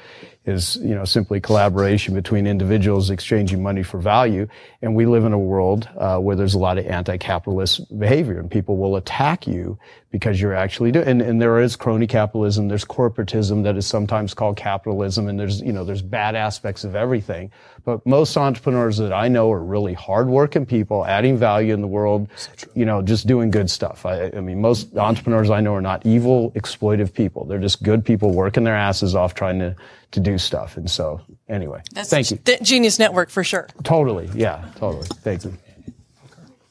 is, 0.50 0.76
you 0.78 0.96
know, 0.96 1.06
simply 1.06 1.40
collaboration 1.40 2.14
between 2.14 2.48
individuals 2.48 3.10
exchanging 3.10 3.64
money 3.64 3.84
for 3.84 4.00
value. 4.00 4.48
And 4.82 4.96
we 4.96 5.06
live 5.06 5.24
in 5.24 5.34
a 5.34 5.40
world, 5.40 5.88
uh, 5.98 6.18
where 6.18 6.36
there's 6.36 6.56
a 6.56 6.60
lot 6.60 6.78
of 6.78 6.86
anti-capitalist 6.86 7.98
behavior 7.98 8.40
and 8.40 8.50
people 8.50 8.76
will 8.78 8.96
attack 8.98 9.48
you 9.48 9.78
because 10.12 10.42
you're 10.42 10.56
actually 10.56 10.92
doing, 10.92 11.08
and, 11.08 11.22
and 11.22 11.42
there 11.42 11.60
is 11.60 11.76
crony 11.76 12.08
capitalism, 12.08 12.68
there's 12.68 12.86
corporatism 12.86 13.64
that 13.64 13.78
is 13.78 13.86
sometimes 13.86 14.34
called 14.34 14.58
capitalism, 14.58 15.28
and 15.28 15.40
there's, 15.40 15.62
you 15.62 15.72
know, 15.72 15.84
there's 15.84 16.02
bad 16.02 16.36
aspects 16.36 16.84
of 16.84 16.96
everything. 16.96 17.52
But 17.86 18.04
most 18.08 18.36
entrepreneurs 18.36 18.98
that 18.98 19.14
I 19.14 19.28
know 19.28 19.52
are 19.52 19.64
really 19.64 19.94
hardworking 19.94 20.66
people, 20.66 21.06
adding 21.06 21.38
value 21.38 21.74
in 21.74 21.82
the 21.82 21.88
world, 21.88 22.28
you 22.74 22.86
know, 22.86 23.04
just 23.04 23.28
doing 23.28 23.52
good 23.52 23.70
stuff. 23.70 24.06
I, 24.06 24.32
I 24.36 24.42
mean, 24.42 24.60
most 24.60 24.96
entrepreneurs 24.98 25.52
I 25.52 25.62
know 25.62 25.76
are 25.76 25.82
not 25.82 26.04
evil, 26.06 26.52
exploitive 26.52 27.14
people. 27.14 27.46
They're 27.46 27.60
just 27.60 27.84
good 27.84 28.04
people 28.04 28.32
working 28.34 28.64
their 28.64 28.76
asses 28.76 29.14
off 29.14 29.36
trying 29.36 29.60
to, 29.60 29.76
to 30.12 30.20
do 30.20 30.40
stuff. 30.40 30.76
And 30.76 30.90
so, 30.90 31.22
anyway, 31.48 31.82
that's 31.94 32.10
thank 32.10 32.32
you. 32.32 32.40
the 32.44 32.58
Genius 32.64 32.98
Network 32.98 33.30
for 33.30 33.44
sure. 33.44 33.68
Totally. 33.84 34.28
Yeah, 34.34 34.66
totally. 34.76 35.06
Thank 35.22 35.46
you. 35.46 35.54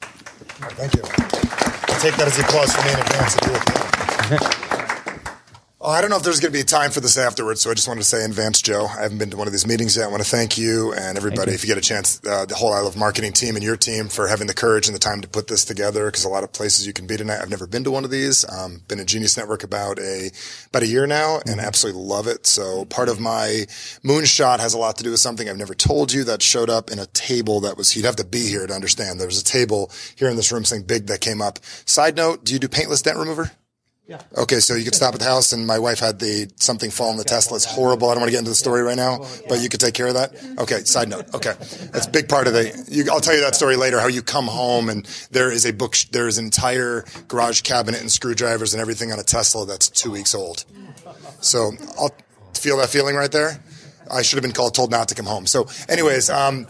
Thank 0.01 0.95
you. 0.97 1.68
Take 1.99 2.17
that 2.17 2.29
as 2.29 2.39
applause 2.39 2.73
for 2.73 2.85
me 2.85 2.93
in 2.93 3.01
advance. 3.01 4.55
I 5.81 5.85
do 5.85 5.87
applaud. 5.87 5.89
Oh, 5.89 5.91
I 5.91 6.01
don't 6.01 6.11
know 6.11 6.17
if 6.17 6.23
there's 6.25 6.41
going 6.41 6.53
to 6.53 6.59
be 6.59 6.65
time 6.65 6.91
for 6.91 7.01
this 7.01 7.17
afterwards, 7.17 7.61
so 7.61 7.71
I 7.71 7.75
just 7.75 7.87
wanted 7.87 8.01
to 8.01 8.07
say 8.07 8.25
in 8.25 8.31
advance, 8.31 8.61
Joe, 8.63 8.87
I 8.87 9.03
haven't 9.03 9.19
been 9.19 9.31
to 9.31 9.37
one 9.37 9.47
of 9.47 9.53
these 9.53 9.67
meetings 9.67 9.97
yet. 9.97 10.07
I 10.07 10.11
want 10.11 10.23
to 10.23 10.29
thank 10.29 10.59
you 10.59 10.93
and 10.93 11.17
everybody, 11.17 11.53
if 11.53 11.63
you 11.63 11.69
get 11.69 11.79
a 11.79 11.83
chance, 11.83 12.21
uh, 12.27 12.47
the 12.47 12.57
whole 12.57 12.73
I 12.73 12.81
Love 12.81 12.97
Marketing 12.97 13.33
team 13.33 13.55
and 13.55 13.65
your 13.65 13.77
team 13.77 14.09
for 14.09 14.27
having 14.27 14.49
the 14.49 14.55
courage 14.55 14.89
and 14.89 14.95
the 14.95 15.01
time 15.01 15.21
to 15.21 15.29
put 15.29 15.47
this 15.47 15.65
together 15.65 16.07
because 16.07 16.25
a 16.25 16.29
lot 16.29 16.45
of 16.45 16.53
places 16.53 16.87
you 16.87 16.93
can 16.93 17.07
be 17.07 17.17
tonight. 17.17 17.41
I've 17.41 17.51
never 17.51 17.67
been 17.67 17.85
to 17.85 17.91
one 17.93 18.05
of 18.05 18.11
these. 18.11 18.45
Um, 18.51 18.83
been 18.89 18.99
in 18.99 19.07
Genius 19.07 19.37
Network 19.37 19.63
about 19.63 20.01
a, 20.01 20.31
about 20.69 20.83
a 20.83 20.87
year 20.89 21.07
now 21.07 21.41
and 21.47 21.61
absolutely 21.61 22.03
love 22.03 22.27
it. 22.27 22.47
So 22.47 22.85
part 22.87 23.09
of 23.09 23.21
my 23.21 23.67
moonshot 24.05 24.61
has 24.61 24.75
a 24.75 24.79
lot 24.79 24.97
to 24.97 25.05
do 25.05 25.13
with 25.13 25.21
something 25.21 25.49
I've 25.49 25.57
never 25.57 25.75
told 25.75 26.13
you 26.13 26.25
that 26.25 26.43
showed 26.43 26.71
up 26.71 26.91
in 26.91 26.99
a 26.99 27.07
table 27.07 27.61
that 27.61 27.77
was, 27.77 27.97
you'd 27.97 28.05
have 28.05 28.17
to 28.17 28.27
be 28.27 28.49
here 28.49 28.67
to 28.67 28.75
understand. 28.75 29.21
There 29.21 29.29
was 29.29 29.41
a 29.41 29.45
table 29.45 29.93
here 30.17 30.29
in 30.29 30.37
this 30.37 30.51
room, 30.51 30.65
something 30.65 30.87
big 30.87 31.07
that 31.07 31.21
came 31.21 31.41
up. 31.41 31.61
Side 31.87 32.17
note, 32.17 32.45
do 32.45 32.53
you 32.53 32.59
do 32.59 32.69
paintless 32.69 33.03
dent 33.03 33.19
remover? 33.19 33.53
Yeah. 34.09 34.23
Okay, 34.39 34.59
so 34.61 34.75
you 34.75 34.85
could 34.85 34.95
stop 34.95 35.13
at 35.13 35.21
the 35.21 35.27
house, 35.27 35.53
and 35.53 35.67
my 35.67 35.79
wife 35.79 36.01
had 36.01 36.19
the 36.19 36.51
something 36.57 36.91
fall 36.91 37.11
in 37.11 37.19
the 37.19 37.25
Tesla. 37.25 37.57
It's 37.57 37.67
horrible. 37.67 38.09
I 38.09 38.15
don't 38.15 38.23
want 38.23 38.29
to 38.29 38.33
get 38.33 38.39
into 38.39 38.51
the 38.51 38.55
story 38.55 38.81
right 38.81 38.97
now, 38.97 39.27
but 39.51 39.61
you 39.61 39.69
could 39.69 39.81
take 39.81 39.93
care 39.93 40.07
of 40.07 40.15
that. 40.15 40.35
Okay. 40.59 40.79
Side 40.85 41.11
note. 41.11 41.35
Okay, 41.35 41.53
that's 41.93 42.07
a 42.07 42.11
big 42.11 42.27
part 42.27 42.47
of 42.47 42.55
the. 42.55 42.87
You, 42.91 43.05
I'll 43.13 43.21
tell 43.21 43.35
you 43.35 43.43
that 43.43 43.55
story 43.55 43.77
later. 43.77 44.01
How 44.01 44.07
you 44.07 44.23
come 44.23 44.47
home 44.47 44.89
and 44.89 45.05
there 45.31 45.53
is 45.53 45.67
a 45.67 45.75
book. 45.75 45.95
There 46.11 46.27
is 46.27 46.39
an 46.39 46.47
entire 46.47 47.05
garage 47.29 47.61
cabinet 47.61 48.01
and 48.01 48.11
screwdrivers 48.11 48.73
and 48.73 48.81
everything 48.81 49.13
on 49.13 49.21
a 49.21 49.23
Tesla 49.23 49.67
that's 49.67 49.91
two 49.91 50.11
weeks 50.11 50.35
old. 50.35 50.65
So 51.41 51.73
I'll 51.99 52.17
feel 52.55 52.79
that 52.79 52.89
feeling 52.89 53.15
right 53.15 53.31
there. 53.31 53.63
I 54.11 54.23
should 54.23 54.39
have 54.39 54.43
been 54.43 54.53
called, 54.53 54.75
told 54.75 54.91
not 54.91 55.09
to 55.09 55.15
come 55.15 55.27
home. 55.27 55.47
So, 55.47 55.69
anyways, 55.87 56.31
um, 56.31 56.67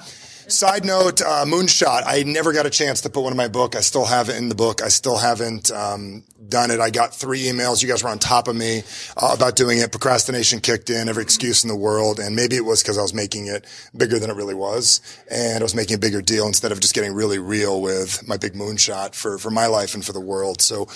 Side 0.49 0.87
note, 0.87 1.21
uh, 1.21 1.45
Moonshot. 1.45 2.05
I 2.07 2.23
never 2.23 2.55
got 2.55 2.65
a 2.65 2.71
chance 2.71 3.03
to 3.03 3.11
put 3.11 3.23
one 3.23 3.35
in 3.35 3.37
my 3.37 3.49
book. 3.49 3.77
I 3.77 3.81
still 3.81 4.07
have 4.07 4.31
it 4.31 4.37
in 4.37 4.49
the 4.49 4.55
book. 4.55 4.81
I 4.81 4.89
still 4.89 5.19
haven't 5.19 5.71
um, 5.71 6.25
done 6.47 6.71
it. 6.71 6.81
I 6.81 6.91
got 6.91 7.15
three 7.15 7.43
emails. 7.43 7.83
You 7.83 7.89
guys 7.89 8.03
were 8.03 8.11
on 8.11 8.19
top 8.19 8.47
of 8.47 8.55
me 8.55 8.83
uh, 9.17 9.35
about 9.35 9.57
doing 9.57 9.79
it. 9.79 9.91
Procrastination 9.91 10.61
kicked 10.61 10.91
in, 10.91 11.09
every 11.09 11.23
excuse 11.23 11.65
in 11.65 11.69
the 11.69 11.77
world. 11.77 12.21
And 12.21 12.37
maybe 12.37 12.57
it 12.57 12.65
was 12.65 12.83
because 12.83 12.97
I 12.97 13.03
was 13.03 13.13
making 13.13 13.49
it 13.49 13.67
bigger 13.97 14.19
than 14.19 14.31
it 14.31 14.37
really 14.37 14.55
was. 14.55 15.01
And 15.31 15.59
I 15.59 15.63
was 15.63 15.75
making 15.75 15.97
a 15.97 15.99
bigger 15.99 16.23
deal 16.23 16.47
instead 16.47 16.71
of 16.71 16.81
just 16.81 16.95
getting 16.95 17.13
really 17.13 17.39
real 17.39 17.81
with 17.81 18.27
my 18.29 18.37
big 18.37 18.53
moonshot 18.53 19.15
for, 19.15 19.39
for 19.39 19.51
my 19.51 19.67
life 19.67 19.95
and 19.95 20.05
for 20.05 20.13
the 20.13 20.21
world. 20.21 20.61
So 20.63 20.87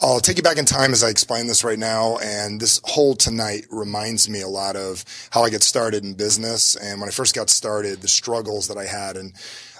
I'll 0.00 0.20
take 0.20 0.36
you 0.36 0.42
back 0.42 0.58
in 0.58 0.64
time 0.64 0.92
as 0.92 1.02
I 1.02 1.08
explain 1.08 1.46
this 1.46 1.64
right 1.64 1.78
now. 1.78 2.18
And 2.18 2.60
this 2.60 2.80
whole 2.84 3.14
tonight 3.14 3.66
reminds 3.70 4.28
me 4.28 4.42
a 4.42 4.48
lot 4.48 4.76
of 4.76 5.04
how 5.30 5.42
I 5.42 5.50
get 5.50 5.62
started 5.62 6.04
in 6.04 6.14
business. 6.14 6.76
And 6.76 7.00
when 7.00 7.08
I 7.08 7.12
first 7.12 7.34
got 7.34 7.48
started, 7.48 8.02
the 8.02 8.08
struggles 8.08 8.68
that 8.68 8.76
I 8.76 8.86
had. 8.86 9.16
And 9.16 9.32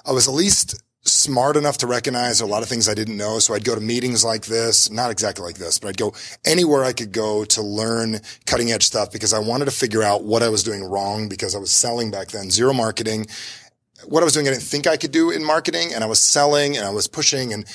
I 0.07 0.13
was 0.13 0.27
at 0.27 0.35
least 0.35 0.83
smart 1.05 1.57
enough 1.57 1.79
to 1.79 1.87
recognize 1.87 2.41
a 2.41 2.47
lot 2.47 2.63
of 2.63 2.69
things 2.69 2.89
I 2.89 2.95
didn't 2.95 3.17
know. 3.17 3.39
So 3.41 3.55
I'd 3.55 3.65
go 3.65 3.75
to 3.75 3.81
meetings 3.81 4.25
like 4.25 4.47
this, 4.47 4.91
not 4.91 5.11
exactly 5.11 5.45
like 5.45 5.57
this, 5.57 5.79
but 5.79 5.89
I'd 5.89 5.97
go 5.97 6.15
anywhere 6.45 6.85
I 6.85 6.93
could 6.93 7.13
go 7.13 7.45
to 7.45 7.63
learn 7.63 8.21
cutting 8.47 8.71
edge 8.71 8.85
stuff 8.85 9.11
because 9.11 9.33
I 9.33 9.41
wanted 9.41 9.65
to 9.65 9.73
figure 9.73 10.03
out 10.03 10.25
what 10.25 10.43
I 10.43 10.49
was 10.49 10.63
doing 10.63 10.85
wrong 10.85 11.29
because 11.29 11.55
I 11.55 11.59
was 11.59 11.73
selling 11.73 12.11
back 12.11 12.29
then, 12.29 12.51
zero 12.51 12.73
marketing. 12.73 13.27
What 14.07 14.23
I 14.23 14.25
was 14.25 14.35
doing, 14.35 14.47
I 14.47 14.53
didn't 14.53 14.63
think 14.63 14.87
I 14.87 14.97
could 14.97 15.13
do 15.13 15.31
in 15.31 15.45
marketing 15.45 15.93
and 15.93 16.05
I 16.05 16.07
was 16.07 16.21
selling 16.21 16.77
and 16.77 16.87
I 16.87 16.91
was 16.91 17.09
pushing 17.09 17.53
and 17.53 17.67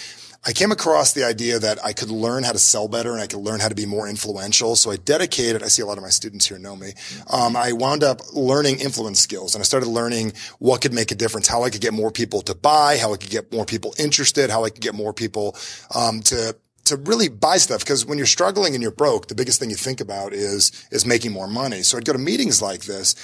I 0.48 0.54
came 0.54 0.72
across 0.72 1.12
the 1.12 1.26
idea 1.26 1.60
that 1.60 1.84
I 1.84 1.92
could 1.92 2.10
learn 2.10 2.44
how 2.44 2.54
to 2.54 2.58
sell 2.58 2.88
better 2.88 3.12
and 3.12 3.20
I 3.22 3.28
could 3.28 3.42
learn 3.42 3.60
how 3.60 3.68
to 3.68 3.76
be 3.76 3.86
more 3.86 4.08
influential. 4.08 4.78
So 4.78 4.92
I 4.92 4.96
dedicated, 4.96 5.62
I 5.62 5.68
see 5.68 5.82
a 5.82 5.86
lot 5.86 5.98
of 5.98 6.04
my 6.04 6.10
students 6.10 6.48
here 6.48 6.58
know 6.58 6.78
me. 6.78 6.94
Um, 7.30 7.58
I 7.58 7.74
wound 7.74 8.02
up 8.02 8.22
learning 8.34 8.80
influence 8.80 9.20
skills 9.20 9.56
and 9.56 9.62
I 9.62 9.66
started 9.66 9.88
learning 9.90 10.32
what 10.60 10.80
could 10.80 10.94
make 10.94 11.12
a 11.12 11.16
difference, 11.16 11.50
how 11.50 11.64
I 11.64 11.70
could 11.70 11.82
get 11.82 11.94
more 11.94 12.12
people 12.12 12.42
to 12.44 12.56
buy, 12.56 12.98
how 12.98 13.14
I 13.14 13.18
could 13.18 13.30
get 13.30 13.52
more 13.52 13.66
people 13.66 13.94
interested, 14.00 14.50
how 14.50 14.64
I 14.64 14.70
could 14.70 14.80
get 14.80 14.96
more 14.96 15.12
people, 15.12 15.58
um, 15.94 16.22
to, 16.22 16.56
to 16.86 16.96
really 16.96 17.28
buy 17.28 17.58
stuff 17.58 17.82
because 17.82 18.06
when 18.06 18.18
you're 18.18 18.26
struggling 18.26 18.74
and 18.74 18.82
you're 18.82 18.92
broke, 18.92 19.28
the 19.28 19.36
biggest 19.36 19.60
thing 19.60 19.70
you 19.70 19.76
think 19.76 20.00
about 20.00 20.32
is 20.32 20.72
is 20.90 21.06
making 21.06 21.34
more 21.34 21.48
money. 21.48 21.82
So 21.82 21.98
I'd 21.98 22.06
go 22.06 22.14
to 22.14 22.20
meetings 22.20 22.62
like 22.62 22.86
this 22.86 23.16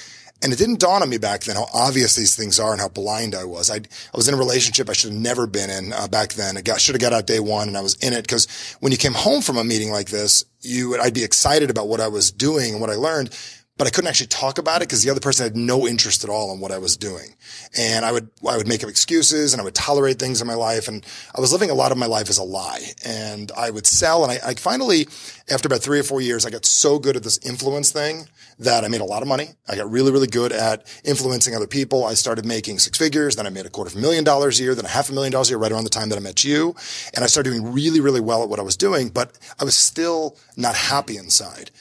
and 0.44 0.52
it 0.52 0.60
didn't 0.60 0.80
dawn 0.80 1.02
on 1.02 1.10
me 1.10 1.18
back 1.18 1.42
then 1.42 1.56
how 1.56 1.68
obvious 1.74 2.16
these 2.16 2.36
things 2.36 2.60
are 2.60 2.74
and 2.74 2.82
how 2.82 2.90
blind 2.90 3.34
I 3.34 3.46
was. 3.46 3.72
I, 3.72 3.78
I 3.78 4.18
was 4.18 4.28
in 4.28 4.34
a 4.34 4.38
relationship 4.38 4.90
I 4.90 4.94
should 4.94 5.12
have 5.12 5.20
never 5.20 5.48
been 5.48 5.70
in 5.70 5.94
uh, 5.94 6.08
back 6.08 6.34
then. 6.34 6.58
I 6.58 6.78
should 6.78 6.96
have 6.96 7.02
got 7.02 7.14
out 7.14 7.28
day 7.28 7.40
one 7.40 7.68
and 7.68 7.78
I 7.78 7.82
was 7.82 7.96
in 7.96 8.14
it 8.14 8.24
because 8.24 8.48
when 8.82 8.92
you 8.92 8.98
came 8.98 9.14
home 9.14 9.42
from 9.42 9.58
a 9.58 9.64
meeting 9.64 9.90
like 9.90 10.10
this, 10.10 10.44
you 10.62 11.00
I'd 11.00 11.14
be 11.14 11.24
excited 11.24 11.70
about 11.70 11.88
what 11.88 12.02
I 12.02 12.10
was 12.10 12.32
doing 12.32 12.74
and 12.74 12.82
what 12.82 12.90
I 12.90 12.96
learned, 12.96 13.38
but 13.78 13.88
I 13.88 13.90
couldn't 13.90 14.08
actually 14.08 14.28
talk 14.28 14.60
about 14.60 14.78
it 14.78 14.88
because 14.88 15.04
the 15.04 15.10
other 15.10 15.20
person 15.20 15.46
had 15.46 15.56
no 15.56 15.88
interest 15.88 16.24
at 16.24 16.30
all 16.30 16.54
in 16.54 16.60
what 16.60 16.72
I 16.72 16.78
was 16.78 16.96
doing. 16.96 17.36
And 17.76 18.06
I 18.06 18.12
would, 18.12 18.30
I 18.48 18.56
would 18.56 18.68
make 18.68 18.84
up 18.84 18.90
excuses 18.90 19.52
and 19.52 19.60
I 19.60 19.64
would 19.64 19.74
tolerate 19.74 20.20
things 20.20 20.42
in 20.42 20.48
my 20.48 20.54
life. 20.54 20.88
And 20.88 21.04
I 21.36 21.42
was 21.42 21.52
living 21.52 21.72
a 21.72 21.74
lot 21.74 21.92
of 21.92 21.98
my 21.98 22.06
life 22.06 22.30
as 22.30 22.38
a 22.38 22.44
lie 22.44 22.82
and 23.04 23.52
I 23.58 23.72
would 23.72 23.88
sell. 23.88 24.24
And 24.24 24.32
I, 24.32 24.50
I 24.50 24.54
finally, 24.54 25.08
after 25.50 25.68
about 25.68 25.82
three 25.82 26.00
or 26.00 26.04
four 26.04 26.22
years, 26.22 26.46
I 26.46 26.52
got 26.52 26.66
so 26.66 27.00
good 27.00 27.16
at 27.16 27.24
this 27.24 27.40
influence 27.40 27.92
thing 27.92 28.28
that 28.60 28.84
I 28.84 28.90
made 28.90 29.02
a 29.02 29.06
lot 29.06 29.24
of 29.24 29.28
money. 29.28 29.50
I 29.68 29.76
got 29.76 29.90
really, 29.90 30.12
really 30.12 30.28
good 30.28 30.52
at 30.52 30.86
influencing 31.04 31.56
other 31.56 31.66
people. 31.66 32.06
I 32.06 32.14
started 32.14 32.46
making 32.46 32.78
six 32.78 33.00
figures. 33.00 33.36
Then 33.36 33.48
I 33.48 33.50
made 33.50 33.66
a 33.66 33.72
quarter 33.72 33.90
of 33.90 33.96
a 33.96 34.00
million 34.00 34.24
dollars 34.24 34.60
a 34.60 34.64
year, 34.64 34.76
then 34.76 34.86
a 34.86 34.90
half 34.90 35.10
a 35.10 35.14
million 35.14 35.32
dollars 35.32 35.50
a 35.50 35.54
year 35.54 35.58
right 35.58 35.72
around 35.72 35.86
the 35.86 35.90
time 35.90 36.10
that 36.10 36.18
I 36.18 36.22
met 36.22 36.44
you. 36.44 36.76
And 37.16 37.24
I 37.24 37.28
started 37.28 37.50
doing 37.50 37.74
really, 37.74 38.02
really 38.02 38.22
well 38.22 38.44
at 38.44 38.50
what 38.50 38.60
I 38.60 38.64
was 38.64 38.78
doing, 38.78 39.10
but 39.10 39.38
I 39.60 39.64
was 39.64 39.76
still 39.76 40.38
not 40.56 40.76
happy 40.76 41.18
inside. 41.18 41.72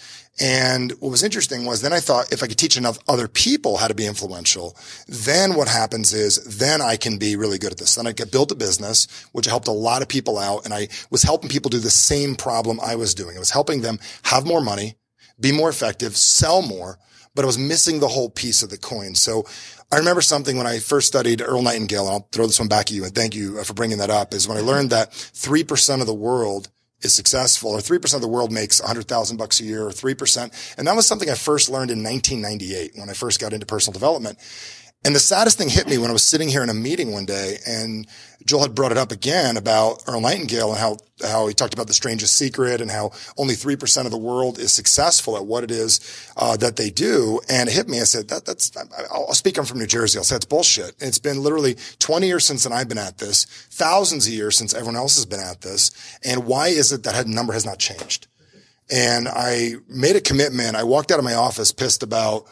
And 0.42 0.90
what 0.98 1.10
was 1.10 1.22
interesting 1.22 1.64
was 1.64 1.82
then 1.82 1.92
I 1.92 2.00
thought 2.00 2.32
if 2.32 2.42
I 2.42 2.48
could 2.48 2.58
teach 2.58 2.76
enough 2.76 2.98
other 3.08 3.28
people 3.28 3.76
how 3.76 3.86
to 3.86 3.94
be 3.94 4.06
influential, 4.06 4.76
then 5.06 5.54
what 5.54 5.68
happens 5.68 6.12
is 6.12 6.58
then 6.58 6.82
I 6.82 6.96
can 6.96 7.16
be 7.16 7.36
really 7.36 7.58
good 7.58 7.70
at 7.70 7.78
this. 7.78 7.94
Then 7.94 8.08
I 8.08 8.12
get 8.12 8.32
built 8.32 8.50
a 8.50 8.56
business, 8.56 9.06
which 9.30 9.46
helped 9.46 9.68
a 9.68 9.72
lot 9.72 10.02
of 10.02 10.08
people 10.08 10.38
out. 10.38 10.64
And 10.64 10.74
I 10.74 10.88
was 11.10 11.22
helping 11.22 11.48
people 11.48 11.68
do 11.68 11.78
the 11.78 11.90
same 11.90 12.34
problem 12.34 12.80
I 12.80 12.96
was 12.96 13.14
doing. 13.14 13.36
I 13.36 13.38
was 13.38 13.52
helping 13.52 13.82
them 13.82 14.00
have 14.24 14.44
more 14.44 14.60
money, 14.60 14.96
be 15.38 15.52
more 15.52 15.68
effective, 15.68 16.16
sell 16.16 16.60
more, 16.60 16.98
but 17.36 17.44
I 17.44 17.46
was 17.46 17.56
missing 17.56 18.00
the 18.00 18.08
whole 18.08 18.28
piece 18.28 18.64
of 18.64 18.70
the 18.70 18.78
coin. 18.78 19.14
So 19.14 19.46
I 19.92 19.98
remember 19.98 20.22
something 20.22 20.56
when 20.56 20.66
I 20.66 20.80
first 20.80 21.06
studied 21.06 21.40
Earl 21.40 21.62
Nightingale, 21.62 22.06
and 22.06 22.14
I'll 22.14 22.28
throw 22.32 22.48
this 22.48 22.58
one 22.58 22.68
back 22.68 22.86
at 22.86 22.92
you 22.92 23.04
and 23.04 23.14
thank 23.14 23.36
you 23.36 23.60
uh, 23.60 23.62
for 23.62 23.74
bringing 23.74 23.98
that 23.98 24.10
up, 24.10 24.34
is 24.34 24.48
when 24.48 24.58
I 24.58 24.62
learned 24.62 24.90
that 24.90 25.12
3% 25.12 26.00
of 26.00 26.06
the 26.06 26.14
world 26.14 26.68
is 27.02 27.14
successful 27.14 27.70
or 27.70 27.78
3% 27.78 28.14
of 28.14 28.20
the 28.20 28.28
world 28.28 28.52
makes 28.52 28.80
100,000 28.80 29.36
bucks 29.36 29.60
a 29.60 29.64
year 29.64 29.86
or 29.86 29.90
3%. 29.90 30.74
And 30.78 30.86
that 30.86 30.96
was 30.96 31.06
something 31.06 31.30
I 31.30 31.34
first 31.34 31.68
learned 31.68 31.90
in 31.90 32.02
1998 32.02 32.92
when 32.96 33.10
I 33.10 33.12
first 33.12 33.40
got 33.40 33.52
into 33.52 33.66
personal 33.66 33.92
development. 33.92 34.38
And 35.04 35.16
the 35.16 35.20
saddest 35.20 35.58
thing 35.58 35.68
hit 35.68 35.88
me 35.88 35.98
when 35.98 36.10
I 36.10 36.12
was 36.12 36.22
sitting 36.22 36.48
here 36.48 36.62
in 36.62 36.70
a 36.70 36.74
meeting 36.74 37.10
one 37.10 37.26
day 37.26 37.58
and 37.66 38.06
Joel 38.46 38.62
had 38.62 38.74
brought 38.74 38.92
it 38.92 38.98
up 38.98 39.10
again 39.10 39.56
about 39.56 40.02
Earl 40.06 40.20
Nightingale 40.20 40.70
and 40.70 40.78
how, 40.78 40.96
how 41.22 41.48
he 41.48 41.54
talked 41.54 41.74
about 41.74 41.88
the 41.88 41.92
strangest 41.92 42.36
secret 42.36 42.80
and 42.80 42.90
how 42.90 43.10
only 43.36 43.54
3% 43.54 44.04
of 44.04 44.12
the 44.12 44.18
world 44.18 44.58
is 44.58 44.72
successful 44.72 45.36
at 45.36 45.44
what 45.44 45.64
it 45.64 45.72
is, 45.72 46.00
uh, 46.36 46.56
that 46.56 46.76
they 46.76 46.90
do. 46.90 47.40
And 47.48 47.68
it 47.68 47.72
hit 47.72 47.88
me. 47.88 48.00
I 48.00 48.04
said, 48.04 48.28
that, 48.28 48.44
that's, 48.44 48.72
I'll 49.10 49.34
speak. 49.34 49.58
I'm 49.58 49.64
from 49.64 49.78
New 49.78 49.86
Jersey. 49.86 50.18
I'll 50.18 50.24
say 50.24 50.36
it's 50.36 50.44
bullshit. 50.44 50.94
It's 51.00 51.18
been 51.18 51.42
literally 51.42 51.76
20 51.98 52.26
years 52.26 52.44
since 52.44 52.64
I've 52.64 52.88
been 52.88 52.98
at 52.98 53.18
this, 53.18 53.44
thousands 53.70 54.26
of 54.28 54.32
years 54.32 54.56
since 54.56 54.72
everyone 54.72 54.96
else 54.96 55.16
has 55.16 55.26
been 55.26 55.40
at 55.40 55.62
this. 55.62 55.90
And 56.24 56.46
why 56.46 56.68
is 56.68 56.92
it 56.92 57.02
that 57.04 57.26
number 57.26 57.52
has 57.52 57.66
not 57.66 57.78
changed? 57.78 58.28
And 58.90 59.28
I 59.28 59.74
made 59.88 60.16
a 60.16 60.20
commitment. 60.20 60.76
I 60.76 60.84
walked 60.84 61.10
out 61.10 61.18
of 61.18 61.24
my 61.24 61.34
office 61.34 61.72
pissed 61.72 62.02
about, 62.02 62.46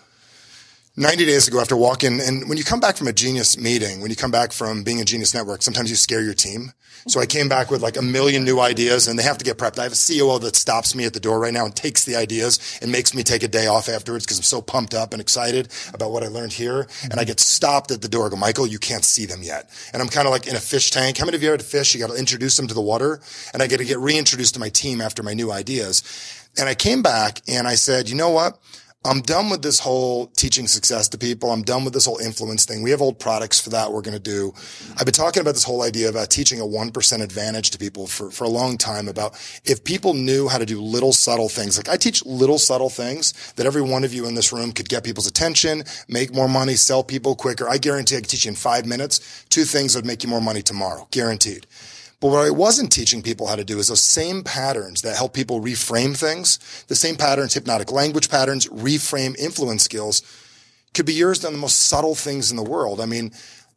90 1.00 1.24
days 1.24 1.48
ago 1.48 1.58
after 1.58 1.74
walking, 1.74 2.20
and 2.20 2.46
when 2.46 2.58
you 2.58 2.64
come 2.64 2.78
back 2.78 2.94
from 2.94 3.08
a 3.08 3.12
genius 3.12 3.56
meeting, 3.56 4.02
when 4.02 4.10
you 4.10 4.16
come 4.16 4.30
back 4.30 4.52
from 4.52 4.82
being 4.82 5.00
a 5.00 5.04
genius 5.04 5.32
network, 5.32 5.62
sometimes 5.62 5.88
you 5.88 5.96
scare 5.96 6.20
your 6.20 6.34
team. 6.34 6.72
So 7.06 7.20
I 7.20 7.24
came 7.24 7.48
back 7.48 7.70
with 7.70 7.80
like 7.80 7.96
a 7.96 8.02
million 8.02 8.44
new 8.44 8.60
ideas 8.60 9.08
and 9.08 9.18
they 9.18 9.22
have 9.22 9.38
to 9.38 9.44
get 9.44 9.56
prepped. 9.56 9.78
I 9.78 9.84
have 9.84 9.92
a 9.92 9.96
COO 9.96 10.38
that 10.40 10.56
stops 10.56 10.94
me 10.94 11.06
at 11.06 11.14
the 11.14 11.20
door 11.20 11.40
right 11.40 11.54
now 11.54 11.64
and 11.64 11.74
takes 11.74 12.04
the 12.04 12.16
ideas 12.16 12.78
and 12.82 12.92
makes 12.92 13.14
me 13.14 13.22
take 13.22 13.42
a 13.42 13.48
day 13.48 13.66
off 13.66 13.88
afterwards 13.88 14.26
because 14.26 14.36
I'm 14.36 14.44
so 14.44 14.60
pumped 14.60 14.92
up 14.92 15.14
and 15.14 15.22
excited 15.22 15.68
about 15.94 16.10
what 16.10 16.22
I 16.22 16.26
learned 16.26 16.52
here. 16.52 16.80
And 17.04 17.14
I 17.14 17.16
mm-hmm. 17.16 17.28
get 17.28 17.40
stopped 17.40 17.90
at 17.90 18.02
the 18.02 18.08
door. 18.08 18.26
I 18.26 18.28
go, 18.28 18.36
Michael, 18.36 18.66
you 18.66 18.78
can't 18.78 19.02
see 19.02 19.24
them 19.24 19.42
yet. 19.42 19.70
And 19.94 20.02
I'm 20.02 20.08
kind 20.08 20.26
of 20.26 20.32
like 20.32 20.46
in 20.46 20.54
a 20.54 20.60
fish 20.60 20.90
tank. 20.90 21.16
How 21.16 21.24
many 21.24 21.36
of 21.38 21.42
you 21.42 21.50
had 21.50 21.60
a 21.60 21.64
fish? 21.64 21.94
You 21.94 22.00
got 22.00 22.10
to 22.10 22.18
introduce 22.18 22.58
them 22.58 22.66
to 22.66 22.74
the 22.74 22.82
water 22.82 23.20
and 23.54 23.62
I 23.62 23.66
get 23.66 23.78
to 23.78 23.86
get 23.86 23.98
reintroduced 23.98 24.52
to 24.52 24.60
my 24.60 24.68
team 24.68 25.00
after 25.00 25.22
my 25.22 25.32
new 25.32 25.50
ideas. 25.50 26.02
And 26.58 26.68
I 26.68 26.74
came 26.74 27.00
back 27.00 27.40
and 27.48 27.66
I 27.66 27.76
said, 27.76 28.10
you 28.10 28.16
know 28.16 28.28
what? 28.28 28.58
I'm 29.02 29.22
done 29.22 29.48
with 29.48 29.62
this 29.62 29.78
whole 29.78 30.26
teaching 30.26 30.66
success 30.66 31.08
to 31.08 31.16
people. 31.16 31.50
I'm 31.50 31.62
done 31.62 31.84
with 31.84 31.94
this 31.94 32.04
whole 32.04 32.18
influence 32.18 32.66
thing. 32.66 32.82
We 32.82 32.90
have 32.90 33.00
old 33.00 33.18
products 33.18 33.58
for 33.58 33.70
that 33.70 33.90
we're 33.90 34.02
going 34.02 34.12
to 34.12 34.22
do. 34.22 34.52
I've 34.98 35.06
been 35.06 35.14
talking 35.14 35.40
about 35.40 35.54
this 35.54 35.64
whole 35.64 35.80
idea 35.80 36.10
about 36.10 36.28
teaching 36.28 36.60
a 36.60 36.64
1% 36.64 37.22
advantage 37.22 37.70
to 37.70 37.78
people 37.78 38.06
for, 38.06 38.30
for 38.30 38.44
a 38.44 38.48
long 38.50 38.76
time 38.76 39.08
about 39.08 39.32
if 39.64 39.84
people 39.84 40.12
knew 40.12 40.48
how 40.48 40.58
to 40.58 40.66
do 40.66 40.82
little 40.82 41.14
subtle 41.14 41.48
things. 41.48 41.78
Like 41.78 41.88
I 41.88 41.96
teach 41.96 42.26
little 42.26 42.58
subtle 42.58 42.90
things 42.90 43.32
that 43.54 43.64
every 43.64 43.80
one 43.80 44.04
of 44.04 44.12
you 44.12 44.26
in 44.26 44.34
this 44.34 44.52
room 44.52 44.70
could 44.70 44.90
get 44.90 45.02
people's 45.02 45.26
attention, 45.26 45.82
make 46.06 46.34
more 46.34 46.48
money, 46.48 46.74
sell 46.74 47.02
people 47.02 47.34
quicker. 47.34 47.70
I 47.70 47.78
guarantee 47.78 48.18
I 48.18 48.20
could 48.20 48.28
teach 48.28 48.44
you 48.44 48.50
in 48.50 48.54
five 48.54 48.84
minutes 48.84 49.46
two 49.48 49.64
things 49.64 49.94
that 49.94 50.00
would 50.00 50.06
make 50.06 50.22
you 50.24 50.28
more 50.28 50.42
money 50.42 50.60
tomorrow. 50.60 51.08
Guaranteed. 51.10 51.66
But 52.20 52.28
what 52.28 52.46
I 52.46 52.50
wasn't 52.50 52.92
teaching 52.92 53.22
people 53.22 53.46
how 53.46 53.56
to 53.56 53.64
do 53.64 53.78
is 53.78 53.88
those 53.88 54.02
same 54.02 54.44
patterns 54.44 55.00
that 55.02 55.16
help 55.16 55.32
people 55.32 55.60
reframe 55.60 56.16
things, 56.16 56.58
the 56.88 56.94
same 56.94 57.16
patterns, 57.16 57.54
hypnotic 57.54 57.90
language 57.90 58.28
patterns, 58.28 58.66
reframe 58.66 59.36
influence 59.38 59.82
skills 59.82 60.22
could 60.92 61.06
be 61.06 61.14
used 61.14 61.44
on 61.44 61.52
the 61.52 61.58
most 61.58 61.84
subtle 61.84 62.14
things 62.14 62.50
in 62.50 62.56
the 62.56 62.62
world. 62.62 63.00
I 63.00 63.06
mean, 63.06 63.32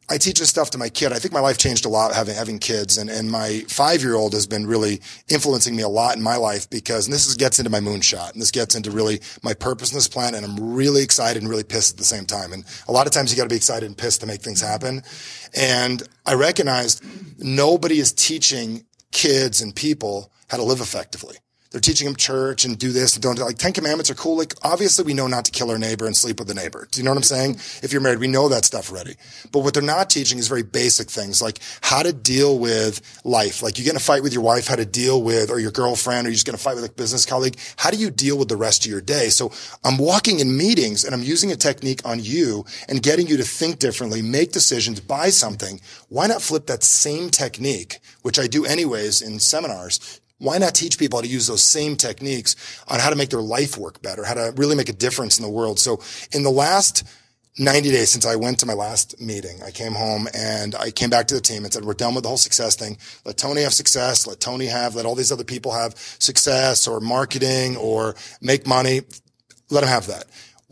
I 0.08 0.18
teach 0.18 0.38
this 0.38 0.50
stuff 0.50 0.70
to 0.70 0.78
my 0.78 0.90
kid. 0.90 1.12
I 1.12 1.18
think 1.18 1.32
my 1.32 1.40
life 1.40 1.56
changed 1.56 1.86
a 1.86 1.88
lot 1.88 2.14
having, 2.14 2.34
having 2.34 2.58
kids 2.58 2.98
and, 2.98 3.08
and 3.08 3.30
my 3.30 3.64
five 3.68 4.02
year 4.02 4.14
old 4.14 4.34
has 4.34 4.46
been 4.46 4.66
really 4.66 5.00
influencing 5.28 5.74
me 5.74 5.82
a 5.82 5.88
lot 5.88 6.16
in 6.16 6.22
my 6.22 6.36
life 6.36 6.68
because 6.68 7.06
this 7.08 7.26
is, 7.26 7.36
gets 7.36 7.58
into 7.58 7.70
my 7.70 7.80
moonshot 7.80 8.32
and 8.32 8.42
this 8.42 8.50
gets 8.50 8.74
into 8.74 8.90
really 8.90 9.20
my 9.42 9.54
purpose 9.54 9.92
in 9.92 9.96
this 9.96 10.08
plan. 10.08 10.34
And 10.34 10.44
I'm 10.44 10.74
really 10.74 11.02
excited 11.02 11.42
and 11.42 11.48
really 11.48 11.64
pissed 11.64 11.92
at 11.92 11.98
the 11.98 12.04
same 12.04 12.26
time. 12.26 12.52
And 12.52 12.64
a 12.86 12.92
lot 12.92 13.06
of 13.06 13.12
times 13.12 13.30
you 13.30 13.36
got 13.36 13.44
to 13.44 13.48
be 13.48 13.56
excited 13.56 13.86
and 13.86 13.96
pissed 13.96 14.20
to 14.20 14.26
make 14.26 14.42
things 14.42 14.60
happen. 14.60 15.02
And 15.54 16.02
I 16.26 16.34
recognized 16.34 17.02
nobody 17.38 17.98
is 17.98 18.12
teaching 18.12 18.84
kids 19.10 19.62
and 19.62 19.74
people 19.74 20.30
how 20.48 20.58
to 20.58 20.64
live 20.64 20.80
effectively. 20.80 21.36
They're 21.74 21.80
teaching 21.80 22.04
them 22.04 22.14
church 22.14 22.64
and 22.64 22.78
do 22.78 22.92
this 22.92 23.14
and 23.14 23.22
don't 23.24 23.34
do 23.34 23.42
like 23.42 23.58
Ten 23.58 23.72
Commandments 23.72 24.08
are 24.08 24.14
cool. 24.14 24.36
Like 24.36 24.54
obviously 24.62 25.04
we 25.04 25.12
know 25.12 25.26
not 25.26 25.44
to 25.46 25.50
kill 25.50 25.72
our 25.72 25.78
neighbor 25.78 26.06
and 26.06 26.16
sleep 26.16 26.38
with 26.38 26.46
the 26.46 26.54
neighbor. 26.54 26.86
Do 26.88 27.00
you 27.00 27.04
know 27.04 27.10
what 27.10 27.16
I'm 27.16 27.24
saying? 27.24 27.56
If 27.82 27.90
you're 27.90 28.00
married, 28.00 28.20
we 28.20 28.28
know 28.28 28.48
that 28.48 28.64
stuff 28.64 28.92
already. 28.92 29.16
But 29.50 29.64
what 29.64 29.74
they're 29.74 29.82
not 29.82 30.08
teaching 30.08 30.38
is 30.38 30.46
very 30.46 30.62
basic 30.62 31.10
things 31.10 31.42
like 31.42 31.58
how 31.80 32.04
to 32.04 32.12
deal 32.12 32.60
with 32.60 33.00
life. 33.24 33.60
Like 33.60 33.76
you 33.76 33.82
get 33.82 33.90
in 33.90 33.96
a 33.96 33.98
fight 33.98 34.22
with 34.22 34.32
your 34.32 34.44
wife, 34.44 34.68
how 34.68 34.76
to 34.76 34.86
deal 34.86 35.20
with, 35.20 35.50
or 35.50 35.58
your 35.58 35.72
girlfriend, 35.72 36.28
or 36.28 36.30
you're 36.30 36.36
just 36.36 36.46
to 36.46 36.56
fight 36.56 36.76
with 36.76 36.88
a 36.88 36.92
business 36.92 37.26
colleague. 37.26 37.56
How 37.76 37.90
do 37.90 37.96
you 37.96 38.08
deal 38.08 38.38
with 38.38 38.48
the 38.48 38.56
rest 38.56 38.84
of 38.84 38.90
your 38.92 39.00
day? 39.00 39.28
So 39.28 39.50
I'm 39.82 39.98
walking 39.98 40.38
in 40.38 40.56
meetings 40.56 41.02
and 41.02 41.12
I'm 41.12 41.24
using 41.24 41.50
a 41.50 41.56
technique 41.56 42.02
on 42.04 42.22
you 42.22 42.64
and 42.88 43.02
getting 43.02 43.26
you 43.26 43.36
to 43.38 43.42
think 43.42 43.80
differently, 43.80 44.22
make 44.22 44.52
decisions, 44.52 45.00
buy 45.00 45.30
something. 45.30 45.80
Why 46.08 46.28
not 46.28 46.40
flip 46.40 46.66
that 46.66 46.84
same 46.84 47.30
technique, 47.30 47.98
which 48.22 48.38
I 48.38 48.46
do 48.46 48.64
anyways 48.64 49.22
in 49.22 49.40
seminars 49.40 50.20
why 50.38 50.58
not 50.58 50.74
teach 50.74 50.98
people 50.98 51.18
how 51.18 51.22
to 51.22 51.28
use 51.28 51.46
those 51.46 51.62
same 51.62 51.96
techniques 51.96 52.56
on 52.88 53.00
how 53.00 53.10
to 53.10 53.16
make 53.16 53.30
their 53.30 53.40
life 53.40 53.78
work 53.78 54.02
better, 54.02 54.24
how 54.24 54.34
to 54.34 54.52
really 54.56 54.76
make 54.76 54.88
a 54.88 54.94
difference 54.94 55.38
in 55.38 55.44
the 55.44 55.50
world? 55.50 55.78
So 55.78 56.00
in 56.32 56.42
the 56.42 56.50
last 56.50 57.04
90 57.56 57.90
days 57.90 58.10
since 58.10 58.26
I 58.26 58.34
went 58.34 58.58
to 58.58 58.66
my 58.66 58.72
last 58.72 59.20
meeting, 59.20 59.62
I 59.62 59.70
came 59.70 59.92
home 59.92 60.28
and 60.34 60.74
I 60.74 60.90
came 60.90 61.08
back 61.08 61.28
to 61.28 61.34
the 61.34 61.40
team 61.40 61.64
and 61.64 61.72
said, 61.72 61.84
we're 61.84 61.94
done 61.94 62.14
with 62.14 62.24
the 62.24 62.28
whole 62.28 62.36
success 62.36 62.74
thing. 62.74 62.98
Let 63.24 63.36
Tony 63.36 63.62
have 63.62 63.72
success. 63.72 64.26
Let 64.26 64.40
Tony 64.40 64.66
have, 64.66 64.96
let 64.96 65.06
all 65.06 65.14
these 65.14 65.30
other 65.30 65.44
people 65.44 65.72
have 65.72 65.96
success 66.18 66.88
or 66.88 67.00
marketing 67.00 67.76
or 67.76 68.16
make 68.40 68.66
money. 68.66 69.02
Let 69.70 69.80
them 69.80 69.88
have 69.88 70.08
that. 70.08 70.24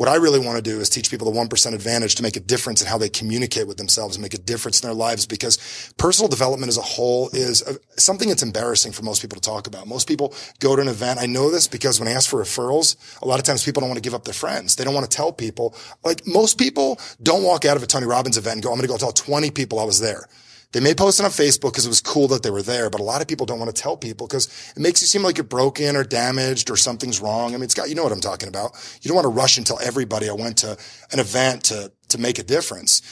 What 0.03 0.11
I 0.11 0.16
really 0.16 0.40
want 0.40 0.57
to 0.57 0.62
do 0.62 0.80
is 0.80 0.88
teach 0.88 1.12
people 1.12 1.30
the 1.30 1.38
1% 1.38 1.74
advantage 1.74 2.16
to 2.16 2.24
make 2.24 2.34
a 2.34 2.40
difference 2.40 2.82
in 2.82 2.88
how 2.88 2.98
they 2.98 3.09
communicate 3.09 3.68
with 3.68 3.76
themselves 3.76 4.16
and 4.16 4.22
make 4.24 4.34
a 4.34 4.38
difference 4.38 4.82
in 4.82 4.88
their 4.88 4.96
lives 4.96 5.26
because 5.26 5.92
personal 5.96 6.28
development 6.28 6.70
as 6.70 6.76
a 6.76 6.82
whole 6.82 7.28
is 7.32 7.62
something 7.98 8.28
that's 8.28 8.42
embarrassing 8.42 8.90
for 8.90 9.05
most 9.05 9.22
people 9.22 9.36
to 9.36 9.40
talk 9.40 9.68
about. 9.68 9.86
Most 9.86 10.09
people 10.09 10.34
go 10.59 10.74
to 10.74 10.82
an 10.82 10.88
event. 10.88 11.20
I 11.20 11.26
know 11.26 11.53
this 11.53 11.68
because 11.68 12.00
when 12.00 12.09
I 12.09 12.12
ask 12.14 12.28
for 12.28 12.42
referrals, 12.42 12.96
a 13.22 13.28
lot 13.28 13.38
of 13.38 13.44
times 13.44 13.64
people 13.64 13.80
don't 13.80 13.90
want 13.90 13.98
to 13.98 14.03
give 14.03 14.12
up 14.12 14.24
their 14.24 14.34
friends. 14.34 14.74
They 14.74 14.82
don't 14.82 14.92
want 14.92 15.09
to 15.09 15.16
tell 15.16 15.32
people. 15.32 15.72
Like 16.03 16.26
most 16.26 16.59
people 16.59 16.98
don't 17.22 17.44
walk 17.44 17.64
out 17.64 17.76
of 17.76 17.84
a 17.84 17.86
Tony 17.86 18.07
Robbins 18.07 18.36
event 18.36 18.55
and 18.55 18.62
go, 18.64 18.70
I'm 18.70 18.78
going 18.78 18.88
to 18.88 18.92
go 18.92 18.98
tell 18.98 19.12
20 19.12 19.53
people 19.53 19.78
I 19.78 19.84
was 19.84 20.00
there. 20.00 20.26
They 20.72 20.80
may 20.80 20.94
post 20.94 21.20
it 21.20 21.24
on 21.24 21.30
Facebook 21.30 21.72
because 21.72 21.84
it 21.84 21.90
was 21.90 22.00
cool 22.00 22.28
that 22.28 22.42
they 22.42 22.50
were 22.50 22.62
there, 22.62 22.88
but 22.88 23.00
a 23.00 23.04
lot 23.04 23.20
of 23.20 23.28
people 23.28 23.44
don't 23.44 23.58
want 23.58 23.74
to 23.74 23.82
tell 23.82 23.96
people 23.96 24.26
because 24.26 24.72
it 24.74 24.80
makes 24.80 25.02
you 25.02 25.06
seem 25.06 25.22
like 25.22 25.36
you're 25.36 25.44
broken 25.44 25.96
or 25.96 26.02
damaged 26.02 26.70
or 26.70 26.76
something's 26.76 27.20
wrong. 27.20 27.50
I 27.54 27.58
mean, 27.58 27.64
it's 27.64 27.74
got, 27.74 27.90
you 27.90 27.94
know 27.94 28.02
what 28.02 28.12
I'm 28.12 28.20
talking 28.20 28.48
about. 28.48 28.72
You 29.02 29.08
don't 29.08 29.16
want 29.16 29.26
to 29.26 29.28
rush 29.40 29.58
and 29.58 29.66
tell 29.66 29.78
everybody 29.80 30.30
I 30.30 30.32
went 30.32 30.58
to 30.58 30.76
an 31.12 31.18
event 31.20 31.64
to, 31.64 31.92
to 32.08 32.18
make 32.18 32.38
a 32.38 32.42
difference. 32.42 33.02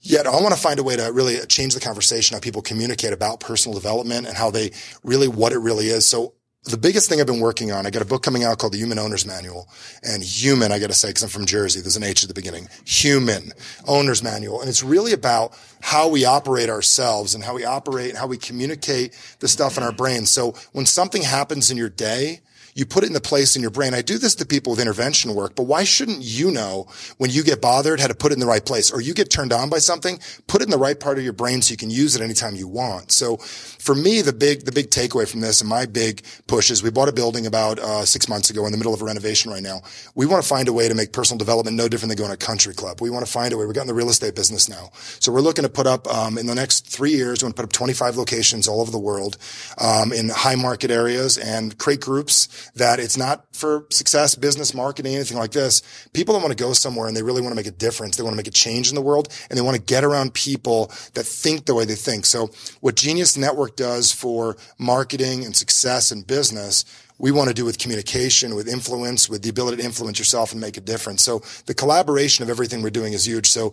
Yet 0.00 0.26
I 0.26 0.30
want 0.30 0.54
to 0.54 0.60
find 0.60 0.78
a 0.78 0.84
way 0.84 0.96
to 0.96 1.10
really 1.12 1.38
change 1.46 1.74
the 1.74 1.80
conversation 1.80 2.34
how 2.34 2.40
people 2.40 2.62
communicate 2.62 3.12
about 3.12 3.40
personal 3.40 3.74
development 3.74 4.26
and 4.26 4.36
how 4.36 4.50
they 4.50 4.70
really, 5.02 5.28
what 5.28 5.52
it 5.52 5.58
really 5.58 5.86
is. 5.86 6.06
So 6.06 6.34
the 6.64 6.78
biggest 6.78 7.08
thing 7.08 7.20
I've 7.20 7.26
been 7.26 7.40
working 7.40 7.72
on, 7.72 7.86
I 7.86 7.90
got 7.90 8.00
a 8.00 8.06
book 8.06 8.22
coming 8.22 8.42
out 8.42 8.58
called 8.58 8.72
The 8.72 8.78
Human 8.78 8.98
Owner's 8.98 9.26
Manual. 9.26 9.68
And 10.02 10.22
human, 10.22 10.72
I 10.72 10.78
got 10.78 10.86
to 10.86 10.94
say, 10.94 11.08
because 11.08 11.22
I'm 11.22 11.28
from 11.28 11.44
Jersey, 11.44 11.80
there's 11.80 11.96
an 11.96 12.02
H 12.02 12.22
at 12.22 12.28
the 12.28 12.34
beginning. 12.34 12.68
Human 12.86 13.52
Owner's 13.86 14.22
Manual. 14.22 14.60
And 14.60 14.68
it's 14.70 14.82
really 14.82 15.12
about 15.12 15.52
how 15.82 16.08
we 16.08 16.24
operate 16.24 16.70
ourselves 16.70 17.34
and 17.34 17.44
how 17.44 17.54
we 17.54 17.66
operate 17.66 18.10
and 18.10 18.18
how 18.18 18.26
we 18.26 18.38
communicate 18.38 19.14
the 19.40 19.48
stuff 19.48 19.76
in 19.76 19.82
our 19.82 19.92
brains. 19.92 20.30
So 20.30 20.54
when 20.72 20.86
something 20.86 21.22
happens 21.22 21.70
in 21.70 21.76
your 21.76 21.90
day, 21.90 22.40
you 22.74 22.84
put 22.84 23.04
it 23.04 23.06
in 23.06 23.12
the 23.12 23.20
place 23.20 23.54
in 23.54 23.62
your 23.62 23.70
brain. 23.70 23.94
I 23.94 24.02
do 24.02 24.18
this 24.18 24.34
to 24.36 24.46
people 24.46 24.72
with 24.72 24.80
intervention 24.80 25.34
work, 25.34 25.54
but 25.54 25.64
why 25.64 25.84
shouldn't 25.84 26.22
you 26.22 26.50
know 26.50 26.88
when 27.18 27.30
you 27.30 27.44
get 27.44 27.60
bothered 27.60 28.00
how 28.00 28.08
to 28.08 28.14
put 28.14 28.32
it 28.32 28.34
in 28.34 28.40
the 28.40 28.46
right 28.46 28.64
place 28.64 28.90
or 28.90 29.00
you 29.00 29.14
get 29.14 29.30
turned 29.30 29.52
on 29.52 29.70
by 29.70 29.78
something, 29.78 30.18
put 30.48 30.60
it 30.60 30.64
in 30.64 30.70
the 30.70 30.78
right 30.78 30.98
part 30.98 31.16
of 31.16 31.24
your 31.24 31.32
brain 31.32 31.62
so 31.62 31.70
you 31.70 31.76
can 31.76 31.90
use 31.90 32.16
it 32.16 32.22
anytime 32.22 32.56
you 32.56 32.66
want. 32.66 33.12
So 33.12 33.36
for 33.36 33.94
me, 33.94 34.22
the 34.22 34.32
big, 34.32 34.64
the 34.64 34.72
big 34.72 34.90
takeaway 34.90 35.28
from 35.28 35.40
this 35.40 35.60
and 35.60 35.70
my 35.70 35.86
big 35.86 36.22
push 36.48 36.70
is 36.70 36.82
we 36.82 36.90
bought 36.90 37.08
a 37.08 37.12
building 37.12 37.46
about 37.46 37.78
uh, 37.78 38.04
six 38.04 38.28
months 38.28 38.50
ago 38.50 38.66
in 38.66 38.72
the 38.72 38.78
middle 38.78 38.92
of 38.92 39.00
a 39.00 39.04
renovation 39.04 39.52
right 39.52 39.62
now. 39.62 39.82
We 40.16 40.26
want 40.26 40.42
to 40.42 40.48
find 40.48 40.66
a 40.66 40.72
way 40.72 40.88
to 40.88 40.94
make 40.94 41.12
personal 41.12 41.38
development 41.38 41.76
no 41.76 41.88
different 41.88 42.10
than 42.10 42.18
going 42.18 42.30
to 42.30 42.34
a 42.34 42.46
country 42.46 42.74
club. 42.74 43.00
We 43.00 43.10
want 43.10 43.24
to 43.24 43.30
find 43.30 43.52
a 43.52 43.56
way. 43.56 43.66
We 43.66 43.72
got 43.72 43.82
in 43.82 43.86
the 43.86 43.94
real 43.94 44.10
estate 44.10 44.34
business 44.34 44.68
now. 44.68 44.90
So 45.20 45.30
we're 45.30 45.40
looking 45.40 45.62
to 45.62 45.68
put 45.68 45.86
up, 45.86 46.08
um, 46.08 46.38
in 46.38 46.46
the 46.46 46.54
next 46.54 46.88
three 46.88 47.12
years, 47.12 47.42
we're 47.42 47.46
going 47.46 47.52
to 47.52 47.56
put 47.56 47.64
up 47.66 47.72
25 47.72 48.16
locations 48.16 48.66
all 48.66 48.80
over 48.80 48.90
the 48.90 48.98
world, 48.98 49.38
um, 49.78 50.12
in 50.12 50.28
high 50.28 50.56
market 50.56 50.90
areas 50.90 51.38
and 51.38 51.78
create 51.78 52.00
groups 52.00 52.48
that 52.74 53.00
it's 53.00 53.16
not 53.16 53.44
for 53.52 53.86
success, 53.90 54.34
business, 54.34 54.74
marketing, 54.74 55.14
anything 55.14 55.38
like 55.38 55.52
this. 55.52 55.82
People 56.12 56.34
that 56.34 56.40
want 56.40 56.56
to 56.56 56.62
go 56.62 56.72
somewhere 56.72 57.06
and 57.08 57.16
they 57.16 57.22
really 57.22 57.42
want 57.42 57.52
to 57.52 57.56
make 57.56 57.66
a 57.66 57.70
difference. 57.70 58.16
They 58.16 58.22
want 58.22 58.34
to 58.34 58.36
make 58.36 58.48
a 58.48 58.52
change 58.52 58.88
in 58.88 58.94
the 58.94 59.02
world 59.02 59.28
and 59.48 59.56
they 59.56 59.62
want 59.62 59.76
to 59.76 59.82
get 59.82 60.04
around 60.04 60.34
people 60.34 60.86
that 61.14 61.24
think 61.24 61.66
the 61.66 61.74
way 61.74 61.84
they 61.84 61.94
think. 61.94 62.26
So 62.26 62.50
what 62.80 62.96
Genius 62.96 63.36
Network 63.36 63.76
does 63.76 64.12
for 64.12 64.56
marketing 64.78 65.44
and 65.44 65.54
success 65.54 66.10
and 66.10 66.26
business, 66.26 66.84
we 67.24 67.30
want 67.30 67.48
to 67.48 67.54
do 67.54 67.64
with 67.64 67.78
communication, 67.78 68.54
with 68.54 68.68
influence, 68.68 69.30
with 69.30 69.40
the 69.40 69.48
ability 69.48 69.78
to 69.78 69.82
influence 69.82 70.18
yourself 70.18 70.52
and 70.52 70.60
make 70.60 70.76
a 70.76 70.80
difference. 70.82 71.22
So 71.22 71.38
the 71.64 71.72
collaboration 71.72 72.42
of 72.42 72.50
everything 72.50 72.82
we're 72.82 72.90
doing 72.90 73.14
is 73.14 73.26
huge. 73.26 73.46
So 73.46 73.72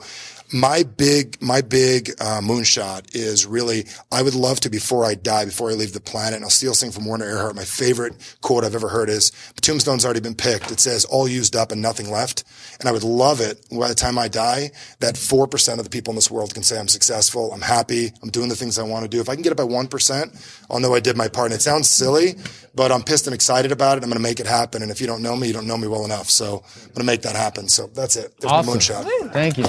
my 0.54 0.84
big, 0.84 1.41
my 1.41 1.60
big 1.60 2.12
uh, 2.22 2.39
moonshot 2.39 3.14
is 3.14 3.45
really, 3.45 3.88
I 4.10 4.22
would 4.22 4.36
love 4.36 4.62
to, 4.62 4.70
before 4.70 5.04
I 5.04 5.16
die, 5.16 5.43
before 5.43 5.70
I 5.70 5.74
leave 5.74 5.91
the 5.91 5.99
planet, 5.99 6.36
and 6.36 6.45
I'll 6.45 6.49
steal 6.49 6.74
something 6.74 6.93
from 6.97 7.10
Werner 7.10 7.26
Erhard. 7.26 7.56
My 7.56 7.66
favorite 7.66 8.38
quote 8.41 8.64
I've 8.64 8.74
ever 8.74 8.88
heard 8.88 9.10
is, 9.10 9.34
tombstone's 9.62 10.06
already 10.06 10.22
been 10.22 10.36
picked. 10.36 10.72
It 10.72 10.80
says, 10.80 11.04
all 11.04 11.28
used 11.28 11.56
up 11.56 11.74
and 11.74 11.82
nothing 11.82 12.10
left. 12.10 12.45
And 12.80 12.88
I 12.88 12.93
would 12.93 13.04
love 13.04 13.41
it 13.41 13.66
by 13.70 13.89
the 13.89 13.95
time 13.95 14.18
I 14.18 14.30
die, 14.30 14.72
that 14.99 15.16
4% 15.16 15.78
of 15.78 15.84
the 15.84 15.89
people 15.89 16.12
in 16.12 16.16
this 16.16 16.32
world 16.32 16.54
can 16.54 16.64
say 16.64 16.80
I'm 16.80 16.88
successful, 16.88 17.52
I'm 17.52 17.62
happy, 17.62 18.14
I'm 18.24 18.30
doing 18.30 18.47
the 18.47 18.56
things 18.56 18.80
I 18.80 18.84
want 18.84 19.04
to 19.04 19.10
do. 19.10 19.20
If 19.20 19.28
I 19.28 19.36
can 19.36 19.43
get 19.43 19.52
it 19.52 19.58
by 19.58 19.64
1%, 19.64 20.66
I'll 20.70 20.80
know 20.80 20.95
I 20.95 21.02
did 21.02 21.18
my 21.18 21.28
part. 21.28 21.52
And 21.52 21.56
it 21.56 21.62
sounds 21.62 21.89
silly, 21.89 22.36
but 22.74 22.91
I'm 22.91 23.04
pissed 23.04 23.28
and 23.28 23.34
excited 23.42 23.72
about 23.72 23.98
it. 23.98 24.04
I'm 24.04 24.10
going 24.12 24.22
to 24.22 24.30
make 24.30 24.39
it 24.39 24.46
happen. 24.46 24.84
And 24.84 24.92
if 24.92 25.02
you 25.02 25.08
don't 25.08 25.24
know 25.24 25.36
me, 25.36 25.48
you 25.48 25.54
don't 25.54 25.66
know 25.66 25.78
me 25.78 25.88
well 25.88 26.06
enough. 26.06 26.30
So 26.30 26.64
I'm 26.64 26.82
going 26.89 26.98
to 26.98 27.04
make 27.04 27.24
that 27.24 27.36
happen. 27.36 27.68
So 27.68 27.88
that's 27.88 28.16
it. 28.16 28.39
There's 28.39 28.52
awesome. 28.52 28.72
my 28.72 28.78
moonshot. 28.78 29.34
Thank 29.34 29.58
you. 29.58 29.66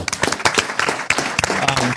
Um, 1.56 1.94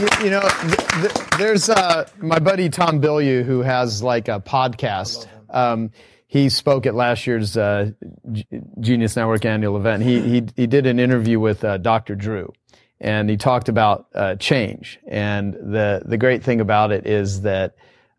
you, 0.00 0.08
you, 0.24 0.30
know, 0.30 0.40
th- 0.40 1.14
th- 1.14 1.28
there's 1.38 1.68
uh, 1.68 2.08
my 2.16 2.38
buddy 2.38 2.70
Tom 2.70 3.02
Bilyeu 3.02 3.44
who 3.44 3.60
has 3.60 4.02
like 4.02 4.28
a 4.28 4.40
podcast. 4.40 5.26
Um, 5.50 5.90
he 6.26 6.48
spoke 6.48 6.86
at 6.86 6.94
last 6.94 7.26
year's 7.26 7.58
uh, 7.58 7.90
G- 8.32 8.46
Genius 8.80 9.14
Network 9.14 9.44
annual 9.44 9.76
event. 9.76 10.04
He 10.04 10.20
he 10.22 10.42
he 10.56 10.66
did 10.66 10.86
an 10.86 10.98
interview 10.98 11.38
with 11.38 11.62
uh, 11.64 11.76
Dr. 11.76 12.14
Drew, 12.14 12.52
and 12.98 13.28
he 13.28 13.36
talked 13.36 13.68
about 13.68 14.06
uh, 14.14 14.36
change. 14.36 15.00
And 15.06 15.52
the 15.52 16.02
the 16.06 16.16
great 16.16 16.44
thing 16.44 16.60
about 16.60 16.92
it 16.92 17.06
is 17.06 17.42
that 17.42 17.74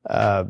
uh, 0.07 0.45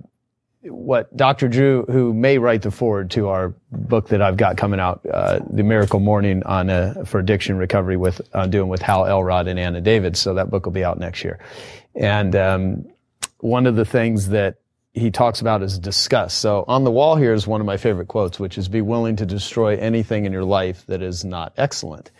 what 0.63 1.15
Dr. 1.15 1.47
Drew, 1.47 1.85
who 1.85 2.13
may 2.13 2.37
write 2.37 2.61
the 2.61 2.71
forward 2.71 3.11
to 3.11 3.29
our 3.29 3.55
book 3.71 4.09
that 4.09 4.21
I've 4.21 4.37
got 4.37 4.57
coming 4.57 4.79
out, 4.79 5.05
uh, 5.11 5.39
The 5.49 5.63
Miracle 5.63 5.99
Morning 5.99 6.43
on 6.43 6.69
uh, 6.69 7.03
for 7.05 7.19
addiction 7.19 7.57
recovery 7.57 7.97
with 7.97 8.21
uh, 8.33 8.47
doing 8.47 8.69
with 8.69 8.81
Hal 8.81 9.05
Elrod 9.05 9.47
and 9.47 9.59
Anna 9.59 9.81
David. 9.81 10.15
So 10.15 10.35
that 10.35 10.51
book 10.51 10.65
will 10.65 10.73
be 10.73 10.83
out 10.83 10.99
next 10.99 11.23
year. 11.23 11.39
And 11.95 12.35
um, 12.35 12.85
one 13.39 13.65
of 13.65 13.75
the 13.75 13.85
things 13.85 14.29
that 14.29 14.57
he 14.93 15.09
talks 15.09 15.41
about 15.41 15.63
is 15.63 15.79
disgust. 15.79 16.39
So 16.39 16.65
on 16.67 16.83
the 16.83 16.91
wall 16.91 17.15
here 17.15 17.33
is 17.33 17.47
one 17.47 17.61
of 17.61 17.65
my 17.65 17.77
favorite 17.77 18.07
quotes, 18.07 18.39
which 18.39 18.57
is 18.57 18.67
"Be 18.67 18.81
willing 18.81 19.15
to 19.15 19.25
destroy 19.25 19.77
anything 19.77 20.25
in 20.25 20.33
your 20.33 20.43
life 20.43 20.85
that 20.87 21.01
is 21.01 21.25
not 21.25 21.53
excellent." 21.57 22.11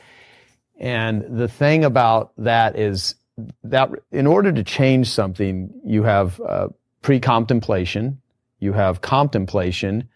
And 0.79 1.37
the 1.37 1.47
thing 1.47 1.83
about 1.83 2.31
that 2.37 2.77
is 2.77 3.15
that 3.63 3.91
in 4.11 4.25
order 4.25 4.51
to 4.51 4.63
change 4.63 5.09
something, 5.09 5.71
you 5.85 6.03
have 6.03 6.39
uh, 6.41 6.69
pre-contemplation, 7.01 8.21
you 8.61 8.71
have 8.71 9.01
contemplation, 9.01 10.07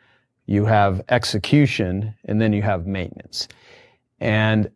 you 0.46 0.64
have 0.64 1.04
execution, 1.10 2.16
and 2.24 2.40
then 2.40 2.54
you 2.54 2.62
have 2.62 2.88
maintenance. 2.88 3.50
And 4.22 4.70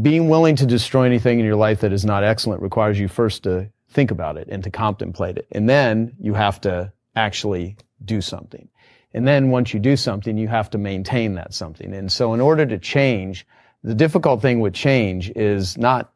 being 0.00 0.30
willing 0.30 0.56
to 0.56 0.64
destroy 0.64 1.04
anything 1.04 1.38
in 1.38 1.44
your 1.44 1.56
life 1.56 1.80
that 1.80 1.92
is 1.92 2.04
not 2.06 2.24
excellent 2.24 2.62
requires 2.62 2.98
you 2.98 3.08
first 3.08 3.42
to 3.42 3.68
think 3.90 4.10
about 4.10 4.38
it 4.38 4.48
and 4.50 4.64
to 4.64 4.70
contemplate 4.70 5.36
it. 5.36 5.46
And 5.52 5.68
then 5.68 6.14
you 6.18 6.32
have 6.32 6.60
to 6.62 6.92
actually 7.14 7.76
do 8.02 8.22
something. 8.22 8.68
And 9.12 9.28
then 9.28 9.50
once 9.50 9.74
you 9.74 9.80
do 9.80 9.96
something, 9.96 10.38
you 10.38 10.48
have 10.48 10.70
to 10.70 10.78
maintain 10.78 11.34
that 11.34 11.52
something. 11.52 11.92
And 11.92 12.10
so 12.10 12.32
in 12.32 12.40
order 12.40 12.64
to 12.64 12.78
change, 12.78 13.46
the 13.84 13.94
difficult 13.94 14.40
thing 14.40 14.60
with 14.60 14.72
change 14.72 15.30
is 15.30 15.76
not 15.76 16.10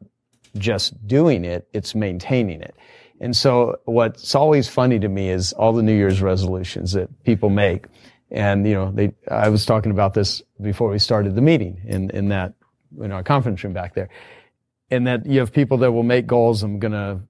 just 0.57 1.05
doing 1.05 1.45
it, 1.45 1.67
it's 1.73 1.93
maintaining 1.93 2.61
it. 2.61 2.75
And 3.19 3.35
so 3.35 3.79
what's 3.85 4.35
always 4.35 4.67
funny 4.67 4.99
to 4.99 5.07
me 5.07 5.29
is 5.29 5.53
all 5.53 5.73
the 5.73 5.81
New 5.81 5.95
Year's 5.95 6.21
resolutions 6.21 6.93
that 6.93 7.23
people 7.23 7.49
make. 7.49 7.85
And, 8.29 8.67
you 8.67 8.73
know, 8.73 8.91
they, 8.91 9.13
I 9.29 9.49
was 9.49 9.65
talking 9.65 9.91
about 9.91 10.13
this 10.13 10.41
before 10.61 10.89
we 10.89 10.99
started 10.99 11.35
the 11.35 11.41
meeting 11.41 11.81
in, 11.85 12.09
in 12.11 12.29
that, 12.29 12.53
in 13.01 13.11
our 13.11 13.23
conference 13.23 13.63
room 13.63 13.73
back 13.73 13.95
there. 13.95 14.09
And 14.91 15.07
that 15.07 15.25
you 15.25 15.39
have 15.39 15.51
people 15.51 15.77
that 15.79 15.91
will 15.91 16.03
make 16.03 16.27
goals, 16.27 16.63
I'm 16.63 16.79
going 16.79 16.91
to 16.93 17.21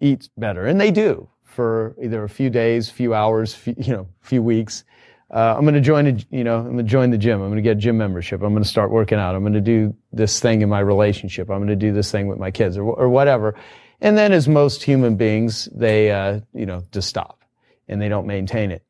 eat 0.00 0.28
better. 0.36 0.66
And 0.66 0.80
they 0.80 0.90
do 0.90 1.28
for 1.44 1.96
either 2.02 2.22
a 2.22 2.28
few 2.28 2.50
days, 2.50 2.90
few 2.90 3.14
hours, 3.14 3.54
few, 3.54 3.74
you 3.78 3.92
know, 3.92 4.08
few 4.20 4.42
weeks. 4.42 4.84
Uh, 5.32 5.54
I'm 5.56 5.62
going 5.62 5.74
to 5.74 5.80
join, 5.80 6.06
a, 6.06 6.16
you 6.30 6.44
know, 6.44 6.58
I'm 6.58 6.64
going 6.64 6.78
to 6.78 6.82
join 6.82 7.10
the 7.10 7.18
gym. 7.18 7.40
I'm 7.40 7.48
going 7.48 7.56
to 7.56 7.62
get 7.62 7.76
a 7.76 7.80
gym 7.80 7.96
membership. 7.96 8.42
I'm 8.42 8.52
going 8.52 8.62
to 8.62 8.68
start 8.68 8.90
working 8.90 9.18
out. 9.18 9.34
I'm 9.34 9.42
going 9.42 9.52
to 9.52 9.60
do 9.60 9.94
this 10.12 10.40
thing 10.40 10.62
in 10.62 10.68
my 10.68 10.80
relationship. 10.80 11.50
I'm 11.50 11.58
going 11.58 11.68
to 11.68 11.76
do 11.76 11.92
this 11.92 12.10
thing 12.10 12.26
with 12.26 12.38
my 12.38 12.50
kids 12.50 12.76
or, 12.76 12.82
or 12.82 13.08
whatever. 13.08 13.54
And 14.00 14.16
then 14.16 14.32
as 14.32 14.48
most 14.48 14.82
human 14.82 15.16
beings, 15.16 15.68
they, 15.72 16.10
uh, 16.10 16.40
you 16.54 16.66
know, 16.66 16.84
just 16.90 17.08
stop 17.08 17.44
and 17.88 18.00
they 18.00 18.08
don't 18.08 18.26
maintain 18.26 18.70
it. 18.70 18.82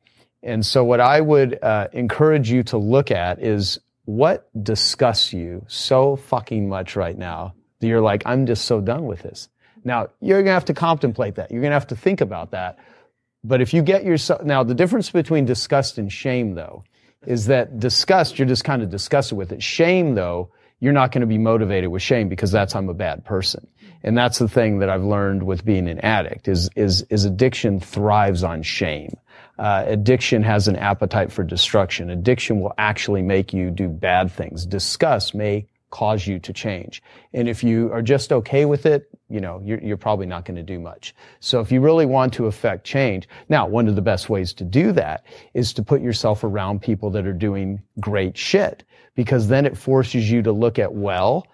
And 0.43 0.65
so 0.65 0.83
what 0.83 0.99
I 0.99 1.21
would 1.21 1.59
uh, 1.61 1.87
encourage 1.93 2.49
you 2.49 2.63
to 2.63 2.77
look 2.77 3.11
at 3.11 3.39
is 3.39 3.79
what 4.05 4.49
disgusts 4.63 5.33
you 5.33 5.65
so 5.67 6.15
fucking 6.15 6.67
much 6.67 6.95
right 6.95 7.17
now 7.17 7.53
that 7.79 7.87
you're 7.87 8.01
like, 8.01 8.23
I'm 8.25 8.45
just 8.45 8.65
so 8.65 8.81
done 8.81 9.05
with 9.05 9.21
this. 9.21 9.49
Now, 9.83 10.09
you're 10.19 10.37
going 10.37 10.47
to 10.47 10.53
have 10.53 10.65
to 10.65 10.73
contemplate 10.73 11.35
that. 11.35 11.51
You're 11.51 11.61
going 11.61 11.71
to 11.71 11.75
have 11.75 11.87
to 11.87 11.95
think 11.95 12.21
about 12.21 12.51
that. 12.51 12.79
But 13.43 13.61
if 13.61 13.73
you 13.73 13.81
get 13.81 14.03
yourself, 14.03 14.43
now 14.43 14.63
the 14.63 14.75
difference 14.75 15.09
between 15.09 15.45
disgust 15.45 15.97
and 15.97 16.11
shame 16.11 16.53
though, 16.53 16.83
is 17.25 17.47
that 17.47 17.79
disgust, 17.79 18.39
you're 18.39 18.47
just 18.47 18.63
kind 18.63 18.81
of 18.81 18.89
disgusted 18.89 19.37
with 19.37 19.51
it. 19.51 19.61
Shame 19.61 20.15
though, 20.15 20.51
you're 20.79 20.93
not 20.93 21.11
going 21.11 21.21
to 21.21 21.27
be 21.27 21.37
motivated 21.37 21.91
with 21.91 22.01
shame 22.01 22.29
because 22.29 22.51
that's 22.51 22.75
I'm 22.75 22.89
a 22.89 22.93
bad 22.93 23.23
person. 23.25 23.67
And 24.03 24.17
that's 24.17 24.39
the 24.39 24.47
thing 24.47 24.79
that 24.79 24.89
I've 24.89 25.03
learned 25.03 25.43
with 25.43 25.63
being 25.63 25.87
an 25.87 25.99
addict 25.99 26.47
is, 26.47 26.69
is, 26.75 27.03
is 27.09 27.25
addiction 27.25 27.79
thrives 27.79 28.43
on 28.43 28.63
shame. 28.63 29.15
Uh, 29.59 29.83
addiction 29.85 30.41
has 30.43 30.67
an 30.67 30.75
appetite 30.75 31.31
for 31.31 31.43
destruction. 31.43 32.09
Addiction 32.09 32.61
will 32.61 32.73
actually 32.77 33.21
make 33.21 33.53
you 33.53 33.69
do 33.69 33.87
bad 33.87 34.31
things. 34.31 34.65
Disgust 34.65 35.35
may 35.35 35.67
cause 35.91 36.25
you 36.25 36.39
to 36.39 36.53
change. 36.53 37.03
And 37.33 37.47
if 37.47 37.63
you 37.63 37.91
are 37.91 38.01
just 38.01 38.31
okay 38.31 38.65
with 38.65 38.85
it, 38.85 39.09
you 39.29 39.39
know, 39.39 39.61
you're, 39.63 39.79
you're 39.81 39.97
probably 39.97 40.25
not 40.25 40.45
going 40.45 40.55
to 40.55 40.63
do 40.63 40.79
much. 40.79 41.13
So 41.39 41.59
if 41.59 41.71
you 41.71 41.79
really 41.79 42.05
want 42.05 42.33
to 42.33 42.47
affect 42.47 42.85
change, 42.85 43.29
now 43.49 43.67
one 43.67 43.87
of 43.87 43.95
the 43.95 44.01
best 44.01 44.29
ways 44.29 44.53
to 44.53 44.63
do 44.63 44.91
that 44.93 45.25
is 45.53 45.73
to 45.73 45.83
put 45.83 46.01
yourself 46.01 46.43
around 46.43 46.81
people 46.81 47.11
that 47.11 47.27
are 47.27 47.33
doing 47.33 47.81
great 47.99 48.37
shit 48.37 48.83
because 49.15 49.47
then 49.47 49.65
it 49.65 49.77
forces 49.77 50.31
you 50.31 50.41
to 50.41 50.51
look 50.51 50.79
at, 50.79 50.93
well, 50.93 51.45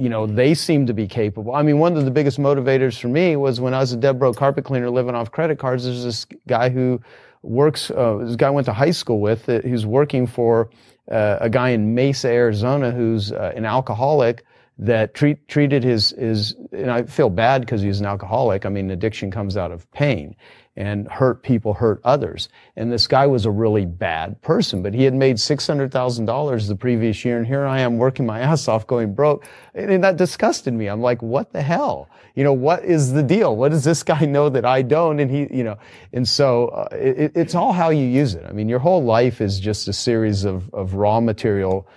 you 0.00 0.08
know, 0.08 0.26
they 0.26 0.54
seem 0.54 0.86
to 0.86 0.94
be 0.94 1.06
capable. 1.06 1.54
I 1.54 1.60
mean, 1.60 1.78
one 1.78 1.94
of 1.94 2.06
the 2.06 2.10
biggest 2.10 2.38
motivators 2.38 2.98
for 2.98 3.08
me 3.08 3.36
was 3.36 3.60
when 3.60 3.74
I 3.74 3.80
was 3.80 3.92
a 3.92 3.98
dead 3.98 4.18
broke 4.18 4.36
carpet 4.36 4.64
cleaner 4.64 4.88
living 4.88 5.14
off 5.14 5.30
credit 5.30 5.58
cards. 5.58 5.84
There's 5.84 6.02
this 6.02 6.26
guy 6.48 6.70
who 6.70 7.02
works, 7.42 7.90
uh, 7.90 8.18
this 8.22 8.36
guy 8.36 8.46
I 8.46 8.50
went 8.50 8.64
to 8.64 8.72
high 8.72 8.92
school 8.92 9.20
with, 9.20 9.44
who's 9.44 9.84
working 9.84 10.26
for 10.26 10.70
uh, 11.10 11.36
a 11.42 11.50
guy 11.50 11.70
in 11.70 11.94
Mesa, 11.94 12.28
Arizona, 12.28 12.90
who's 12.90 13.30
uh, 13.30 13.52
an 13.54 13.66
alcoholic 13.66 14.46
that 14.78 15.12
treat, 15.12 15.46
treated 15.48 15.84
his, 15.84 16.10
his, 16.18 16.56
and 16.72 16.90
I 16.90 17.02
feel 17.02 17.28
bad 17.28 17.60
because 17.60 17.82
he's 17.82 18.00
an 18.00 18.06
alcoholic. 18.06 18.64
I 18.64 18.70
mean, 18.70 18.90
addiction 18.90 19.30
comes 19.30 19.58
out 19.58 19.70
of 19.70 19.90
pain. 19.92 20.34
And 20.76 21.08
hurt 21.08 21.42
people, 21.42 21.74
hurt 21.74 22.00
others. 22.04 22.48
And 22.76 22.92
this 22.92 23.06
guy 23.06 23.26
was 23.26 23.44
a 23.44 23.50
really 23.50 23.84
bad 23.84 24.40
person, 24.40 24.82
but 24.82 24.94
he 24.94 25.02
had 25.02 25.14
made 25.14 25.36
$600,000 25.36 26.68
the 26.68 26.76
previous 26.76 27.24
year. 27.24 27.38
And 27.38 27.46
here 27.46 27.66
I 27.66 27.80
am 27.80 27.98
working 27.98 28.24
my 28.24 28.40
ass 28.40 28.68
off 28.68 28.86
going 28.86 29.12
broke. 29.14 29.44
And 29.74 30.02
that 30.04 30.16
disgusted 30.16 30.72
me. 30.72 30.86
I'm 30.86 31.00
like, 31.00 31.22
what 31.22 31.52
the 31.52 31.60
hell? 31.60 32.08
You 32.36 32.44
know, 32.44 32.52
what 32.52 32.84
is 32.84 33.12
the 33.12 33.22
deal? 33.22 33.56
What 33.56 33.70
does 33.70 33.84
this 33.84 34.02
guy 34.04 34.24
know 34.24 34.48
that 34.48 34.64
I 34.64 34.82
don't? 34.82 35.18
And 35.18 35.30
he, 35.30 35.48
you 35.50 35.64
know, 35.64 35.76
and 36.12 36.26
so 36.26 36.68
uh, 36.68 36.88
it, 36.92 37.32
it's 37.34 37.54
all 37.54 37.72
how 37.72 37.90
you 37.90 38.04
use 38.04 38.34
it. 38.34 38.46
I 38.48 38.52
mean, 38.52 38.68
your 38.68 38.78
whole 38.78 39.02
life 39.02 39.40
is 39.40 39.58
just 39.58 39.88
a 39.88 39.92
series 39.92 40.44
of, 40.44 40.72
of 40.72 40.94
raw 40.94 41.20
material 41.20 41.88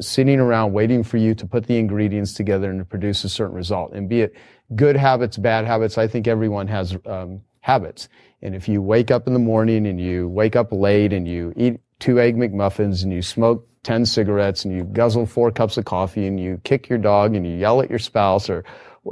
sitting 0.00 0.40
around 0.40 0.72
waiting 0.72 1.02
for 1.02 1.16
you 1.16 1.34
to 1.34 1.46
put 1.46 1.66
the 1.66 1.78
ingredients 1.78 2.32
together 2.34 2.70
and 2.70 2.78
to 2.78 2.84
produce 2.84 3.24
a 3.24 3.28
certain 3.28 3.54
result. 3.54 3.92
And 3.92 4.08
be 4.08 4.22
it 4.22 4.34
good 4.74 4.96
habits, 4.96 5.36
bad 5.36 5.64
habits, 5.66 5.98
I 5.98 6.06
think 6.06 6.26
everyone 6.26 6.68
has 6.68 6.96
um, 7.06 7.42
habits. 7.62 8.08
And 8.42 8.54
if 8.54 8.68
you 8.68 8.82
wake 8.82 9.10
up 9.10 9.26
in 9.26 9.32
the 9.32 9.38
morning 9.38 9.86
and 9.86 10.00
you 10.00 10.28
wake 10.28 10.54
up 10.54 10.70
late 10.72 11.12
and 11.12 11.26
you 11.26 11.52
eat 11.56 11.80
two 11.98 12.20
egg 12.20 12.36
McMuffins 12.36 13.02
and 13.02 13.12
you 13.12 13.22
smoke 13.22 13.66
10 13.84 14.04
cigarettes 14.04 14.64
and 14.64 14.74
you 14.74 14.84
guzzle 14.84 15.26
four 15.26 15.50
cups 15.50 15.76
of 15.76 15.84
coffee 15.84 16.26
and 16.26 16.38
you 16.38 16.60
kick 16.64 16.88
your 16.88 16.98
dog 16.98 17.34
and 17.34 17.46
you 17.46 17.56
yell 17.56 17.80
at 17.80 17.88
your 17.88 17.98
spouse 17.98 18.50
or, 18.50 18.64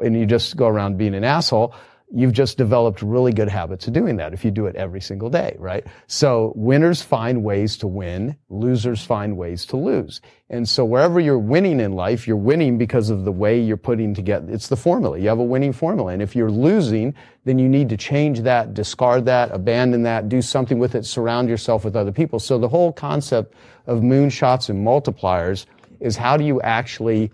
and 0.02 0.16
you 0.16 0.26
just 0.26 0.56
go 0.56 0.66
around 0.66 0.98
being 0.98 1.14
an 1.14 1.24
asshole, 1.24 1.74
you've 2.12 2.32
just 2.32 2.58
developed 2.58 3.02
really 3.02 3.32
good 3.32 3.48
habits 3.48 3.86
of 3.86 3.92
doing 3.92 4.16
that 4.16 4.34
if 4.34 4.44
you 4.44 4.50
do 4.50 4.66
it 4.66 4.74
every 4.74 5.00
single 5.00 5.30
day, 5.30 5.54
right? 5.58 5.86
So 6.08 6.52
winners 6.56 7.02
find 7.02 7.44
ways 7.44 7.76
to 7.78 7.86
win, 7.86 8.36
losers 8.48 9.04
find 9.04 9.36
ways 9.36 9.64
to 9.66 9.76
lose. 9.76 10.20
And 10.48 10.68
so 10.68 10.84
wherever 10.84 11.20
you're 11.20 11.38
winning 11.38 11.78
in 11.78 11.92
life, 11.92 12.26
you're 12.26 12.36
winning 12.36 12.78
because 12.78 13.10
of 13.10 13.24
the 13.24 13.30
way 13.30 13.60
you're 13.60 13.76
putting 13.76 14.12
together. 14.12 14.52
It's 14.52 14.66
the 14.66 14.76
formula. 14.76 15.18
You 15.18 15.28
have 15.28 15.38
a 15.38 15.44
winning 15.44 15.72
formula. 15.72 16.12
And 16.12 16.20
if 16.20 16.34
you're 16.34 16.50
losing, 16.50 17.14
then 17.44 17.60
you 17.60 17.68
need 17.68 17.88
to 17.90 17.96
change 17.96 18.40
that, 18.40 18.74
discard 18.74 19.24
that, 19.26 19.52
abandon 19.52 20.02
that, 20.02 20.28
do 20.28 20.42
something 20.42 20.80
with 20.80 20.96
it, 20.96 21.06
surround 21.06 21.48
yourself 21.48 21.84
with 21.84 21.94
other 21.94 22.12
people. 22.12 22.40
So 22.40 22.58
the 22.58 22.68
whole 22.68 22.92
concept 22.92 23.54
of 23.86 24.00
moonshots 24.00 24.68
and 24.68 24.84
multipliers 24.84 25.66
is 26.00 26.16
how 26.16 26.36
do 26.36 26.44
you 26.44 26.60
actually 26.62 27.30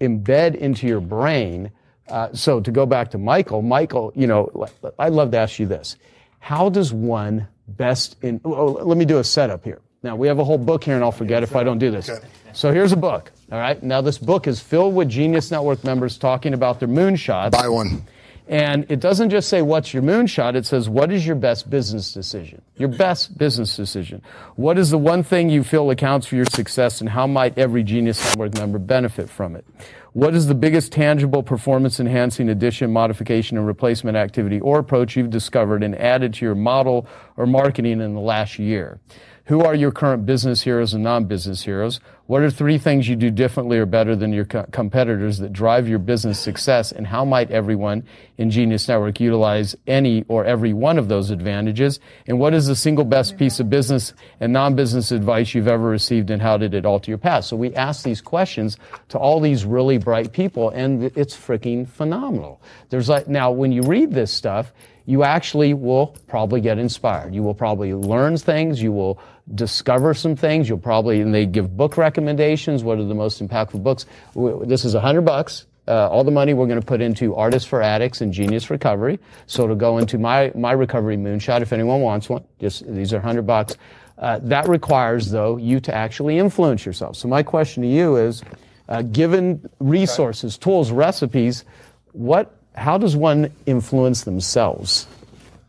embed 0.00 0.54
into 0.54 0.86
your 0.86 1.00
brain 1.00 1.70
uh, 2.08 2.32
so 2.32 2.60
to 2.60 2.70
go 2.70 2.86
back 2.86 3.10
to 3.12 3.18
Michael, 3.18 3.62
Michael, 3.62 4.12
you 4.14 4.26
know, 4.26 4.68
I'd 4.98 5.12
love 5.12 5.30
to 5.32 5.38
ask 5.38 5.58
you 5.58 5.66
this. 5.66 5.96
How 6.38 6.68
does 6.68 6.92
one 6.92 7.48
best 7.66 8.16
in, 8.22 8.40
oh, 8.44 8.72
let 8.72 8.98
me 8.98 9.04
do 9.04 9.18
a 9.18 9.24
setup 9.24 9.64
here. 9.64 9.80
Now 10.02 10.16
we 10.16 10.28
have 10.28 10.38
a 10.38 10.44
whole 10.44 10.58
book 10.58 10.84
here 10.84 10.94
and 10.94 11.02
I'll 11.02 11.12
forget 11.12 11.42
if 11.42 11.56
I 11.56 11.64
don't 11.64 11.78
do 11.78 11.90
this. 11.90 12.10
So 12.52 12.72
here's 12.72 12.92
a 12.92 12.96
book. 12.96 13.32
All 13.50 13.58
right. 13.58 13.82
Now 13.82 14.02
this 14.02 14.18
book 14.18 14.46
is 14.46 14.60
filled 14.60 14.94
with 14.94 15.08
Genius 15.08 15.50
Network 15.50 15.82
members 15.82 16.18
talking 16.18 16.52
about 16.52 16.78
their 16.78 16.88
moonshots. 16.88 17.52
Buy 17.52 17.68
one. 17.68 18.04
And 18.46 18.84
it 18.90 19.00
doesn't 19.00 19.30
just 19.30 19.48
say 19.48 19.62
what's 19.62 19.94
your 19.94 20.02
moonshot, 20.02 20.54
it 20.54 20.66
says 20.66 20.88
what 20.88 21.10
is 21.10 21.26
your 21.26 21.36
best 21.36 21.70
business 21.70 22.12
decision? 22.12 22.60
Your 22.76 22.90
best 22.90 23.38
business 23.38 23.74
decision. 23.74 24.22
What 24.56 24.78
is 24.78 24.90
the 24.90 24.98
one 24.98 25.22
thing 25.22 25.48
you 25.48 25.64
feel 25.64 25.90
accounts 25.90 26.26
for 26.26 26.36
your 26.36 26.44
success 26.44 27.00
and 27.00 27.08
how 27.08 27.26
might 27.26 27.56
every 27.56 27.82
Genius 27.82 28.22
Network 28.24 28.54
member 28.54 28.78
benefit 28.78 29.30
from 29.30 29.56
it? 29.56 29.64
What 30.12 30.34
is 30.34 30.46
the 30.46 30.54
biggest 30.54 30.92
tangible 30.92 31.42
performance 31.42 31.98
enhancing 31.98 32.48
addition, 32.48 32.92
modification, 32.92 33.56
and 33.56 33.66
replacement 33.66 34.16
activity 34.16 34.60
or 34.60 34.78
approach 34.78 35.16
you've 35.16 35.30
discovered 35.30 35.82
and 35.82 35.96
added 35.96 36.34
to 36.34 36.44
your 36.44 36.54
model 36.54 37.08
or 37.36 37.46
marketing 37.46 38.00
in 38.00 38.14
the 38.14 38.20
last 38.20 38.58
year? 38.58 39.00
Who 39.48 39.60
are 39.60 39.74
your 39.74 39.92
current 39.92 40.24
business 40.24 40.62
heroes 40.62 40.94
and 40.94 41.04
non-business 41.04 41.62
heroes? 41.62 42.00
What 42.26 42.40
are 42.40 42.50
three 42.50 42.78
things 42.78 43.06
you 43.06 43.14
do 43.14 43.30
differently 43.30 43.76
or 43.76 43.84
better 43.84 44.16
than 44.16 44.32
your 44.32 44.46
co- 44.46 44.64
competitors 44.72 45.36
that 45.40 45.52
drive 45.52 45.86
your 45.86 45.98
business 45.98 46.38
success? 46.40 46.92
And 46.92 47.06
how 47.06 47.26
might 47.26 47.50
everyone 47.50 48.06
in 48.38 48.50
Genius 48.50 48.88
Network 48.88 49.20
utilize 49.20 49.76
any 49.86 50.24
or 50.28 50.46
every 50.46 50.72
one 50.72 50.96
of 50.96 51.08
those 51.08 51.28
advantages? 51.28 52.00
And 52.26 52.38
what 52.38 52.54
is 52.54 52.68
the 52.68 52.74
single 52.74 53.04
best 53.04 53.36
piece 53.36 53.60
of 53.60 53.68
business 53.68 54.14
and 54.40 54.50
non-business 54.50 55.12
advice 55.12 55.52
you've 55.52 55.68
ever 55.68 55.90
received 55.90 56.30
and 56.30 56.40
how 56.40 56.56
did 56.56 56.72
it 56.72 56.86
alter 56.86 57.10
your 57.10 57.18
path? 57.18 57.44
So 57.44 57.54
we 57.54 57.74
ask 57.74 58.02
these 58.02 58.22
questions 58.22 58.78
to 59.10 59.18
all 59.18 59.40
these 59.40 59.66
really 59.66 59.98
bright 59.98 60.32
people 60.32 60.70
and 60.70 61.04
it's 61.18 61.36
freaking 61.36 61.86
phenomenal. 61.86 62.62
There's 62.88 63.10
like, 63.10 63.28
now 63.28 63.50
when 63.50 63.72
you 63.72 63.82
read 63.82 64.10
this 64.10 64.32
stuff, 64.32 64.72
you 65.06 65.22
actually 65.22 65.74
will 65.74 66.16
probably 66.26 66.60
get 66.60 66.78
inspired. 66.78 67.34
You 67.34 67.42
will 67.42 67.54
probably 67.54 67.92
learn 67.92 68.36
things. 68.38 68.82
You 68.82 68.92
will 68.92 69.20
discover 69.54 70.14
some 70.14 70.34
things. 70.34 70.68
You'll 70.68 70.78
probably, 70.78 71.20
and 71.20 71.34
they 71.34 71.46
give 71.46 71.76
book 71.76 71.96
recommendations. 71.96 72.82
What 72.82 72.98
are 72.98 73.04
the 73.04 73.14
most 73.14 73.46
impactful 73.46 73.82
books? 73.82 74.06
This 74.34 74.84
is 74.84 74.94
a 74.94 75.00
hundred 75.00 75.22
bucks. 75.22 75.66
Uh, 75.86 76.08
all 76.08 76.24
the 76.24 76.30
money 76.30 76.54
we're 76.54 76.66
going 76.66 76.80
to 76.80 76.86
put 76.86 77.02
into 77.02 77.34
Artists 77.34 77.68
for 77.68 77.82
Addicts 77.82 78.22
and 78.22 78.32
Genius 78.32 78.70
Recovery. 78.70 79.18
So 79.46 79.64
it'll 79.64 79.76
go 79.76 79.98
into 79.98 80.16
my, 80.16 80.50
my 80.54 80.72
recovery 80.72 81.18
moonshot 81.18 81.60
if 81.60 81.74
anyone 81.74 82.00
wants 82.00 82.30
one. 82.30 82.42
Just, 82.58 82.90
these 82.90 83.12
are 83.12 83.20
hundred 83.20 83.46
bucks. 83.46 83.76
Uh, 84.16 84.38
that 84.44 84.66
requires, 84.66 85.30
though, 85.30 85.58
you 85.58 85.80
to 85.80 85.94
actually 85.94 86.38
influence 86.38 86.86
yourself. 86.86 87.16
So 87.16 87.28
my 87.28 87.42
question 87.42 87.82
to 87.82 87.88
you 87.88 88.16
is, 88.16 88.42
uh, 88.88 89.02
given 89.02 89.68
resources, 89.78 90.56
tools, 90.56 90.90
recipes, 90.90 91.64
what, 92.12 92.56
how 92.74 92.98
does 92.98 93.16
one 93.16 93.52
influence 93.66 94.24
themselves 94.24 95.06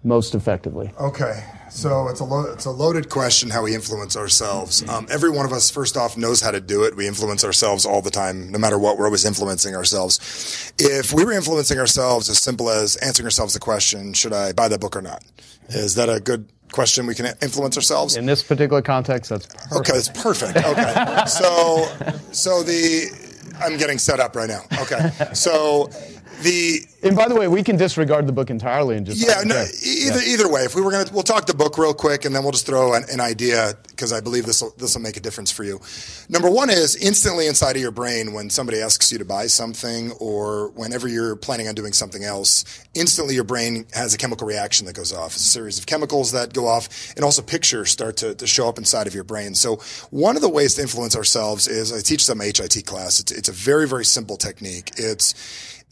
most 0.03 0.35
effectively? 0.35 0.91
Okay. 0.99 1.43
So 1.69 2.07
it's 2.07 2.19
a 2.21 2.23
lo- 2.23 2.51
it's 2.53 2.65
a 2.65 2.71
loaded 2.71 3.09
question 3.09 3.49
how 3.49 3.63
we 3.63 3.75
influence 3.75 4.15
ourselves. 4.15 4.87
Um, 4.87 5.07
every 5.09 5.29
one 5.29 5.45
of 5.45 5.51
us, 5.51 5.69
first 5.69 5.97
off, 5.97 6.15
knows 6.15 6.39
how 6.39 6.51
to 6.51 6.61
do 6.61 6.83
it. 6.85 6.95
We 6.95 7.05
influence 7.05 7.43
ourselves 7.43 7.85
all 7.85 8.01
the 8.01 8.11
time, 8.11 8.49
no 8.51 8.59
matter 8.59 8.77
what. 8.77 8.97
We're 8.97 9.05
always 9.05 9.25
influencing 9.25 9.75
ourselves. 9.75 10.73
If 10.79 11.11
we 11.11 11.25
were 11.25 11.33
influencing 11.33 11.77
ourselves 11.77 12.29
as 12.29 12.37
simple 12.37 12.69
as 12.69 12.95
answering 12.97 13.25
ourselves 13.25 13.55
the 13.55 13.59
question, 13.59 14.13
"Should 14.13 14.31
I 14.31 14.53
buy 14.53 14.69
that 14.69 14.79
book 14.79 14.95
or 14.95 15.01
not?" 15.01 15.23
Is 15.69 15.95
that 15.95 16.07
a 16.07 16.19
good 16.21 16.47
question 16.71 17.07
we 17.07 17.15
can 17.15 17.33
influence 17.41 17.75
ourselves? 17.75 18.15
In 18.15 18.25
this 18.25 18.41
particular 18.41 18.81
context, 18.81 19.31
that's 19.31 19.47
perfect. 19.47 19.73
Okay, 19.73 19.97
it's 19.97 20.09
perfect. 20.09 20.57
Okay, 20.57 21.23
so 21.27 21.87
so 22.31 22.63
the 22.63 23.09
I'm 23.59 23.75
getting 23.77 23.97
set 23.97 24.19
up 24.19 24.35
right 24.35 24.47
now. 24.49 24.61
Okay, 24.81 25.11
so 25.33 25.89
the 26.45 26.85
and 27.03 27.15
by 27.15 27.27
the 27.27 27.35
way, 27.35 27.47
we 27.47 27.61
can 27.61 27.75
disregard 27.75 28.25
the 28.27 28.31
book 28.31 28.49
entirely 28.49 28.95
and 28.95 29.05
just 29.05 29.19
yeah. 29.19 29.41
No, 29.43 29.65
either 29.83 30.21
yeah. 30.21 30.33
either 30.33 30.49
way, 30.49 30.61
if 30.61 30.75
we 30.75 30.81
were 30.81 30.91
gonna, 30.91 31.09
we'll 31.11 31.23
talk 31.23 31.45
the 31.45 31.53
book 31.53 31.77
real 31.77 31.93
quick, 31.93 32.25
and 32.25 32.33
then 32.33 32.43
we'll 32.43 32.51
just 32.51 32.65
throw 32.65 32.93
an, 32.93 33.03
an 33.11 33.19
idea 33.19 33.73
because 33.87 34.13
I 34.13 34.21
believe 34.21 34.45
this 34.45 34.61
will 34.61 34.73
this 34.77 34.95
will 34.95 35.01
make 35.01 35.17
a 35.17 35.19
difference 35.19 35.51
for 35.51 35.63
you. 35.63 35.81
Number 36.29 36.49
one 36.49 36.69
is 36.69 36.95
instantly 36.95 37.47
inside 37.47 37.75
of 37.75 37.81
your 37.81 37.91
brain 37.91 38.33
when 38.33 38.49
somebody 38.49 38.79
asks 38.79 39.11
you 39.11 39.17
to 39.17 39.25
buy 39.25 39.47
something, 39.47 40.11
or 40.13 40.69
whenever 40.69 41.07
you're 41.07 41.35
planning 41.35 41.67
on 41.67 41.75
doing 41.75 41.93
something 41.93 42.23
else, 42.23 42.63
instantly 42.93 43.35
your 43.35 43.43
brain 43.43 43.85
has 43.93 44.13
a 44.13 44.17
chemical 44.17 44.47
reaction 44.47 44.85
that 44.85 44.93
goes 44.95 45.11
off. 45.11 45.33
It's 45.33 45.45
a 45.45 45.49
series 45.49 45.79
of 45.79 45.85
chemicals 45.85 46.31
that 46.31 46.53
go 46.53 46.67
off, 46.67 47.13
and 47.15 47.25
also 47.25 47.41
pictures 47.41 47.91
start 47.91 48.17
to, 48.17 48.35
to 48.35 48.47
show 48.47 48.69
up 48.69 48.77
inside 48.77 49.07
of 49.07 49.15
your 49.15 49.23
brain. 49.23 49.55
So 49.55 49.77
one 50.11 50.35
of 50.35 50.41
the 50.41 50.49
ways 50.49 50.75
to 50.75 50.81
influence 50.81 51.15
ourselves 51.15 51.67
is 51.67 51.91
I 51.91 52.01
teach 52.01 52.27
them 52.27 52.39
HIT 52.39 52.85
class. 52.85 53.19
It's, 53.19 53.31
it's 53.31 53.49
a 53.49 53.53
very 53.53 53.87
very 53.87 54.05
simple 54.05 54.37
technique. 54.37 54.91
It's 54.97 55.33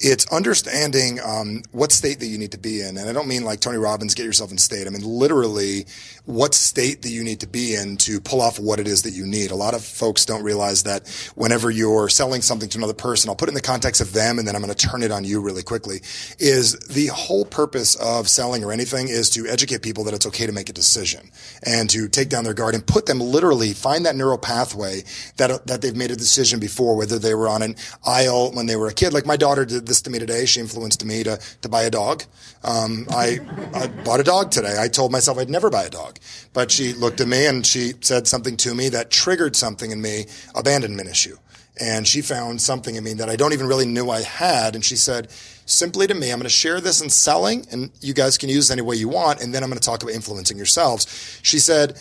it's 0.04 0.28
understanding 0.28 1.20
um, 1.26 1.64
what 1.72 1.92
state 1.92 2.20
that 2.20 2.28
you 2.28 2.38
need 2.38 2.52
to 2.52 2.58
be 2.58 2.82
in. 2.82 2.98
And 2.98 3.10
I 3.10 3.14
don't 3.14 3.28
mean 3.28 3.44
like 3.44 3.62
Tony 3.62 3.78
Robbins, 3.78 4.14
get 4.14 4.26
yourself 4.26 4.52
in 4.52 4.58
state. 4.58 4.86
I 4.86 4.90
mean 4.90 5.02
literally 5.02 5.86
what 6.26 6.54
state 6.54 7.02
that 7.02 7.10
you 7.10 7.24
need 7.24 7.42
to 7.42 7.48
be 7.48 7.76
in 7.76 7.98
to 7.98 8.22
pull 8.22 8.42
off 8.42 8.58
what 8.58 8.80
it 8.80 8.88
is 8.88 9.02
that 9.02 9.12
you 9.12 9.26
need. 9.26 9.52
A 9.52 9.56
lot 9.56 9.74
of 9.74 9.84
folks 9.84 10.26
don't 10.26 10.44
realize 10.44 10.84
that 10.84 11.08
whenever 11.36 11.70
you're 11.70 12.08
selling 12.08 12.42
something 12.42 12.70
to 12.70 12.78
another 12.78 12.94
person, 12.94 13.30
I'll 13.30 13.36
put 13.36 13.50
it 13.50 13.52
in 13.52 13.56
the 13.56 13.62
context 13.62 14.00
of 14.00 14.14
them 14.14 14.40
and 14.40 14.48
then 14.48 14.56
I'm 14.56 14.62
going 14.62 14.74
to 14.74 14.88
turn 14.88 15.04
it 15.04 15.12
on 15.12 15.26
you 15.26 15.42
really 15.42 15.64
quickly, 15.64 16.02
is 16.40 16.80
the 16.80 17.08
whole 17.08 17.44
purpose 17.44 17.96
of 17.96 18.30
selling 18.30 18.64
or 18.64 18.72
anything 18.72 19.10
is 19.10 19.30
to 19.32 19.48
educate 19.48 19.82
people 19.82 20.06
that 20.06 20.14
it's 20.14 20.26
okay 20.28 20.46
to 20.46 20.54
make 20.54 20.70
a 20.70 20.74
decision 20.74 21.30
and 21.64 21.90
to 21.90 22.08
take 22.08 22.30
down 22.30 22.46
their 22.46 22.54
guard 22.54 22.74
and 22.74 22.88
put 22.88 23.06
them 23.06 23.20
literally 23.20 23.74
find 23.74 24.06
that 24.06 24.16
neural 24.16 24.38
pathway 24.38 25.04
that, 25.38 25.68
that 25.68 25.82
they've 25.82 25.96
made 25.96 26.12
a 26.12 26.16
decision 26.16 26.60
before, 26.60 26.96
whether 26.96 27.20
they 27.20 27.36
were 27.36 27.50
on 27.50 27.62
an 27.62 27.76
aisle 28.06 28.52
when 28.54 28.66
they 28.66 28.78
were 28.78 28.88
a 28.88 28.94
kid. 28.94 29.14
Like 29.14 29.26
my 29.26 29.38
daughter 29.38 29.66
did 29.66 29.88
this 29.88 30.02
to 30.04 30.10
me 30.10 30.20
today. 30.20 30.46
She 30.46 30.62
influenced 30.62 31.04
me 31.04 31.24
to, 31.24 31.38
to 31.62 31.70
buy 31.70 31.84
a 31.84 31.90
dog. 31.90 32.24
Um, 32.64 33.06
I, 33.10 33.40
I 33.74 33.88
bought 33.88 34.20
a 34.20 34.24
dog 34.24 34.52
today. 34.52 34.78
I 34.80 34.88
told 34.88 35.12
myself 35.12 35.38
I'd 35.38 35.50
never 35.50 35.70
buy 35.70 35.84
a 35.84 35.90
dog, 35.90 36.20
but 36.54 36.72
she 36.72 36.94
looked 36.94 37.20
at 37.20 37.28
me 37.28 37.46
and 37.46 37.66
she 37.66 37.94
said 38.02 38.28
something 38.28 38.56
to 38.58 38.74
me 38.74 38.90
that 38.90 39.12
triggered 39.12 39.56
something 39.56 39.92
in 39.92 40.02
me, 40.02 40.26
abandonment 40.56 41.10
issue. 41.10 41.36
And 41.80 42.08
she 42.08 42.22
found 42.22 42.62
something 42.62 42.96
in 42.96 43.04
me 43.04 43.14
that 43.14 43.30
I 43.30 43.36
don't 43.36 43.52
even 43.52 43.68
really 43.68 43.88
knew 43.88 44.10
I 44.10 44.22
had. 44.22 44.76
And 44.76 44.86
she 44.86 44.96
said, 44.96 45.32
simply 45.66 46.06
to 46.08 46.14
me, 46.14 46.32
I'm 46.32 46.38
going 46.38 46.44
to 46.44 46.50
share 46.50 46.80
this 46.80 47.02
in 47.02 47.10
selling 47.10 47.66
and 47.72 47.92
you 48.00 48.14
guys 48.14 48.38
can 48.38 48.50
use 48.50 48.70
any 48.70 48.82
way 48.82 48.96
you 48.96 49.10
want. 49.10 49.42
And 49.42 49.54
then 49.54 49.64
I'm 49.64 49.70
going 49.70 49.80
to 49.80 49.86
talk 49.86 50.04
about 50.04 50.14
influencing 50.14 50.56
yourselves. 50.56 51.40
She 51.42 51.58
said, 51.60 52.00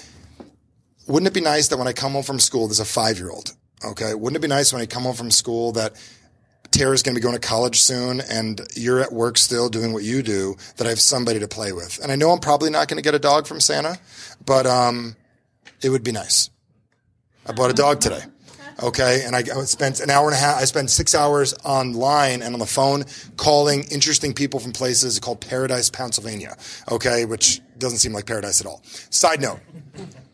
wouldn't 1.06 1.28
it 1.28 1.34
be 1.34 1.40
nice 1.40 1.68
that 1.68 1.78
when 1.78 1.88
I 1.88 1.92
come 1.92 2.12
home 2.12 2.22
from 2.22 2.38
school, 2.38 2.68
there's 2.68 2.80
a 2.80 2.84
five 2.84 3.18
year 3.18 3.30
old. 3.30 3.54
Okay. 3.84 4.14
Wouldn't 4.14 4.36
it 4.36 4.46
be 4.46 4.48
nice 4.48 4.72
when 4.72 4.82
I 4.82 4.86
come 4.86 5.04
home 5.04 5.16
from 5.16 5.30
school 5.30 5.72
that 5.72 5.94
Tara's 6.72 7.02
going 7.02 7.14
to 7.14 7.20
be 7.20 7.22
going 7.22 7.34
to 7.34 7.40
college 7.40 7.80
soon 7.80 8.20
and 8.20 8.60
you're 8.74 9.00
at 9.00 9.12
work 9.12 9.38
still 9.38 9.68
doing 9.68 9.92
what 9.92 10.02
you 10.02 10.22
do, 10.22 10.56
that 10.76 10.86
I 10.86 10.90
have 10.90 11.00
somebody 11.00 11.38
to 11.40 11.48
play 11.48 11.72
with. 11.72 12.00
And 12.02 12.10
I 12.10 12.16
know 12.16 12.30
I'm 12.30 12.40
probably 12.40 12.70
not 12.70 12.88
going 12.88 12.96
to 12.96 13.02
get 13.02 13.14
a 13.14 13.18
dog 13.18 13.46
from 13.46 13.60
Santa, 13.60 13.98
but 14.44 14.66
um, 14.66 15.16
it 15.82 15.90
would 15.90 16.02
be 16.02 16.12
nice. 16.12 16.50
I 17.46 17.52
bought 17.52 17.70
a 17.70 17.74
dog 17.74 18.00
today. 18.00 18.22
Okay, 18.82 19.22
and 19.24 19.36
I 19.36 19.42
spent 19.42 20.00
an 20.00 20.10
hour 20.10 20.26
and 20.26 20.34
a 20.34 20.38
half. 20.38 20.56
I 20.56 20.64
spent 20.64 20.90
six 20.90 21.14
hours 21.14 21.54
online 21.62 22.42
and 22.42 22.54
on 22.54 22.58
the 22.58 22.66
phone 22.66 23.04
calling 23.36 23.84
interesting 23.90 24.32
people 24.32 24.60
from 24.60 24.72
places 24.72 25.20
called 25.20 25.40
Paradise, 25.40 25.90
Pennsylvania. 25.90 26.56
Okay, 26.90 27.24
which 27.24 27.60
doesn't 27.78 27.98
seem 27.98 28.12
like 28.12 28.26
paradise 28.26 28.60
at 28.60 28.66
all. 28.66 28.82
Side 28.84 29.40
note. 29.40 29.60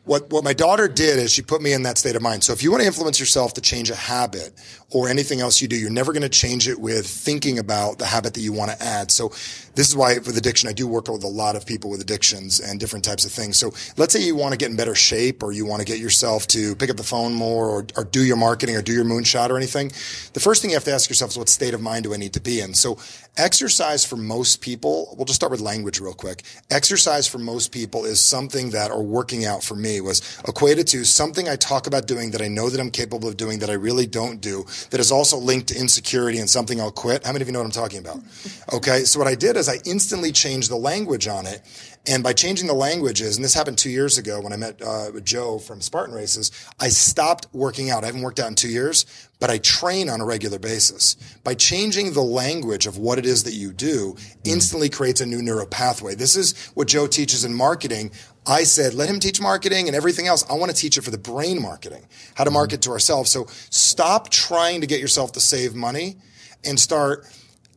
What, 0.04 0.30
what 0.30 0.42
my 0.42 0.54
daughter 0.54 0.88
did 0.88 1.18
is 1.18 1.30
she 1.30 1.42
put 1.42 1.60
me 1.60 1.74
in 1.74 1.82
that 1.82 1.98
state 1.98 2.16
of 2.16 2.22
mind. 2.22 2.42
So 2.42 2.54
if 2.54 2.62
you 2.62 2.70
want 2.70 2.80
to 2.80 2.86
influence 2.86 3.20
yourself 3.20 3.52
to 3.54 3.60
change 3.60 3.90
a 3.90 3.94
habit 3.94 4.54
or 4.90 5.08
anything 5.08 5.40
else 5.40 5.60
you 5.60 5.68
do, 5.68 5.76
you're 5.76 5.90
never 5.90 6.12
going 6.12 6.22
to 6.22 6.30
change 6.30 6.66
it 6.66 6.80
with 6.80 7.06
thinking 7.06 7.58
about 7.58 7.98
the 7.98 8.06
habit 8.06 8.32
that 8.32 8.40
you 8.40 8.54
want 8.54 8.70
to 8.70 8.82
add. 8.82 9.10
So 9.10 9.28
this 9.74 9.88
is 9.88 9.94
why 9.94 10.14
with 10.14 10.36
addiction, 10.38 10.68
I 10.68 10.72
do 10.72 10.86
work 10.86 11.08
with 11.08 11.24
a 11.24 11.28
lot 11.28 11.56
of 11.56 11.66
people 11.66 11.90
with 11.90 12.00
addictions 12.00 12.58
and 12.58 12.80
different 12.80 13.04
types 13.04 13.26
of 13.26 13.30
things. 13.30 13.58
So 13.58 13.72
let's 13.98 14.14
say 14.14 14.22
you 14.22 14.34
want 14.34 14.52
to 14.52 14.58
get 14.58 14.70
in 14.70 14.76
better 14.76 14.94
shape 14.94 15.42
or 15.42 15.52
you 15.52 15.66
want 15.66 15.80
to 15.80 15.86
get 15.86 15.98
yourself 15.98 16.46
to 16.48 16.74
pick 16.76 16.88
up 16.88 16.96
the 16.96 17.02
phone 17.02 17.34
more 17.34 17.68
or, 17.68 17.86
or 17.96 18.04
do 18.04 18.24
your 18.24 18.38
marketing 18.38 18.76
or 18.76 18.82
do 18.82 18.94
your 18.94 19.04
moonshot 19.04 19.50
or 19.50 19.58
anything. 19.58 19.88
The 20.32 20.40
first 20.40 20.62
thing 20.62 20.70
you 20.70 20.76
have 20.76 20.84
to 20.84 20.92
ask 20.92 21.10
yourself 21.10 21.32
is 21.32 21.38
what 21.38 21.50
state 21.50 21.74
of 21.74 21.82
mind 21.82 22.04
do 22.04 22.14
I 22.14 22.16
need 22.16 22.32
to 22.32 22.40
be 22.40 22.60
in? 22.60 22.72
So 22.72 22.98
exercise 23.36 24.06
for 24.06 24.16
most 24.16 24.62
people, 24.62 25.14
we'll 25.16 25.26
just 25.26 25.36
start 25.36 25.52
with 25.52 25.60
language 25.60 26.00
real 26.00 26.14
quick. 26.14 26.44
Exercise 26.70 27.28
for 27.28 27.38
most 27.38 27.72
people 27.72 28.06
is 28.06 28.20
something 28.20 28.70
that, 28.70 28.90
or 28.90 29.02
working 29.02 29.44
out 29.44 29.62
for 29.62 29.74
me 29.74 30.00
was 30.00 30.40
equated 30.48 30.86
to 30.88 31.04
something 31.04 31.46
I 31.46 31.56
talk 31.56 31.86
about 31.86 32.06
doing 32.06 32.30
that 32.30 32.40
I 32.40 32.48
know 32.48 32.70
that 32.70 32.80
I'm 32.80 32.90
capable 32.90 33.28
of 33.28 33.36
doing 33.36 33.58
that 33.58 33.68
I 33.68 33.74
really 33.74 34.06
don't 34.06 34.40
do 34.40 34.64
that 34.90 35.00
is 35.00 35.12
also 35.12 35.36
linked 35.36 35.68
to 35.68 35.78
insecurity 35.78 36.38
and 36.38 36.48
something 36.48 36.80
I'll 36.80 36.90
quit. 36.90 37.24
How 37.24 37.32
many 37.32 37.42
of 37.42 37.48
you 37.48 37.52
know 37.52 37.60
what 37.60 37.66
I'm 37.66 37.72
talking 37.72 37.98
about? 37.98 38.20
Okay. 38.70 39.04
So 39.04 39.18
what 39.18 39.26
I 39.26 39.34
did 39.34 39.56
is 39.56 39.66
I 39.66 39.78
instantly 39.86 40.30
changed 40.30 40.70
the 40.70 40.76
language 40.76 41.26
on 41.26 41.46
it. 41.46 41.62
And 42.06 42.22
by 42.22 42.32
changing 42.32 42.66
the 42.66 42.74
languages, 42.74 43.36
and 43.36 43.44
this 43.44 43.52
happened 43.52 43.76
two 43.76 43.90
years 43.90 44.16
ago 44.16 44.40
when 44.40 44.52
I 44.52 44.56
met 44.56 44.80
uh, 44.80 45.10
Joe 45.20 45.58
from 45.58 45.80
Spartan 45.80 46.14
Races, 46.14 46.50
I 46.80 46.88
stopped 46.88 47.46
working 47.52 47.90
out. 47.90 48.02
I 48.02 48.06
haven't 48.06 48.22
worked 48.22 48.40
out 48.40 48.48
in 48.48 48.54
two 48.54 48.68
years, 48.68 49.04
but 49.40 49.50
I 49.50 49.58
train 49.58 50.08
on 50.08 50.20
a 50.20 50.24
regular 50.24 50.58
basis. 50.58 51.16
By 51.44 51.54
changing 51.54 52.12
the 52.12 52.22
language 52.22 52.86
of 52.86 52.96
what 52.96 53.18
it 53.18 53.26
is 53.26 53.44
that 53.44 53.52
you 53.52 53.72
do, 53.72 54.16
instantly 54.44 54.88
creates 54.88 55.20
a 55.20 55.26
new 55.26 55.42
neural 55.42 55.66
pathway. 55.66 56.14
This 56.14 56.36
is 56.36 56.70
what 56.74 56.88
Joe 56.88 57.06
teaches 57.06 57.44
in 57.44 57.52
marketing. 57.52 58.10
I 58.48 58.64
said, 58.64 58.94
let 58.94 59.10
him 59.10 59.20
teach 59.20 59.40
marketing 59.40 59.88
and 59.88 59.94
everything 59.94 60.26
else. 60.26 60.44
I 60.50 60.54
want 60.54 60.70
to 60.70 60.76
teach 60.76 60.96
it 60.96 61.02
for 61.02 61.10
the 61.10 61.18
brain 61.18 61.60
marketing, 61.60 62.06
how 62.34 62.44
to 62.44 62.50
market 62.50 62.80
to 62.82 62.90
ourselves. 62.90 63.30
So 63.30 63.46
stop 63.68 64.30
trying 64.30 64.80
to 64.80 64.86
get 64.86 65.00
yourself 65.00 65.32
to 65.32 65.40
save 65.40 65.74
money 65.74 66.16
and 66.64 66.80
start 66.80 67.26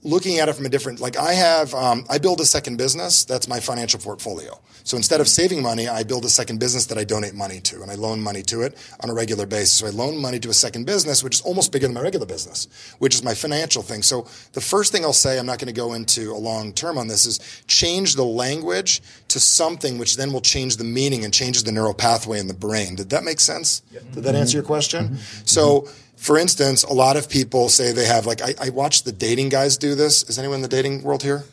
looking 0.03 0.39
at 0.39 0.49
it 0.49 0.53
from 0.53 0.65
a 0.65 0.69
different 0.69 0.99
like 0.99 1.15
i 1.15 1.34
have 1.34 1.74
um, 1.76 2.05
i 2.09 2.17
build 2.17 2.41
a 2.41 2.45
second 2.45 2.78
business 2.78 3.24
that's 3.24 3.47
my 3.47 3.59
financial 3.59 3.99
portfolio 3.99 4.59
so 4.84 4.97
instead 4.97 5.21
of 5.21 5.27
saving 5.27 5.61
money 5.61 5.88
i 5.88 6.03
build 6.03 6.25
a 6.25 6.29
second 6.29 6.59
business 6.59 6.86
that 6.86 6.97
i 6.97 7.03
donate 7.03 7.34
money 7.34 7.59
to 7.59 7.82
and 7.82 7.91
i 7.91 7.95
loan 7.95 8.21
money 8.21 8.41
to 8.41 8.61
it 8.61 8.77
on 9.01 9.09
a 9.09 9.13
regular 9.13 9.45
basis. 9.45 9.71
So 9.73 9.88
i 9.88 9.89
loan 9.89 10.17
money 10.17 10.39
to 10.39 10.49
a 10.49 10.53
second 10.53 10.86
business 10.86 11.23
which 11.23 11.36
is 11.36 11.41
almost 11.41 11.71
bigger 11.71 11.88
than 11.88 11.93
my 11.93 12.01
regular 12.01 12.25
business 12.25 12.67
which 12.99 13.15
is 13.15 13.23
my 13.23 13.34
financial 13.34 13.82
thing. 13.82 14.01
So 14.01 14.27
the 14.53 14.61
first 14.61 14.91
thing 14.91 15.03
i'll 15.03 15.13
say 15.13 15.39
i'm 15.39 15.45
not 15.45 15.59
going 15.59 15.73
to 15.73 15.79
go 15.79 15.93
into 15.93 16.32
a 16.32 16.38
long 16.38 16.73
term 16.73 16.97
on 16.97 17.07
this 17.07 17.25
is 17.25 17.39
change 17.67 18.15
the 18.15 18.25
language 18.25 19.01
to 19.29 19.39
something 19.39 19.97
which 19.97 20.17
then 20.17 20.34
will 20.34 20.41
change 20.41 20.77
the 20.77 20.84
meaning 20.84 21.23
and 21.25 21.34
changes 21.34 21.63
the 21.63 21.71
neural 21.71 21.93
pathway 21.93 22.39
in 22.39 22.47
the 22.47 22.53
brain. 22.53 22.95
Did 22.95 23.09
that 23.11 23.23
make 23.23 23.39
sense? 23.39 23.82
Did 24.13 24.23
that 24.23 24.36
answer 24.36 24.57
your 24.57 24.65
question? 24.65 25.09
Mm-hmm. 25.09 25.45
So 25.45 25.88
for 26.17 26.38
instance, 26.38 26.84
a 26.84 26.93
lot 26.93 27.17
of 27.17 27.29
people 27.29 27.69
say 27.69 27.91
they 27.91 28.05
have 28.05 28.25
like 28.25 28.41
I, 28.41 28.53
I 28.59 28.69
watch 28.69 29.03
the 29.03 29.11
dating 29.11 29.49
guys 29.49 29.77
do 29.77 29.95
this. 29.95 30.23
Is 30.29 30.38
anyone 30.38 30.57
in 30.57 30.61
the 30.61 30.67
dating 30.67 31.03
world 31.03 31.23
here? 31.23 31.45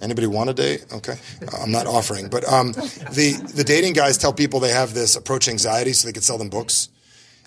Anybody 0.00 0.26
want 0.26 0.48
to 0.48 0.54
date? 0.54 0.86
Okay, 0.92 1.16
I'm 1.60 1.70
not 1.70 1.86
offering, 1.86 2.28
but 2.28 2.44
um, 2.50 2.72
the 2.72 3.40
the 3.54 3.64
dating 3.64 3.94
guys 3.94 4.18
tell 4.18 4.32
people 4.32 4.60
they 4.60 4.70
have 4.72 4.94
this 4.94 5.16
approach 5.16 5.48
anxiety, 5.48 5.92
so 5.92 6.06
they 6.06 6.12
could 6.12 6.24
sell 6.24 6.38
them 6.38 6.48
books. 6.48 6.88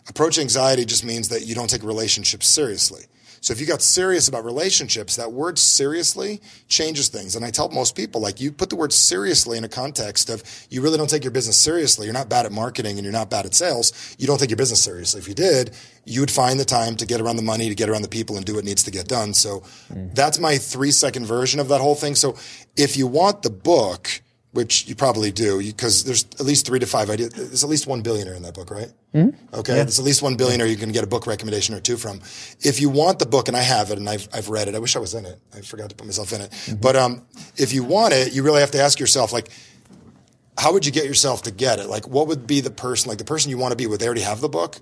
Approach 0.07 0.37
anxiety 0.37 0.85
just 0.85 1.05
means 1.05 1.29
that 1.29 1.45
you 1.45 1.55
don't 1.55 1.69
take 1.69 1.83
relationships 1.83 2.47
seriously. 2.47 3.05
So 3.43 3.51
if 3.51 3.59
you 3.59 3.67
got 3.67 3.81
serious 3.81 4.29
about 4.29 4.45
relationships, 4.45 5.17
that 5.17 5.33
word 5.33 5.59
seriously 5.59 6.39
changes 6.69 7.09
things. 7.09 7.35
And 7.35 7.43
I 7.43 7.51
tell 7.51 7.67
most 7.67 7.93
people, 7.93 8.21
like, 8.21 8.39
you 8.39 8.53
put 8.53 8.69
the 8.69 8.77
word 8.77 8.93
seriously 8.93 9.57
in 9.57 9.65
a 9.65 9.67
context 9.67 10.29
of 10.29 10.41
you 10.69 10.81
really 10.81 10.97
don't 10.97 11.09
take 11.09 11.25
your 11.25 11.31
business 11.31 11.57
seriously. 11.57 12.05
You're 12.05 12.13
not 12.13 12.29
bad 12.29 12.45
at 12.45 12.53
marketing 12.53 12.95
and 12.95 13.03
you're 13.03 13.11
not 13.11 13.29
bad 13.29 13.45
at 13.45 13.53
sales. 13.53 14.15
You 14.17 14.27
don't 14.27 14.39
take 14.39 14.49
your 14.49 14.55
business 14.55 14.81
seriously. 14.81 15.19
If 15.19 15.27
you 15.27 15.33
did, 15.33 15.75
you 16.05 16.21
would 16.21 16.31
find 16.31 16.57
the 16.57 16.63
time 16.63 16.95
to 16.95 17.05
get 17.05 17.19
around 17.19 17.35
the 17.35 17.41
money, 17.43 17.67
to 17.67 17.75
get 17.75 17.89
around 17.89 18.03
the 18.03 18.07
people 18.07 18.37
and 18.37 18.45
do 18.45 18.55
what 18.55 18.63
needs 18.63 18.83
to 18.83 18.91
get 18.91 19.09
done. 19.09 19.33
So 19.33 19.59
mm. 19.91 20.15
that's 20.15 20.39
my 20.39 20.57
three 20.57 20.91
second 20.91 21.25
version 21.25 21.59
of 21.59 21.67
that 21.67 21.81
whole 21.81 21.95
thing. 21.95 22.15
So 22.15 22.37
if 22.77 22.95
you 22.95 23.07
want 23.07 23.41
the 23.41 23.49
book, 23.49 24.21
which 24.54 24.88
you 24.88 24.95
probably 24.95 25.32
do, 25.32 25.58
because 25.58 26.04
there's 26.04 26.26
at 26.26 26.41
least 26.41 26.68
three 26.68 26.78
to 26.80 26.86
five 26.86 27.10
ideas. 27.10 27.30
There's 27.30 27.64
at 27.64 27.70
least 27.70 27.88
one 27.88 28.01
billionaire 28.01 28.36
in 28.36 28.43
that 28.43 28.54
book, 28.54 28.70
right? 28.70 28.91
Okay, 29.51 29.74
there's 29.74 29.99
at 29.99 30.06
least 30.06 30.22
one 30.22 30.36
billionaire 30.36 30.68
you 30.68 30.78
can 30.78 30.91
get 30.91 31.04
a 31.04 31.08
book 31.08 31.26
recommendation 31.26 31.74
or 31.74 31.80
two 31.80 31.97
from. 31.97 32.22
If 32.62 32.80
you 32.80 32.89
want 32.89 33.18
the 33.18 33.26
book, 33.26 33.47
and 33.47 33.58
I 33.58 33.62
have 33.62 33.89
it, 33.89 33.97
and 33.97 34.08
I've 34.08 34.28
I've 34.32 34.49
read 34.49 34.68
it. 34.68 34.76
I 34.76 34.80
wish 34.80 34.95
I 34.95 34.99
was 34.99 35.16
in 35.16 35.26
it. 35.26 35.39
I 35.56 35.62
forgot 35.62 35.89
to 35.89 35.95
put 35.95 36.06
myself 36.06 36.34
in 36.34 36.41
it. 36.41 36.78
But 36.80 36.95
um, 36.95 37.24
if 37.58 37.74
you 37.74 37.84
want 37.84 38.14
it, 38.14 38.34
you 38.34 38.43
really 38.43 38.62
have 38.62 38.72
to 38.72 38.82
ask 38.82 38.99
yourself, 38.99 39.34
like, 39.34 39.49
how 40.56 40.72
would 40.74 40.86
you 40.86 40.91
get 40.91 41.06
yourself 41.06 41.41
to 41.43 41.51
get 41.51 41.80
it? 41.80 41.88
Like, 41.88 42.08
what 42.08 42.28
would 42.28 42.45
be 42.45 42.62
the 42.62 42.72
person, 42.72 43.10
like 43.10 43.18
the 43.18 43.26
person 43.26 43.49
you 43.49 43.58
want 43.58 43.72
to 43.72 43.76
be? 43.76 43.88
Would 43.88 43.99
they 43.99 44.06
already 44.06 44.22
have 44.22 44.39
the 44.39 44.49
book, 44.49 44.78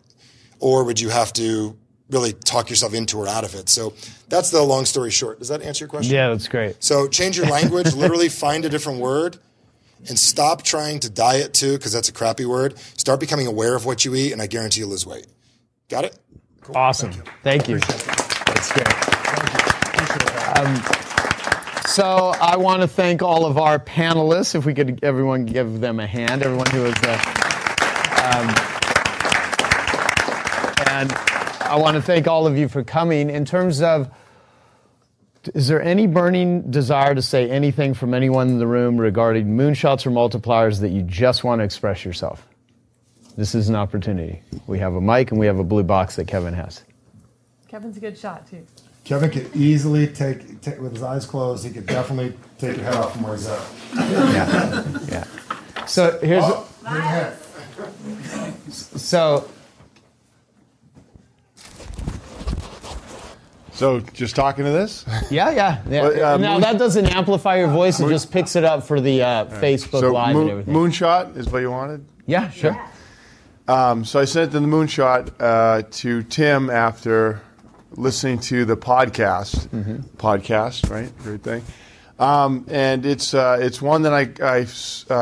or 0.60 0.84
would 0.84 1.00
you 1.00 1.10
have 1.10 1.32
to 1.34 1.78
really 2.10 2.34
talk 2.34 2.70
yourself 2.70 2.94
into 2.94 3.18
or 3.18 3.28
out 3.30 3.46
of 3.46 3.56
it? 3.56 3.70
So 3.70 3.94
that's 4.28 4.50
the 4.50 4.62
long 4.62 4.84
story 4.84 5.12
short. 5.12 5.40
Does 5.40 5.48
that 5.48 5.62
answer 5.62 5.86
your 5.86 5.90
question? 5.90 6.14
Yeah, 6.14 6.28
that's 6.28 6.50
great. 6.50 6.84
So 6.84 7.08
change 7.08 7.38
your 7.38 7.48
language, 7.48 7.94
literally 7.96 8.28
find 8.28 8.66
a 8.66 8.70
different 8.70 9.00
word 9.00 9.38
and 10.08 10.18
stop 10.18 10.64
trying 10.64 11.00
to 11.02 11.10
diet 11.10 11.54
too, 11.54 11.78
because 11.78 11.92
that's 11.92 12.10
a 12.10 12.14
crappy 12.14 12.46
word. 12.46 12.78
Start 12.98 13.20
becoming 13.20 13.48
aware 13.48 13.76
of 13.76 13.86
what 13.86 14.04
you 14.06 14.16
eat, 14.16 14.32
and 14.32 14.42
I 14.42 14.48
guarantee 14.48 14.82
you'll 14.82 14.90
lose 14.90 15.06
weight. 15.06 15.28
Got 15.90 16.06
it? 16.06 16.18
Awesome. 16.74 17.12
Thank 17.44 17.68
you. 17.68 17.80
That's 17.80 18.72
great. 18.72 18.88
Um, 20.58 20.84
so 21.88 22.34
I 22.40 22.56
want 22.58 22.82
to 22.82 22.88
thank 22.88 23.22
all 23.22 23.46
of 23.46 23.58
our 23.58 23.80
panelists. 23.80 24.56
If 24.56 24.66
we 24.66 24.74
could, 24.74 25.04
everyone 25.04 25.46
give 25.46 25.82
them 25.82 26.00
a 26.00 26.08
hand. 26.08 26.44
Everyone 26.44 26.70
who 26.70 26.84
was, 26.84 26.96
uh, 27.04 27.18
um, 28.24 28.48
and 30.88 31.12
I 31.62 31.76
want 31.78 31.96
to 31.96 32.02
thank 32.02 32.28
all 32.28 32.48
of 32.48 32.58
you 32.58 32.68
for 32.68 32.84
coming. 32.84 33.30
In 33.30 33.44
terms 33.44 33.82
of, 33.82 34.10
is 35.54 35.68
there 35.68 35.82
any 35.82 36.08
burning 36.08 36.70
desire 36.70 37.16
to 37.16 37.22
say 37.22 37.50
anything 37.50 37.94
from 37.94 38.14
anyone 38.14 38.50
in 38.50 38.60
the 38.60 38.68
room 38.68 38.98
regarding 38.98 39.48
moonshots 39.58 40.06
or 40.06 40.12
multipliers 40.12 40.82
that 40.82 40.90
you 40.90 41.02
just 41.02 41.44
want 41.44 41.60
to 41.60 41.66
express 41.66 42.06
yourself? 42.06 42.48
This 43.38 43.56
is 43.56 43.70
an 43.70 43.76
opportunity. 43.76 44.44
We 44.68 44.80
have 44.80 44.94
a 44.94 45.02
mic 45.02 45.32
and 45.32 45.40
we 45.40 45.48
have 45.48 45.58
a 45.58 45.64
blue 45.64 45.84
box 45.84 46.16
that 46.18 46.28
Kevin 46.28 46.54
has. 46.54 46.84
Kevin's 47.68 47.98
a 47.98 48.00
good 48.00 48.18
shot 48.18 48.48
too. 48.50 48.66
Kevin 49.04 49.32
could 49.32 49.56
easily 49.56 50.08
take, 50.08 50.62
take 50.62 50.80
with 50.80 50.94
his 50.94 51.02
eyes 51.02 51.26
closed. 51.26 51.66
He 51.66 51.72
could 51.72 51.88
definitely 51.88 52.38
take 52.60 52.78
your 52.78 52.86
head 52.86 52.96
off 52.96 53.14
from 53.14 53.24
where 53.24 53.36
he's 53.36 53.48
at. 53.48 53.62
Yeah. 53.96 54.84
yeah. 55.08 55.86
So 55.86 56.20
here's 56.20 56.44
oh, 56.46 56.68
so 58.70 59.50
So 63.82 64.00
just 64.00 64.36
talking 64.36 64.64
to 64.64 64.70
this? 64.72 65.06
yeah 65.32 65.50
yeah 65.50 65.82
yeah. 65.90 66.02
Well, 66.04 66.26
uh, 66.36 66.38
now 66.38 66.52
moon- 66.54 66.62
that 66.62 66.78
doesn't 66.78 67.08
amplify 67.08 67.58
your 67.58 67.68
voice; 67.68 68.00
it 68.00 68.08
just 68.10 68.32
picks 68.32 68.56
it 68.56 68.64
up 68.64 68.84
for 68.84 69.02
the 69.02 69.24
uh, 69.24 69.46
Facebook 69.60 70.02
so 70.02 70.12
Live 70.14 70.36
moon- 70.36 70.42
and 70.44 70.52
everything. 70.52 70.74
moonshot 70.76 71.36
is 71.36 71.50
what 71.50 71.60
you 71.64 71.72
wanted. 71.72 72.06
yeah, 72.28 72.52
sure. 72.52 72.80
Um, 73.68 74.06
so 74.06 74.20
I 74.20 74.26
sent 74.26 74.54
in 74.54 74.70
the 74.70 74.70
moonshot 74.70 75.32
uh, 75.40 75.82
to 75.90 76.22
Tim 76.24 76.70
after 76.70 77.42
listening 77.96 78.40
to 78.42 78.66
the 78.66 78.78
podcast. 78.78 79.68
Mm-hmm. 79.70 79.96
Podcast, 80.18 80.90
right? 80.92 81.12
Great 81.20 81.42
thing. 81.42 81.64
Um, 82.20 82.66
and 82.70 83.04
it's 83.04 83.34
uh, 83.34 83.58
it's 83.60 83.82
one 83.82 84.04
that 84.04 84.14
I 84.14 84.30
I, 84.46 84.68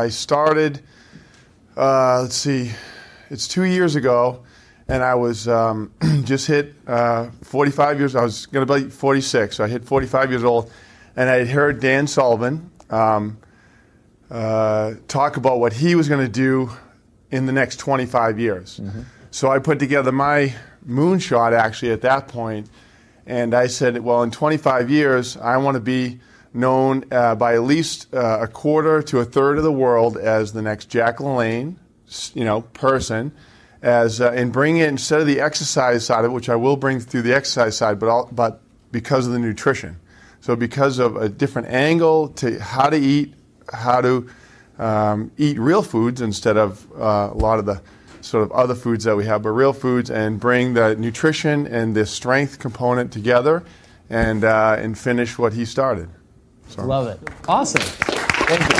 I 0.04 0.10
started. 0.10 0.82
Uh, 1.78 2.24
let's 2.24 2.36
see, 2.36 2.72
it's 3.30 3.48
two 3.48 3.64
years 3.64 3.96
ago, 3.96 4.44
and 4.90 5.04
I 5.04 5.16
was 5.16 5.48
um, 5.48 5.94
just 6.24 6.48
hit 6.48 6.74
uh, 6.88 7.30
45 7.44 8.00
years. 8.00 8.16
I 8.16 8.24
was 8.24 8.48
going 8.48 8.66
to 8.66 8.74
be 8.74 8.90
46, 8.90 9.56
so 9.56 9.64
I 9.64 9.68
hit 9.68 9.86
45 9.86 10.32
years 10.32 10.44
old, 10.44 10.72
and 11.16 11.30
I 11.30 11.36
had 11.36 11.48
heard 11.48 11.80
Dan 11.80 12.08
Sullivan. 12.08 12.72
Um, 12.90 13.38
uh, 14.32 14.96
talk 15.08 15.38
about 15.38 15.60
what 15.60 15.74
he 15.74 15.96
was 15.96 16.08
going 16.08 16.26
to 16.26 16.32
do 16.32 16.72
in 17.32 17.46
the 17.46 17.52
next 17.52 17.78
25 17.78 18.40
years. 18.40 18.80
So 19.32 19.50
I 19.50 19.60
put 19.60 19.80
together 19.80 20.12
my 20.12 20.54
moonshot 20.88 21.54
actually 21.54 21.92
at 21.92 22.02
that 22.02 22.28
point, 22.28 22.68
and 23.26 23.54
I 23.54 23.68
said, 23.68 24.00
well, 24.00 24.24
in 24.24 24.32
25 24.32 24.90
years, 24.90 25.38
I 25.38 25.58
want 25.58 25.76
to 25.76 25.82
be 25.82 26.20
known 26.52 27.06
uh, 27.12 27.36
by 27.36 27.54
at 27.54 27.62
least 27.62 28.12
uh, 28.14 28.40
a 28.42 28.48
quarter 28.48 29.04
to 29.04 29.20
a 29.20 29.26
third 29.26 29.60
of 29.60 29.64
the 29.64 29.72
world 29.72 30.18
as 30.18 30.54
the 30.54 30.64
next 30.64 30.90
Jack 30.90 31.18
LaLanne, 31.18 31.76
you 32.34 32.44
know, 32.44 32.62
person. 32.62 33.32
As 33.82 34.20
uh, 34.20 34.32
and 34.32 34.52
bring 34.52 34.78
it 34.78 34.90
instead 34.90 35.22
of 35.22 35.28
the 35.28 35.40
exercise 35.40 36.06
side 36.06 36.26
of 36.26 36.32
it, 36.32 36.34
which 36.34 36.50
I 36.50 36.56
will 36.56 36.76
bring 36.76 37.00
through 37.00 37.22
the 37.22 37.34
exercise 37.34 37.78
side, 37.78 37.98
but 37.98 38.10
all, 38.10 38.30
but 38.32 38.62
because 38.92 39.26
of 39.26 39.32
the 39.34 39.40
nutrition. 39.40 39.98
So 40.42 40.56
because 40.56 41.00
of 41.00 41.16
a 41.16 41.30
different 41.30 41.70
angle 41.70 42.30
to 42.30 42.60
how 42.60 42.90
to 42.90 42.98
eat, 42.98 43.36
how 43.72 44.02
to 44.02 44.30
um, 44.78 45.32
eat 45.38 45.60
real 45.60 45.82
foods 45.82 46.22
instead 46.22 46.58
of 46.58 46.86
uh, 46.94 47.30
a 47.32 47.38
lot 47.38 47.60
of 47.60 47.66
the 47.66 47.82
sort 48.22 48.44
of 48.44 48.52
other 48.52 48.76
foods 48.76 49.06
that 49.06 49.16
we 49.16 49.26
have, 49.26 49.44
but 49.44 49.52
real 49.52 49.74
foods, 49.74 50.10
and 50.10 50.40
bring 50.40 50.74
the 50.74 50.96
nutrition 50.96 51.68
and 51.68 51.96
the 51.96 52.06
strength 52.06 52.60
component 52.60 53.12
together, 53.12 53.64
and 54.10 54.44
uh, 54.44 54.76
and 54.80 54.98
finish 54.98 55.38
what 55.38 55.54
he 55.54 55.66
started. 55.66 56.10
So. 56.68 56.86
Love 56.86 57.08
it. 57.08 57.20
Awesome. 57.48 57.82
Thank 57.82 58.62
you. 58.62 58.80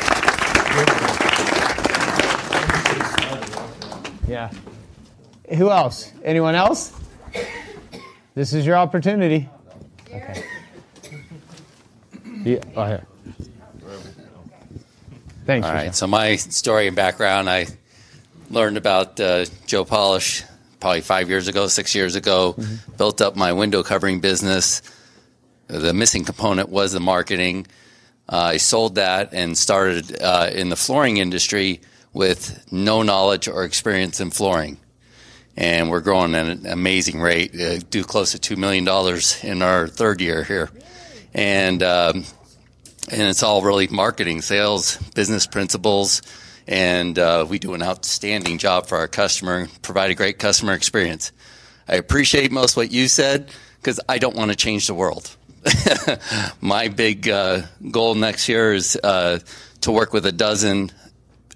Yeah. 4.28 4.52
Who 5.56 5.70
else? 5.72 6.12
Anyone 6.24 6.56
else? 6.56 6.94
This 8.36 8.54
is 8.54 8.66
your 8.66 8.78
opportunity. 8.78 9.50
Okay. 10.14 10.44
Yeah, 12.44 12.60
oh, 12.76 12.86
here. 12.86 13.06
Thanks. 15.46 15.68
All 15.68 15.74
right. 15.74 15.80
Michelle. 15.82 15.94
So 15.94 16.08
my 16.08 16.36
story 16.36 16.88
and 16.88 16.96
background, 16.96 17.50
I 17.50 17.68
learned 18.50 18.78
about 18.78 19.20
uh, 19.20 19.46
Joe 19.66 19.84
Polish 19.84 20.44
probably 20.80 21.02
five 21.02 21.28
years 21.28 21.48
ago, 21.48 21.68
six 21.68 21.96
years 21.96 22.16
ago. 22.16 22.56
Built 22.98 23.22
up 23.22 23.36
my 23.36 23.54
window 23.54 23.84
covering 23.84 24.20
business. 24.20 24.82
The 25.68 25.94
missing 25.94 26.24
component 26.24 26.70
was 26.70 26.94
the 26.94 27.00
marketing. 27.00 27.68
Uh, 28.28 28.38
I 28.38 28.58
sold 28.58 28.96
that 28.96 29.34
and 29.34 29.58
started 29.58 30.22
uh, 30.22 30.50
in 30.54 30.70
the 30.70 30.76
flooring 30.76 31.18
industry 31.18 31.82
with 32.14 32.66
no 32.72 33.02
knowledge 33.02 33.48
or 33.48 33.64
experience 33.64 34.20
in 34.20 34.30
flooring. 34.30 34.78
And 35.60 35.90
we're 35.90 36.00
growing 36.00 36.36
at 36.36 36.46
an 36.46 36.66
amazing 36.66 37.20
rate, 37.20 37.54
uh, 37.54 37.80
do 37.90 38.06
close 38.06 38.32
to 38.32 38.56
$2 38.56 38.58
million 38.58 38.88
in 39.44 39.62
our 39.62 39.90
third 39.90 40.22
year 40.22 40.46
here. 40.46 40.70
And 41.34 41.84
um, 41.84 42.24
and 43.12 43.22
it's 43.22 43.44
all 43.44 43.62
really 43.62 43.88
marketing, 43.88 44.42
sales, 44.42 44.98
business 45.16 45.48
principles, 45.48 46.22
and 46.68 47.18
uh, 47.18 47.46
we 47.50 47.60
do 47.60 47.74
an 47.74 47.82
outstanding 47.82 48.58
job 48.58 48.88
for 48.88 48.98
our 48.98 49.08
customer, 49.08 49.68
provide 49.82 50.12
a 50.12 50.16
great 50.16 50.40
customer 50.40 50.74
experience. 50.74 51.32
I 51.88 51.96
appreciate 51.96 52.52
most 52.52 52.78
what 52.78 52.92
you 52.92 53.08
said 53.08 53.52
because 53.82 54.00
I 54.08 54.20
don't 54.20 54.36
want 54.36 54.52
to 54.52 54.58
change 54.58 54.88
the 54.88 54.94
world. 54.94 55.36
My 56.62 56.88
big 56.88 57.28
uh, 57.28 57.64
goal 57.90 58.16
next 58.16 58.48
year 58.48 58.74
is 58.74 58.98
uh, 59.04 59.40
to 59.82 59.92
work 59.92 60.14
with 60.14 60.26
a 60.26 60.32
dozen 60.32 60.92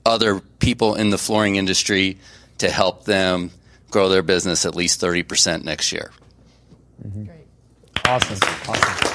other 0.06 0.42
people 0.60 0.96
in 0.96 1.10
the 1.10 1.18
flooring 1.18 1.56
industry 1.56 2.18
to 2.58 2.70
help 2.70 3.06
them 3.06 3.52
grow 3.94 4.10
their 4.10 4.24
business 4.24 4.66
at 4.66 4.76
least 4.76 5.00
30% 5.00 5.64
next 5.64 5.92
year. 5.94 6.12
Great, 7.02 7.30
Awesome. 8.06 8.38
Awesome. 8.68 9.10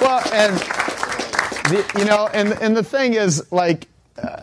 Well, 0.00 0.22
and 0.32 0.56
the, 1.70 1.92
you 1.98 2.04
know, 2.04 2.28
and 2.32 2.52
and 2.62 2.76
the 2.76 2.84
thing 2.84 3.14
is, 3.14 3.50
like, 3.50 3.88
uh, 4.22 4.42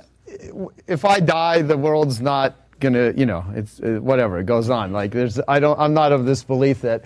if 0.87 1.05
I 1.05 1.19
die, 1.19 1.61
the 1.61 1.77
world's 1.77 2.19
not 2.19 2.55
gonna, 2.79 3.13
you 3.15 3.25
know, 3.25 3.45
it's 3.55 3.79
uh, 3.79 3.99
whatever. 4.01 4.39
It 4.39 4.45
goes 4.45 4.69
on. 4.69 4.91
Like, 4.91 5.11
there's, 5.11 5.39
I 5.47 5.59
don't, 5.59 5.79
I'm 5.79 5.93
not 5.93 6.11
of 6.11 6.25
this 6.25 6.43
belief 6.43 6.81
that, 6.81 7.03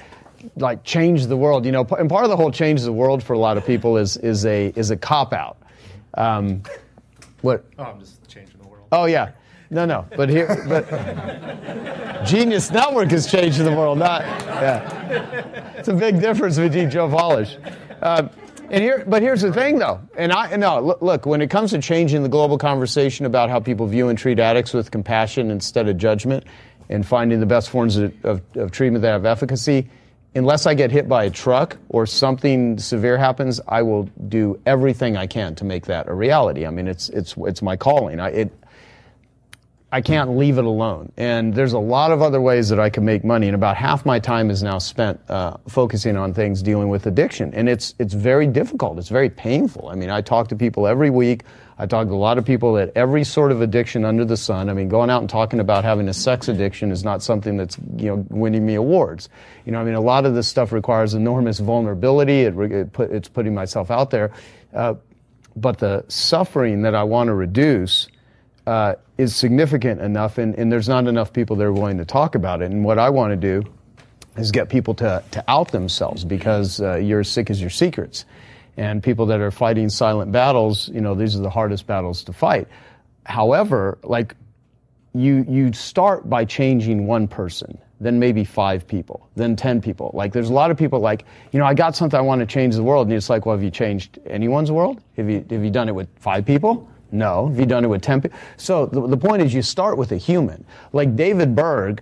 like, 0.55 0.83
change 0.83 1.27
the 1.27 1.37
world. 1.37 1.65
You 1.65 1.73
know, 1.73 1.85
and 1.99 2.09
part 2.09 2.23
of 2.23 2.29
the 2.29 2.37
whole 2.37 2.51
change 2.51 2.81
the 2.81 2.93
world 2.93 3.21
for 3.21 3.33
a 3.33 3.39
lot 3.39 3.57
of 3.57 3.65
people 3.65 3.97
is 3.97 4.17
is 4.17 4.45
a 4.45 4.73
is 4.75 4.91
a 4.91 4.97
cop 4.97 5.33
out. 5.33 5.57
Um, 6.15 6.63
what? 7.41 7.65
Oh, 7.77 7.83
I'm 7.83 7.99
just 7.99 8.27
changing 8.27 8.57
the 8.61 8.67
world. 8.67 8.87
Oh 8.91 9.05
yeah. 9.05 9.31
No, 9.69 9.85
no. 9.85 10.05
But 10.15 10.29
here, 10.29 10.65
but 10.67 12.25
Genius 12.25 12.71
Network 12.71 13.11
is 13.11 13.29
changing 13.29 13.65
the 13.65 13.71
world. 13.71 13.97
Not, 13.97 14.21
yeah. 14.21 15.73
It's 15.77 15.87
a 15.87 15.93
big 15.93 16.21
difference 16.21 16.57
between 16.57 16.89
Joe 16.89 17.09
Polish. 17.09 17.57
Um, 18.01 18.29
and 18.69 18.83
here, 18.83 19.03
but 19.07 19.21
here's 19.21 19.41
the 19.41 19.53
thing, 19.53 19.79
though. 19.79 20.01
And 20.17 20.31
I 20.31 20.55
no 20.57 20.79
look, 20.81 21.01
look. 21.01 21.25
When 21.25 21.41
it 21.41 21.49
comes 21.49 21.71
to 21.71 21.79
changing 21.81 22.23
the 22.23 22.29
global 22.29 22.57
conversation 22.57 23.25
about 23.25 23.49
how 23.49 23.59
people 23.59 23.87
view 23.87 24.09
and 24.09 24.17
treat 24.17 24.39
addicts 24.39 24.73
with 24.73 24.91
compassion 24.91 25.51
instead 25.51 25.87
of 25.87 25.97
judgment, 25.97 26.43
and 26.89 27.05
finding 27.05 27.39
the 27.39 27.45
best 27.45 27.69
forms 27.69 27.97
of, 27.97 28.13
of, 28.25 28.41
of 28.55 28.71
treatment 28.71 29.01
that 29.01 29.11
have 29.11 29.25
efficacy, 29.25 29.89
unless 30.35 30.65
I 30.65 30.73
get 30.73 30.91
hit 30.91 31.09
by 31.09 31.25
a 31.25 31.29
truck 31.29 31.77
or 31.89 32.05
something 32.05 32.77
severe 32.77 33.17
happens, 33.17 33.59
I 33.67 33.81
will 33.81 34.03
do 34.27 34.59
everything 34.65 35.17
I 35.17 35.27
can 35.27 35.55
to 35.55 35.65
make 35.65 35.85
that 35.87 36.07
a 36.07 36.13
reality. 36.13 36.65
I 36.65 36.71
mean, 36.71 36.87
it's 36.87 37.09
it's 37.09 37.35
it's 37.37 37.61
my 37.61 37.75
calling. 37.75 38.19
I, 38.19 38.29
it, 38.29 38.53
I 39.89 40.01
can't 40.01 40.37
leave 40.37 40.57
it 40.57 40.65
alone. 40.65 41.13
And 41.15 41.53
there's 41.53 41.71
a 41.71 41.79
lot 41.79 42.11
of 42.11 42.21
other 42.21 42.41
ways 42.41 42.67
that 42.69 42.79
I 42.79 42.89
can 42.89 43.05
make 43.05 43.23
money. 43.23 43.47
And 43.47 43.55
about 43.55 43.77
half 43.77 44.05
my 44.05 44.19
time 44.19 44.49
is 44.49 44.61
now 44.61 44.79
spent 44.79 45.17
uh, 45.29 45.55
focusing 45.69 46.17
on 46.17 46.33
things 46.33 46.61
dealing 46.61 46.89
with 46.89 47.05
addiction. 47.05 47.53
And 47.53 47.69
it's 47.69 47.93
it's 47.97 48.13
very 48.13 48.47
difficult. 48.47 48.99
It's 48.99 49.07
very 49.07 49.29
painful. 49.29 49.87
I 49.87 49.95
mean, 49.95 50.09
I 50.09 50.19
talk 50.19 50.49
to 50.49 50.57
people 50.57 50.87
every 50.87 51.09
week. 51.09 51.43
I 51.77 51.85
talk 51.85 52.07
to 52.07 52.13
a 52.13 52.15
lot 52.15 52.37
of 52.37 52.43
people 52.43 52.73
that 52.73 52.91
every 52.95 53.23
sort 53.23 53.51
of 53.51 53.61
addiction 53.61 54.03
under 54.03 54.25
the 54.25 54.35
sun. 54.35 54.67
I 54.69 54.73
mean, 54.73 54.89
going 54.89 55.09
out 55.09 55.21
and 55.21 55.29
talking 55.29 55.61
about 55.61 55.85
having 55.85 56.09
a 56.09 56.13
sex 56.13 56.49
addiction 56.49 56.91
is 56.91 57.05
not 57.05 57.23
something 57.23 57.55
that's 57.55 57.77
you 57.95 58.07
know 58.07 58.25
winning 58.29 58.65
me 58.65 58.75
awards. 58.75 59.29
You 59.65 59.71
know, 59.71 59.79
I 59.79 59.85
mean, 59.85 59.93
a 59.93 60.01
lot 60.01 60.25
of 60.25 60.35
this 60.35 60.49
stuff 60.49 60.73
requires 60.73 61.13
enormous 61.13 61.59
vulnerability. 61.59 62.41
It, 62.41 62.57
it 62.57 62.91
put, 62.91 63.11
it's 63.11 63.29
putting 63.29 63.53
myself 63.53 63.89
out 63.89 64.09
there. 64.09 64.31
Uh, 64.73 64.95
but 65.55 65.77
the 65.77 66.03
suffering 66.09 66.81
that 66.81 66.93
I 66.93 67.03
want 67.03 67.29
to 67.29 67.33
reduce 67.33 68.09
uh, 68.67 68.95
is 69.17 69.33
significant 69.33 70.01
enough, 70.01 70.37
and, 70.37 70.53
and 70.55 70.69
there's 70.69 70.89
not 70.89 71.07
enough 71.07 71.31
people 71.31 71.55
that 71.55 71.63
are 71.63 71.71
willing 71.71 71.97
to 71.97 72.05
talk 72.05 72.35
about 72.35 72.61
it. 72.61 72.69
And 72.69 72.83
what 72.83 72.99
I 72.99 73.09
want 73.09 73.31
to 73.31 73.37
do 73.37 73.63
is 74.35 74.51
get 74.51 74.67
people 74.67 74.93
to, 74.95 75.23
to 75.31 75.43
out 75.47 75.71
themselves 75.71 76.25
because 76.25 76.81
uh, 76.81 76.97
you're 76.97 77.21
as 77.21 77.29
sick 77.29 77.49
as 77.49 77.61
your 77.61 77.69
secrets. 77.69 78.25
And 78.75 79.01
people 79.01 79.25
that 79.27 79.39
are 79.39 79.51
fighting 79.51 79.89
silent 79.89 80.31
battles, 80.31 80.89
you 80.89 81.01
know, 81.01 81.15
these 81.15 81.35
are 81.35 81.39
the 81.39 81.49
hardest 81.49 81.87
battles 81.87 82.25
to 82.25 82.33
fight. 82.33 82.67
However, 83.25 83.97
like 84.03 84.35
you 85.15 85.45
you 85.49 85.73
start 85.73 86.29
by 86.29 86.45
changing 86.45 87.07
one 87.07 87.27
person, 87.27 87.79
then 87.99 88.19
maybe 88.19 88.43
five 88.43 88.85
people, 88.85 89.27
then 89.35 89.55
ten 89.55 89.81
people. 89.81 90.11
Like 90.13 90.31
there's 90.33 90.49
a 90.49 90.53
lot 90.53 90.69
of 90.69 90.77
people 90.77 90.99
like, 90.99 91.25
you 91.51 91.59
know, 91.59 91.65
I 91.65 91.73
got 91.73 91.95
something 91.95 92.17
I 92.17 92.21
want 92.21 92.41
to 92.41 92.45
change 92.45 92.75
the 92.75 92.83
world, 92.83 93.07
and 93.07 93.15
it's 93.15 93.29
like, 93.29 93.45
well, 93.47 93.55
have 93.55 93.63
you 93.63 93.71
changed 93.71 94.19
anyone's 94.27 94.71
world? 94.71 95.01
Have 95.15 95.29
you 95.29 95.43
have 95.49 95.63
you 95.63 95.71
done 95.71 95.89
it 95.89 95.95
with 95.95 96.09
five 96.19 96.45
people? 96.45 96.87
No. 97.11 97.47
Have 97.47 97.59
you 97.59 97.65
done 97.65 97.83
it 97.83 97.87
with 97.87 98.01
ten 98.01 98.21
people? 98.21 98.37
So 98.57 98.85
the, 98.85 99.07
the 99.07 99.17
point 99.17 99.41
is, 99.41 99.53
you 99.53 99.61
start 99.61 99.97
with 99.97 100.11
a 100.11 100.17
human. 100.17 100.65
Like 100.93 101.15
David 101.15 101.55
Berg 101.55 102.01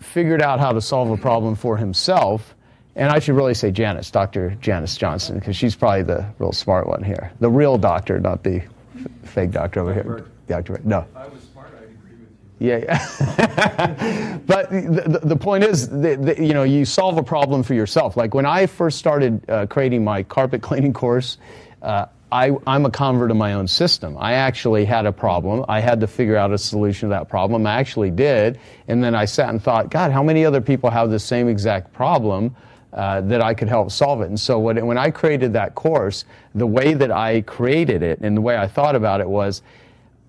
figured 0.00 0.42
out 0.42 0.60
how 0.60 0.72
to 0.72 0.80
solve 0.80 1.10
a 1.10 1.16
problem 1.16 1.54
for 1.54 1.76
himself. 1.76 2.54
And 2.94 3.10
I 3.10 3.20
should 3.20 3.36
really 3.36 3.54
say 3.54 3.70
Janice, 3.70 4.10
Dr. 4.10 4.50
Janice 4.60 4.96
Johnson, 4.96 5.38
because 5.38 5.56
she's 5.56 5.74
probably 5.74 6.02
the 6.02 6.26
real 6.38 6.52
smart 6.52 6.86
one 6.86 7.02
here. 7.02 7.32
The 7.40 7.48
real 7.48 7.78
doctor, 7.78 8.20
not 8.20 8.42
the 8.42 8.56
f- 8.56 8.66
fake 9.24 9.50
doctor 9.52 9.80
over 9.80 9.94
here. 9.94 10.26
Dr. 10.46 10.78
No. 10.84 11.06
I 11.16 11.28
was 11.28 11.42
smart. 11.42 11.68
I 11.74 11.84
agree 11.84 12.16
with 12.20 12.28
you. 12.60 12.68
Yeah, 12.68 12.78
yeah. 12.84 14.38
but 14.46 14.68
the, 14.70 15.04
the, 15.06 15.18
the 15.20 15.36
point 15.36 15.64
is, 15.64 15.88
that, 15.88 16.22
that, 16.22 16.38
you 16.38 16.52
know, 16.52 16.64
you 16.64 16.84
solve 16.84 17.16
a 17.16 17.22
problem 17.22 17.62
for 17.62 17.72
yourself. 17.72 18.16
Like 18.18 18.34
when 18.34 18.44
I 18.44 18.66
first 18.66 18.98
started 18.98 19.48
uh, 19.48 19.66
creating 19.66 20.04
my 20.04 20.22
carpet 20.22 20.60
cleaning 20.60 20.92
course, 20.92 21.38
uh, 21.80 22.06
I, 22.32 22.56
I'm 22.66 22.86
a 22.86 22.90
convert 22.90 23.30
of 23.30 23.36
my 23.36 23.52
own 23.52 23.68
system. 23.68 24.16
I 24.18 24.32
actually 24.32 24.86
had 24.86 25.04
a 25.04 25.12
problem. 25.12 25.66
I 25.68 25.80
had 25.80 26.00
to 26.00 26.06
figure 26.06 26.36
out 26.36 26.50
a 26.50 26.58
solution 26.58 27.10
to 27.10 27.14
that 27.14 27.28
problem. 27.28 27.66
I 27.66 27.74
actually 27.74 28.10
did. 28.10 28.58
And 28.88 29.04
then 29.04 29.14
I 29.14 29.26
sat 29.26 29.50
and 29.50 29.62
thought, 29.62 29.90
God, 29.90 30.12
how 30.12 30.22
many 30.22 30.46
other 30.46 30.62
people 30.62 30.88
have 30.88 31.10
the 31.10 31.18
same 31.18 31.46
exact 31.48 31.92
problem? 31.92 32.56
Uh, 32.92 33.22
that 33.22 33.40
I 33.40 33.54
could 33.54 33.68
help 33.68 33.90
solve 33.90 34.20
it. 34.20 34.26
And 34.28 34.38
so 34.38 34.58
when, 34.58 34.84
when 34.86 34.98
I 34.98 35.10
created 35.10 35.54
that 35.54 35.74
course, 35.74 36.26
the 36.54 36.66
way 36.66 36.92
that 36.92 37.10
I 37.10 37.40
created 37.40 38.02
it 38.02 38.20
and 38.20 38.36
the 38.36 38.42
way 38.42 38.54
I 38.54 38.68
thought 38.68 38.94
about 38.94 39.22
it 39.22 39.28
was 39.30 39.62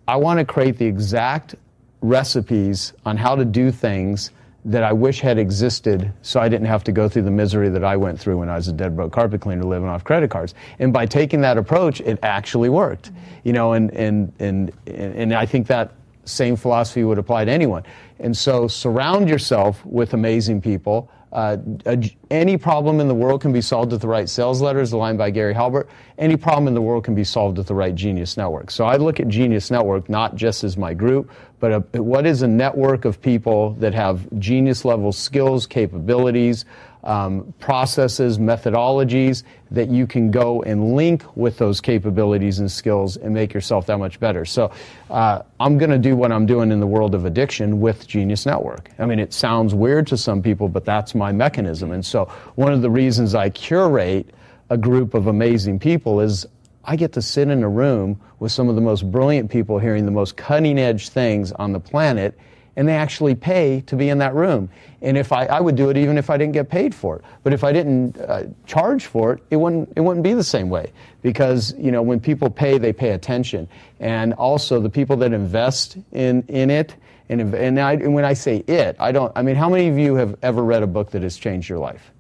I 0.07 0.15
want 0.15 0.39
to 0.39 0.45
create 0.45 0.77
the 0.77 0.85
exact 0.85 1.55
recipes 1.99 2.93
on 3.05 3.17
how 3.17 3.35
to 3.35 3.43
do 3.43 3.69
things 3.69 4.31
that 4.65 4.83
I 4.83 4.93
wish 4.93 5.19
had 5.19 5.37
existed 5.37 6.11
so 6.21 6.39
I 6.39 6.47
didn't 6.47 6.67
have 6.67 6.83
to 6.85 6.91
go 6.91 7.09
through 7.09 7.23
the 7.23 7.31
misery 7.31 7.69
that 7.69 7.83
I 7.83 7.97
went 7.97 8.19
through 8.19 8.37
when 8.37 8.49
I 8.49 8.55
was 8.55 8.67
a 8.69 8.73
dead 8.73 8.95
broke 8.95 9.11
carpet 9.11 9.41
cleaner 9.41 9.63
living 9.63 9.89
off 9.89 10.03
credit 10.03 10.29
cards. 10.29 10.55
And 10.79 10.93
by 10.93 11.05
taking 11.05 11.41
that 11.41 11.57
approach, 11.57 11.99
it 12.01 12.17
actually 12.23 12.69
worked. 12.69 13.11
You 13.43 13.53
know, 13.53 13.73
and, 13.73 13.91
and, 13.91 14.31
and, 14.39 14.71
and 14.87 15.33
I 15.33 15.45
think 15.45 15.67
that 15.67 15.91
same 16.25 16.55
philosophy 16.55 17.03
would 17.03 17.17
apply 17.17 17.45
to 17.45 17.51
anyone. 17.51 17.83
And 18.19 18.35
so 18.35 18.67
surround 18.67 19.27
yourself 19.27 19.85
with 19.85 20.13
amazing 20.13 20.61
people. 20.61 21.09
Uh, 21.33 21.57
a- 21.87 22.15
any 22.29 22.57
problem 22.57 22.99
in 22.99 23.07
the 23.07 23.15
world 23.15 23.41
can 23.41 23.51
be 23.51 23.59
solved 23.61 23.91
with 23.91 24.01
the 24.01 24.07
right 24.07 24.29
sales 24.29 24.61
letters, 24.61 24.91
the 24.91 24.97
line 24.97 25.17
by 25.17 25.31
Gary 25.31 25.53
Halbert. 25.53 25.89
Any 26.19 26.37
problem 26.37 26.67
in 26.67 26.75
the 26.75 26.81
world 26.81 27.03
can 27.03 27.15
be 27.15 27.23
solved 27.23 27.57
with 27.57 27.65
the 27.65 27.73
right 27.73 27.95
Genius 27.95 28.37
Network. 28.37 28.69
So 28.69 28.85
I 28.85 28.97
look 28.97 29.19
at 29.19 29.27
Genius 29.27 29.71
Network 29.71 30.09
not 30.09 30.35
just 30.35 30.63
as 30.63 30.77
my 30.77 30.93
group, 30.93 31.31
but 31.59 31.71
a, 31.95 32.01
what 32.03 32.27
is 32.27 32.43
a 32.43 32.47
network 32.47 33.03
of 33.03 33.19
people 33.19 33.71
that 33.79 33.95
have 33.95 34.27
genius 34.39 34.85
level 34.85 35.11
skills, 35.11 35.65
capabilities, 35.65 36.65
um, 37.03 37.53
processes, 37.59 38.37
methodologies 38.37 39.43
that 39.71 39.89
you 39.89 40.07
can 40.07 40.31
go 40.31 40.61
and 40.63 40.95
link 40.95 41.23
with 41.35 41.57
those 41.57 41.81
capabilities 41.81 42.59
and 42.59 42.71
skills 42.71 43.17
and 43.17 43.33
make 43.33 43.53
yourself 43.53 43.85
that 43.87 43.97
much 43.97 44.19
better. 44.19 44.45
So 44.45 44.71
uh, 45.09 45.41
I'm 45.59 45.77
going 45.77 45.91
to 45.91 45.97
do 45.97 46.15
what 46.15 46.31
I'm 46.31 46.45
doing 46.45 46.71
in 46.71 46.79
the 46.79 46.87
world 46.87 47.15
of 47.15 47.25
addiction 47.25 47.81
with 47.81 48.07
Genius 48.07 48.45
Network. 48.45 48.89
I 48.99 49.05
mean, 49.05 49.19
it 49.19 49.33
sounds 49.33 49.73
weird 49.73 50.07
to 50.07 50.17
some 50.17 50.41
people, 50.41 50.69
but 50.69 50.85
that's 50.85 51.13
my 51.15 51.31
mechanism. 51.31 51.91
And 51.91 52.05
so 52.05 52.25
one 52.55 52.71
of 52.71 52.81
the 52.81 52.89
reasons 52.89 53.35
I 53.35 53.49
curate 53.49 54.29
a 54.69 54.77
group 54.77 55.13
of 55.13 55.27
amazing 55.27 55.79
people 55.79 56.19
is 56.19 56.47
I 56.85 56.95
get 56.95 57.13
to 57.13 57.21
sit 57.21 57.47
in 57.49 57.63
a 57.63 57.69
room 57.69 58.19
with 58.39 58.51
some 58.51 58.69
of 58.69 58.75
the 58.75 58.81
most 58.81 59.09
brilliant 59.09 59.49
people 59.49 59.79
hearing 59.79 60.05
the 60.05 60.11
most 60.11 60.35
cutting 60.35 60.77
edge 60.77 61.09
things 61.09 61.51
on 61.53 61.71
the 61.71 61.79
planet 61.79 62.37
and 62.75 62.87
they 62.87 62.95
actually 62.95 63.35
pay 63.35 63.81
to 63.81 63.95
be 63.95 64.09
in 64.09 64.17
that 64.17 64.33
room. 64.33 64.69
And 65.01 65.17
if 65.17 65.31
I, 65.31 65.45
I 65.45 65.59
would 65.59 65.75
do 65.75 65.89
it 65.89 65.97
even 65.97 66.17
if 66.17 66.29
I 66.29 66.37
didn't 66.37 66.53
get 66.53 66.69
paid 66.69 66.95
for 66.95 67.17
it. 67.17 67.25
But 67.43 67.53
if 67.53 67.63
I 67.63 67.71
didn't 67.71 68.17
uh, 68.17 68.45
charge 68.65 69.05
for 69.05 69.33
it, 69.33 69.43
it 69.51 69.57
wouldn't, 69.57 69.93
it 69.95 70.01
wouldn't 70.01 70.23
be 70.23 70.33
the 70.33 70.43
same 70.43 70.69
way. 70.69 70.91
Because, 71.21 71.75
you 71.77 71.91
know, 71.91 72.01
when 72.01 72.19
people 72.19 72.49
pay, 72.49 72.77
they 72.77 72.93
pay 72.93 73.11
attention. 73.11 73.67
And 73.99 74.33
also 74.33 74.79
the 74.79 74.89
people 74.89 75.17
that 75.17 75.33
invest 75.33 75.97
in, 76.11 76.43
in 76.47 76.69
it, 76.69 76.95
and, 77.29 77.53
and, 77.53 77.79
I, 77.79 77.93
and 77.93 78.13
when 78.13 78.25
I 78.25 78.33
say 78.33 78.57
it, 78.67 78.95
I 78.99 79.11
don't, 79.11 79.31
I 79.35 79.41
mean, 79.41 79.55
how 79.55 79.69
many 79.69 79.87
of 79.87 79.97
you 79.97 80.15
have 80.15 80.35
ever 80.41 80.63
read 80.63 80.83
a 80.83 80.87
book 80.87 81.11
that 81.11 81.21
has 81.21 81.37
changed 81.37 81.69
your 81.69 81.79
life? 81.79 82.11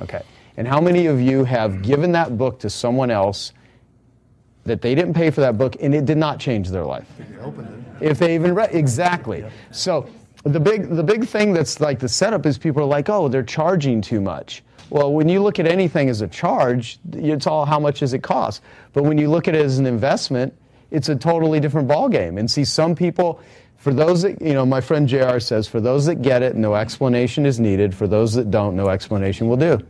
Okay. 0.00 0.22
And 0.56 0.68
how 0.68 0.80
many 0.80 1.06
of 1.06 1.20
you 1.20 1.44
have 1.44 1.82
given 1.82 2.12
that 2.12 2.36
book 2.36 2.58
to 2.60 2.70
someone 2.70 3.10
else 3.10 3.52
that 4.64 4.82
they 4.82 4.94
didn't 4.94 5.14
pay 5.14 5.30
for 5.30 5.40
that 5.40 5.56
book 5.56 5.76
and 5.80 5.94
it 5.94 6.04
did 6.04 6.18
not 6.18 6.38
change 6.38 6.68
their 6.68 6.84
life? 6.84 7.08
If 8.02 8.18
they 8.18 8.34
even 8.34 8.54
read 8.54 8.74
exactly. 8.74 9.44
So 9.70 10.08
the 10.44 10.60
big 10.60 10.88
the 10.88 11.02
big 11.02 11.26
thing 11.26 11.52
that's 11.52 11.80
like 11.80 11.98
the 11.98 12.08
setup 12.08 12.46
is 12.46 12.58
people 12.58 12.82
are 12.82 12.86
like, 12.86 13.08
oh, 13.08 13.28
they're 13.28 13.42
charging 13.42 14.00
too 14.00 14.20
much. 14.20 14.62
Well, 14.90 15.12
when 15.12 15.28
you 15.28 15.42
look 15.42 15.58
at 15.58 15.66
anything 15.66 16.10
as 16.10 16.20
a 16.20 16.28
charge, 16.28 16.98
it's 17.12 17.46
all 17.46 17.64
how 17.64 17.80
much 17.80 18.00
does 18.00 18.12
it 18.12 18.22
cost. 18.22 18.62
But 18.92 19.04
when 19.04 19.16
you 19.16 19.30
look 19.30 19.48
at 19.48 19.54
it 19.54 19.64
as 19.64 19.78
an 19.78 19.86
investment, 19.86 20.52
it's 20.90 21.08
a 21.08 21.16
totally 21.16 21.60
different 21.60 21.88
ballgame. 21.88 22.38
And 22.38 22.50
see, 22.50 22.64
some 22.64 22.94
people, 22.94 23.40
for 23.78 23.94
those 23.94 24.20
that, 24.22 24.42
you 24.42 24.52
know, 24.52 24.66
my 24.66 24.82
friend 24.82 25.08
JR 25.08 25.38
says, 25.38 25.66
for 25.66 25.80
those 25.80 26.04
that 26.06 26.16
get 26.16 26.42
it, 26.42 26.56
no 26.56 26.74
explanation 26.74 27.46
is 27.46 27.58
needed. 27.58 27.94
For 27.94 28.06
those 28.06 28.34
that 28.34 28.50
don't, 28.50 28.76
no 28.76 28.90
explanation 28.90 29.48
will 29.48 29.56
do. 29.56 29.80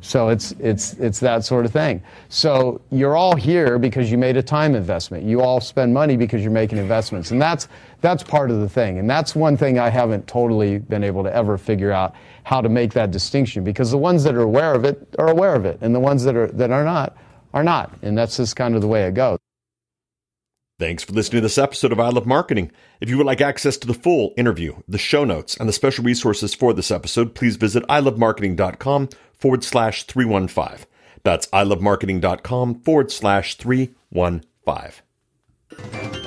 So 0.00 0.28
it's, 0.28 0.52
it's, 0.52 0.94
it's 0.94 1.20
that 1.20 1.44
sort 1.44 1.66
of 1.66 1.72
thing. 1.72 2.02
So 2.28 2.80
you're 2.90 3.16
all 3.16 3.36
here 3.36 3.78
because 3.78 4.10
you 4.10 4.18
made 4.18 4.36
a 4.36 4.42
time 4.42 4.74
investment. 4.74 5.24
You 5.24 5.42
all 5.42 5.60
spend 5.60 5.92
money 5.92 6.16
because 6.16 6.42
you're 6.42 6.50
making 6.50 6.78
investments. 6.78 7.30
And 7.30 7.40
that's, 7.40 7.68
that's 8.00 8.22
part 8.22 8.50
of 8.50 8.60
the 8.60 8.68
thing. 8.68 8.98
And 8.98 9.08
that's 9.08 9.34
one 9.34 9.56
thing 9.56 9.78
I 9.78 9.90
haven't 9.90 10.26
totally 10.26 10.78
been 10.78 11.04
able 11.04 11.22
to 11.24 11.34
ever 11.34 11.58
figure 11.58 11.92
out 11.92 12.14
how 12.44 12.60
to 12.60 12.68
make 12.68 12.92
that 12.94 13.10
distinction 13.10 13.62
because 13.62 13.90
the 13.90 13.98
ones 13.98 14.24
that 14.24 14.34
are 14.34 14.42
aware 14.42 14.74
of 14.74 14.84
it 14.84 15.14
are 15.18 15.28
aware 15.28 15.54
of 15.54 15.64
it. 15.64 15.78
And 15.80 15.94
the 15.94 16.00
ones 16.00 16.24
that 16.24 16.36
are, 16.36 16.48
that 16.48 16.70
are 16.70 16.84
not 16.84 17.16
are 17.52 17.64
not. 17.64 17.92
And 18.02 18.16
that's 18.16 18.36
just 18.36 18.56
kind 18.56 18.74
of 18.74 18.80
the 18.80 18.88
way 18.88 19.04
it 19.04 19.14
goes. 19.14 19.38
Thanks 20.78 21.04
for 21.04 21.12
listening 21.12 21.42
to 21.42 21.44
this 21.44 21.58
episode 21.58 21.92
of 21.92 22.00
I 22.00 22.08
Love 22.08 22.24
Marketing. 22.24 22.72
If 23.02 23.10
you 23.10 23.18
would 23.18 23.26
like 23.26 23.42
access 23.42 23.76
to 23.76 23.86
the 23.86 23.92
full 23.92 24.32
interview, 24.38 24.76
the 24.88 24.96
show 24.96 25.26
notes, 25.26 25.54
and 25.58 25.68
the 25.68 25.74
special 25.74 26.02
resources 26.02 26.54
for 26.54 26.72
this 26.72 26.90
episode, 26.90 27.34
please 27.34 27.56
visit 27.56 27.82
ilovemarketing.com 27.88 29.10
forward 29.40 29.64
slash 29.64 30.04
315. 30.04 30.86
That's 31.22 31.46
ilovemarketing.com 31.48 32.80
forward 32.80 33.10
slash 33.10 33.56
315. 33.56 36.19